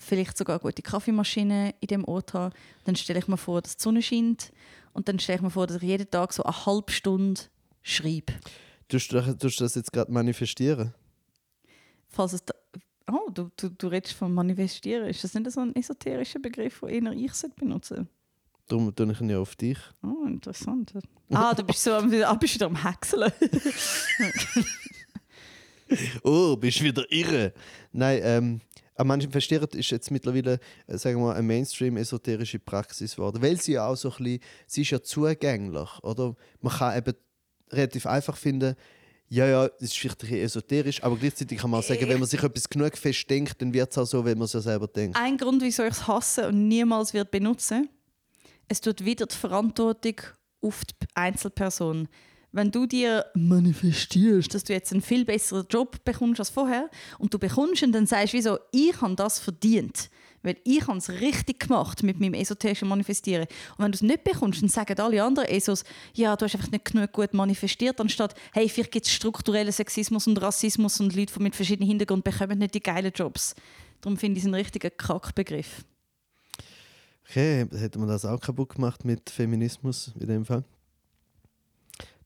vielleicht 0.00 0.38
sogar 0.38 0.56
eine 0.56 0.62
gute 0.62 0.80
Kaffeemaschine 0.80 1.74
in 1.80 1.88
dem 1.88 2.04
Ort 2.04 2.32
haben. 2.32 2.54
Dann 2.84 2.96
stelle 2.96 3.18
ich 3.18 3.28
mir 3.28 3.36
vor, 3.36 3.60
dass 3.60 3.76
die 3.76 3.82
Sonne 3.82 4.00
scheint. 4.00 4.50
Und 4.92 5.08
dann 5.08 5.18
stelle 5.18 5.36
ich 5.36 5.42
mir 5.42 5.50
vor, 5.50 5.66
dass 5.66 5.76
ich 5.76 5.82
jeden 5.82 6.10
Tag 6.10 6.32
so 6.32 6.42
eine 6.44 6.66
halbe 6.66 6.90
Stunde 6.90 7.40
schreibe. 7.82 8.32
Tust 8.88 9.12
du, 9.12 9.20
tust 9.36 9.60
du 9.60 9.64
das 9.64 9.74
jetzt 9.74 9.92
gerade 9.92 10.10
manifestieren? 10.10 10.94
Falls 12.08 12.32
es 12.32 12.42
oh, 13.10 13.30
du, 13.30 13.50
du, 13.56 13.68
du 13.70 13.88
redest 13.88 14.14
von 14.14 14.32
Manifestieren. 14.32 15.08
Ist 15.08 15.24
das 15.24 15.34
nicht 15.34 15.50
so 15.50 15.60
ein 15.60 15.74
esoterischer 15.74 16.38
Begriff, 16.38 16.80
den 16.80 17.06
eher 17.06 17.12
ich 17.12 17.32
benutzen 17.56 18.08
Darum 18.68 18.94
tue 18.94 19.10
ich 19.12 19.20
ihn 19.20 19.30
ja 19.30 19.38
auf 19.38 19.56
dich. 19.56 19.78
Oh, 20.02 20.26
interessant. 20.26 20.92
Ah, 21.30 21.54
du 21.54 21.64
bist 21.64 21.82
so 21.82 21.94
am, 21.94 22.12
ah, 22.22 22.34
bist 22.34 22.54
wieder 22.54 22.66
am 22.66 22.82
Häckseln. 22.82 23.32
Oh, 26.22 26.56
bist 26.56 26.82
wieder 26.82 27.10
irre. 27.10 27.52
Nein, 27.92 28.20
ähm, 28.22 28.60
aber 28.94 29.06
manifestieren 29.06 29.68
ist 29.72 29.90
jetzt 29.90 30.10
mittlerweile, 30.10 30.58
äh, 30.86 30.98
sagen 30.98 31.18
wir 31.18 31.26
mal, 31.26 31.34
eine 31.34 31.46
Mainstream-esoterische 31.46 32.58
Praxis 32.58 33.16
geworden. 33.16 33.40
Weil 33.40 33.60
sie 33.60 33.72
ja 33.72 33.86
auch 33.86 33.96
so 33.96 34.10
ein 34.10 34.16
bisschen, 34.18 34.40
sie 34.66 34.82
ist 34.82 34.90
ja 34.90 35.02
zugänglich, 35.02 35.88
oder? 36.02 36.34
Man 36.60 36.72
kann 36.72 36.98
eben 36.98 37.14
relativ 37.70 38.06
einfach 38.06 38.36
finden, 38.36 38.74
ja, 39.28 39.46
ja, 39.46 39.68
das 39.68 39.82
ist 39.82 39.98
vielleicht 39.98 40.22
ein 40.22 40.28
bisschen 40.28 40.44
esoterisch, 40.44 41.02
aber 41.02 41.16
gleichzeitig 41.16 41.58
kann 41.58 41.70
man 41.70 41.80
auch 41.80 41.84
sagen, 41.84 42.08
wenn 42.08 42.18
man 42.18 42.28
sich 42.28 42.42
etwas 42.42 42.68
genug 42.68 42.96
fest 42.96 43.28
denkt, 43.28 43.60
dann 43.60 43.72
wird 43.72 43.90
es 43.90 43.98
auch 43.98 44.06
so, 44.06 44.24
wenn 44.24 44.38
man 44.38 44.46
es 44.46 44.54
ja 44.54 44.60
selber 44.60 44.86
denkt. 44.86 45.16
Ein 45.16 45.36
Grund, 45.36 45.62
wieso 45.62 45.84
ich 45.84 45.90
es 45.90 46.06
hasse 46.06 46.48
und 46.48 46.68
niemals 46.68 47.12
wird 47.12 47.30
benutzen, 47.30 47.88
es 48.68 48.80
tut 48.80 49.04
wieder 49.04 49.26
die 49.26 49.34
Verantwortung 49.34 50.16
auf 50.60 50.84
die 50.84 50.94
Einzelperson. 51.14 52.08
Wenn 52.52 52.70
du 52.70 52.86
dir 52.86 53.26
manifestierst, 53.34 54.54
dass 54.54 54.64
du 54.64 54.72
jetzt 54.72 54.92
einen 54.92 55.02
viel 55.02 55.24
besseren 55.24 55.66
Job 55.68 56.02
bekommst 56.04 56.40
als 56.40 56.50
vorher 56.50 56.88
und 57.18 57.32
du 57.34 57.38
bekommst 57.38 57.82
ihn, 57.82 57.92
dann 57.92 58.06
sagst 58.06 58.32
du, 58.32 58.38
wieso, 58.38 58.58
ich 58.72 58.98
habe 59.00 59.14
das 59.14 59.38
verdient. 59.38 60.08
Weil 60.42 60.56
ich 60.64 60.86
habe 60.86 60.98
es 60.98 61.08
richtig 61.08 61.60
gemacht 61.60 62.02
mit 62.02 62.20
meinem 62.20 62.34
esoterischen 62.34 62.88
Manifestieren. 62.88 63.46
Und 63.76 63.84
wenn 63.84 63.92
du 63.92 63.96
es 63.96 64.02
nicht 64.02 64.24
bekommst, 64.24 64.62
dann 64.62 64.68
sagen 64.68 64.98
alle 65.00 65.22
anderen 65.22 65.48
Esos, 65.48 65.84
ja, 66.14 66.36
du 66.36 66.44
hast 66.44 66.54
einfach 66.54 66.70
nicht 66.70 66.84
genug 66.84 67.12
gut 67.12 67.34
manifestiert, 67.34 68.00
anstatt, 68.00 68.34
hey, 68.52 68.68
vielleicht 68.68 68.92
gibt 68.92 69.06
es 69.06 69.12
strukturellen 69.12 69.72
Sexismus 69.72 70.26
und 70.26 70.40
Rassismus 70.40 71.00
und 71.00 71.14
Leute 71.14 71.42
mit 71.42 71.56
verschiedenen 71.56 71.88
Hintergründen 71.88 72.22
bekommen 72.22 72.58
nicht 72.58 72.74
die 72.74 72.80
geilen 72.80 73.12
Jobs. 73.14 73.54
Darum 74.00 74.16
finde 74.16 74.38
ich 74.38 74.44
es 74.44 74.46
einen 74.46 74.54
richtigen 74.54 74.90
Kackbegriff. 74.96 75.84
Okay, 77.28 77.66
hätte 77.76 77.98
man 77.98 78.08
das 78.08 78.24
auch 78.24 78.40
kaputt 78.40 78.74
gemacht 78.74 79.04
mit 79.04 79.28
Feminismus 79.28 80.12
in 80.18 80.28
dem 80.28 80.44
Fall? 80.44 80.64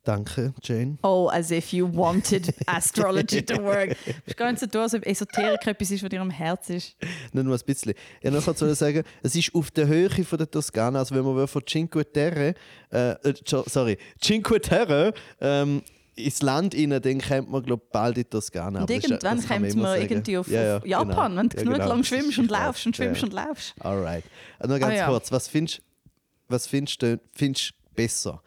Danke, 0.04 0.52
Jane. 0.62 0.98
Oh, 1.04 1.28
as 1.32 1.52
if 1.52 1.72
you 1.72 1.86
wanted 1.86 2.52
astrology 2.66 3.40
to 3.40 3.62
work. 3.62 3.90
Du 4.04 4.12
bist 4.24 4.36
gar 4.36 4.50
nicht 4.50 4.58
so 4.58 4.66
tun, 4.66 4.80
als 4.80 4.94
ob 4.94 5.06
Esoterik 5.06 5.64
etwas 5.64 5.90
ist, 5.92 6.02
was 6.02 6.10
dir 6.10 6.20
am 6.20 6.30
Herz 6.30 6.70
ist. 6.70 6.96
Nicht 7.32 7.44
nur 7.44 7.54
ein 7.54 7.60
bisschen. 7.64 7.94
Ich 8.20 8.30
noch 8.30 8.42
kurz 8.44 8.60
wollte 8.60 8.74
sagen, 8.74 9.04
es 9.22 9.36
ist 9.36 9.54
auf 9.54 9.70
der 9.70 9.86
Höhe 9.86 10.10
von 10.10 10.38
der 10.38 10.50
Toskana, 10.50 10.98
also 10.98 11.14
wenn 11.14 11.24
man 11.24 11.46
von 11.46 11.62
Cinque 11.64 12.04
Terre, 12.12 12.54
äh, 12.90 13.10
äh, 13.12 13.34
so- 13.46 13.62
sorry, 13.66 13.96
Cinque 14.20 14.60
Terre 14.60 15.14
ähm, 15.40 15.82
ins 16.16 16.42
Land 16.42 16.74
rein, 16.74 16.90
dann 16.90 17.20
kommt 17.20 17.50
man 17.50 17.62
glaub, 17.62 17.92
bald 17.92 18.16
in 18.18 18.24
die 18.24 18.28
Toskana. 18.30 18.80
Und 18.80 18.90
Aber 18.90 18.92
ja- 18.92 19.00
irgendwann 19.02 19.36
das 19.38 19.46
kommt 19.46 19.76
man 19.76 20.00
irgendwie 20.00 20.36
auf, 20.38 20.48
Ja, 20.48 20.62
ja, 20.64 20.76
auf 20.78 20.86
Japan, 20.86 21.30
genau. 21.30 21.40
wenn 21.42 21.48
du 21.48 21.56
Ja, 21.58 21.62
genug 21.62 21.74
genau. 21.76 21.88
lang 21.88 22.02
schwimmst 22.04 22.38
und 22.38 22.50
laufst 22.50 22.86
und 22.86 22.96
schwimmst 22.96 23.20
Ja. 23.22 23.26
und 23.28 23.32
laufst. 23.34 23.74
Alright. 23.78 24.24
Und 24.58 24.68
noch 24.70 24.80
ganz 24.80 24.94
Ah, 24.94 24.96
ja. 24.96 25.06
kurz, 25.06 25.30
was 25.30 25.46
findest 25.46 25.80
was 26.48 26.66
findest 26.66 27.00
du 27.02 27.20
findest 27.32 27.70
du 27.70 27.74
besser? 27.94 28.42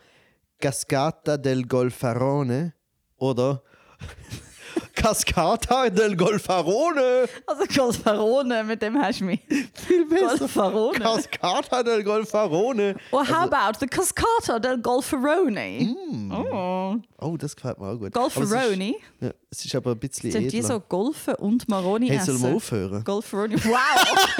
Cascata 0.70 1.38
del 1.38 1.68
Golfarone 1.68 2.74
oder 3.18 3.62
Cascata 4.96 5.90
del 5.92 6.16
Golfarone. 6.16 7.28
Also 7.46 7.66
Golfarone, 7.68 8.64
mit 8.64 8.82
dem 8.82 8.98
hast 9.00 9.20
du 9.20 9.26
mich. 9.26 9.42
Viel 9.76 10.06
besser. 10.08 10.40
Golfarone. 10.40 11.00
Cascata 11.00 11.84
del 11.84 12.04
Golfarone. 12.04 12.96
Or 13.12 13.24
how 13.28 13.44
about 13.52 13.78
the 13.80 13.86
Cascata 13.86 14.58
del 14.60 14.80
Golfarone? 14.82 15.96
Oh. 16.32 16.96
Oh, 17.20 17.38
das 17.38 17.56
gefällt 17.56 17.78
mir 17.80 17.88
auch 17.90 18.00
gut. 18.00 18.16
Aber 18.16 18.26
es 18.26 18.34
ist- 18.36 18.40
Golfarone? 18.40 18.96
Ja, 19.22 19.30
es 19.52 19.66
ist 19.66 19.76
aber 19.76 19.92
ein 19.92 20.00
bisschen 20.00 20.32
Sind 20.32 20.52
die 20.52 20.58
edler. 20.58 20.68
so 20.68 20.80
Golfen 20.80 21.36
und 21.36 21.70
Maroni 21.70 22.08
Hey, 22.08 22.20
sollen 22.22 22.40
wir 22.42 22.48
essen? 22.48 22.56
aufhören? 22.56 23.04
Golfaroni. 23.04 23.56
Wow, 23.64 23.78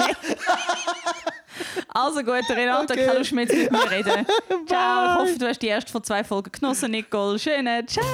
okay. 0.00 0.14
also 2.04 2.22
gut, 2.22 2.48
Renate, 2.50 2.92
Okay. 2.92 3.06
kannst 3.06 3.30
du 3.30 3.34
mit 3.34 3.48
mir 3.72 3.90
reden. 3.90 4.26
Ciao, 4.66 5.14
ich 5.14 5.20
hoffe, 5.30 5.38
du 5.38 5.48
hast 5.48 5.60
die 5.62 5.68
erste 5.68 5.90
von 5.90 6.02
zwei 6.04 6.22
Folgen 6.24 6.52
genossen, 6.52 6.90
Nicole. 6.90 7.38
Schöne, 7.38 7.84
ciao. 7.86 8.04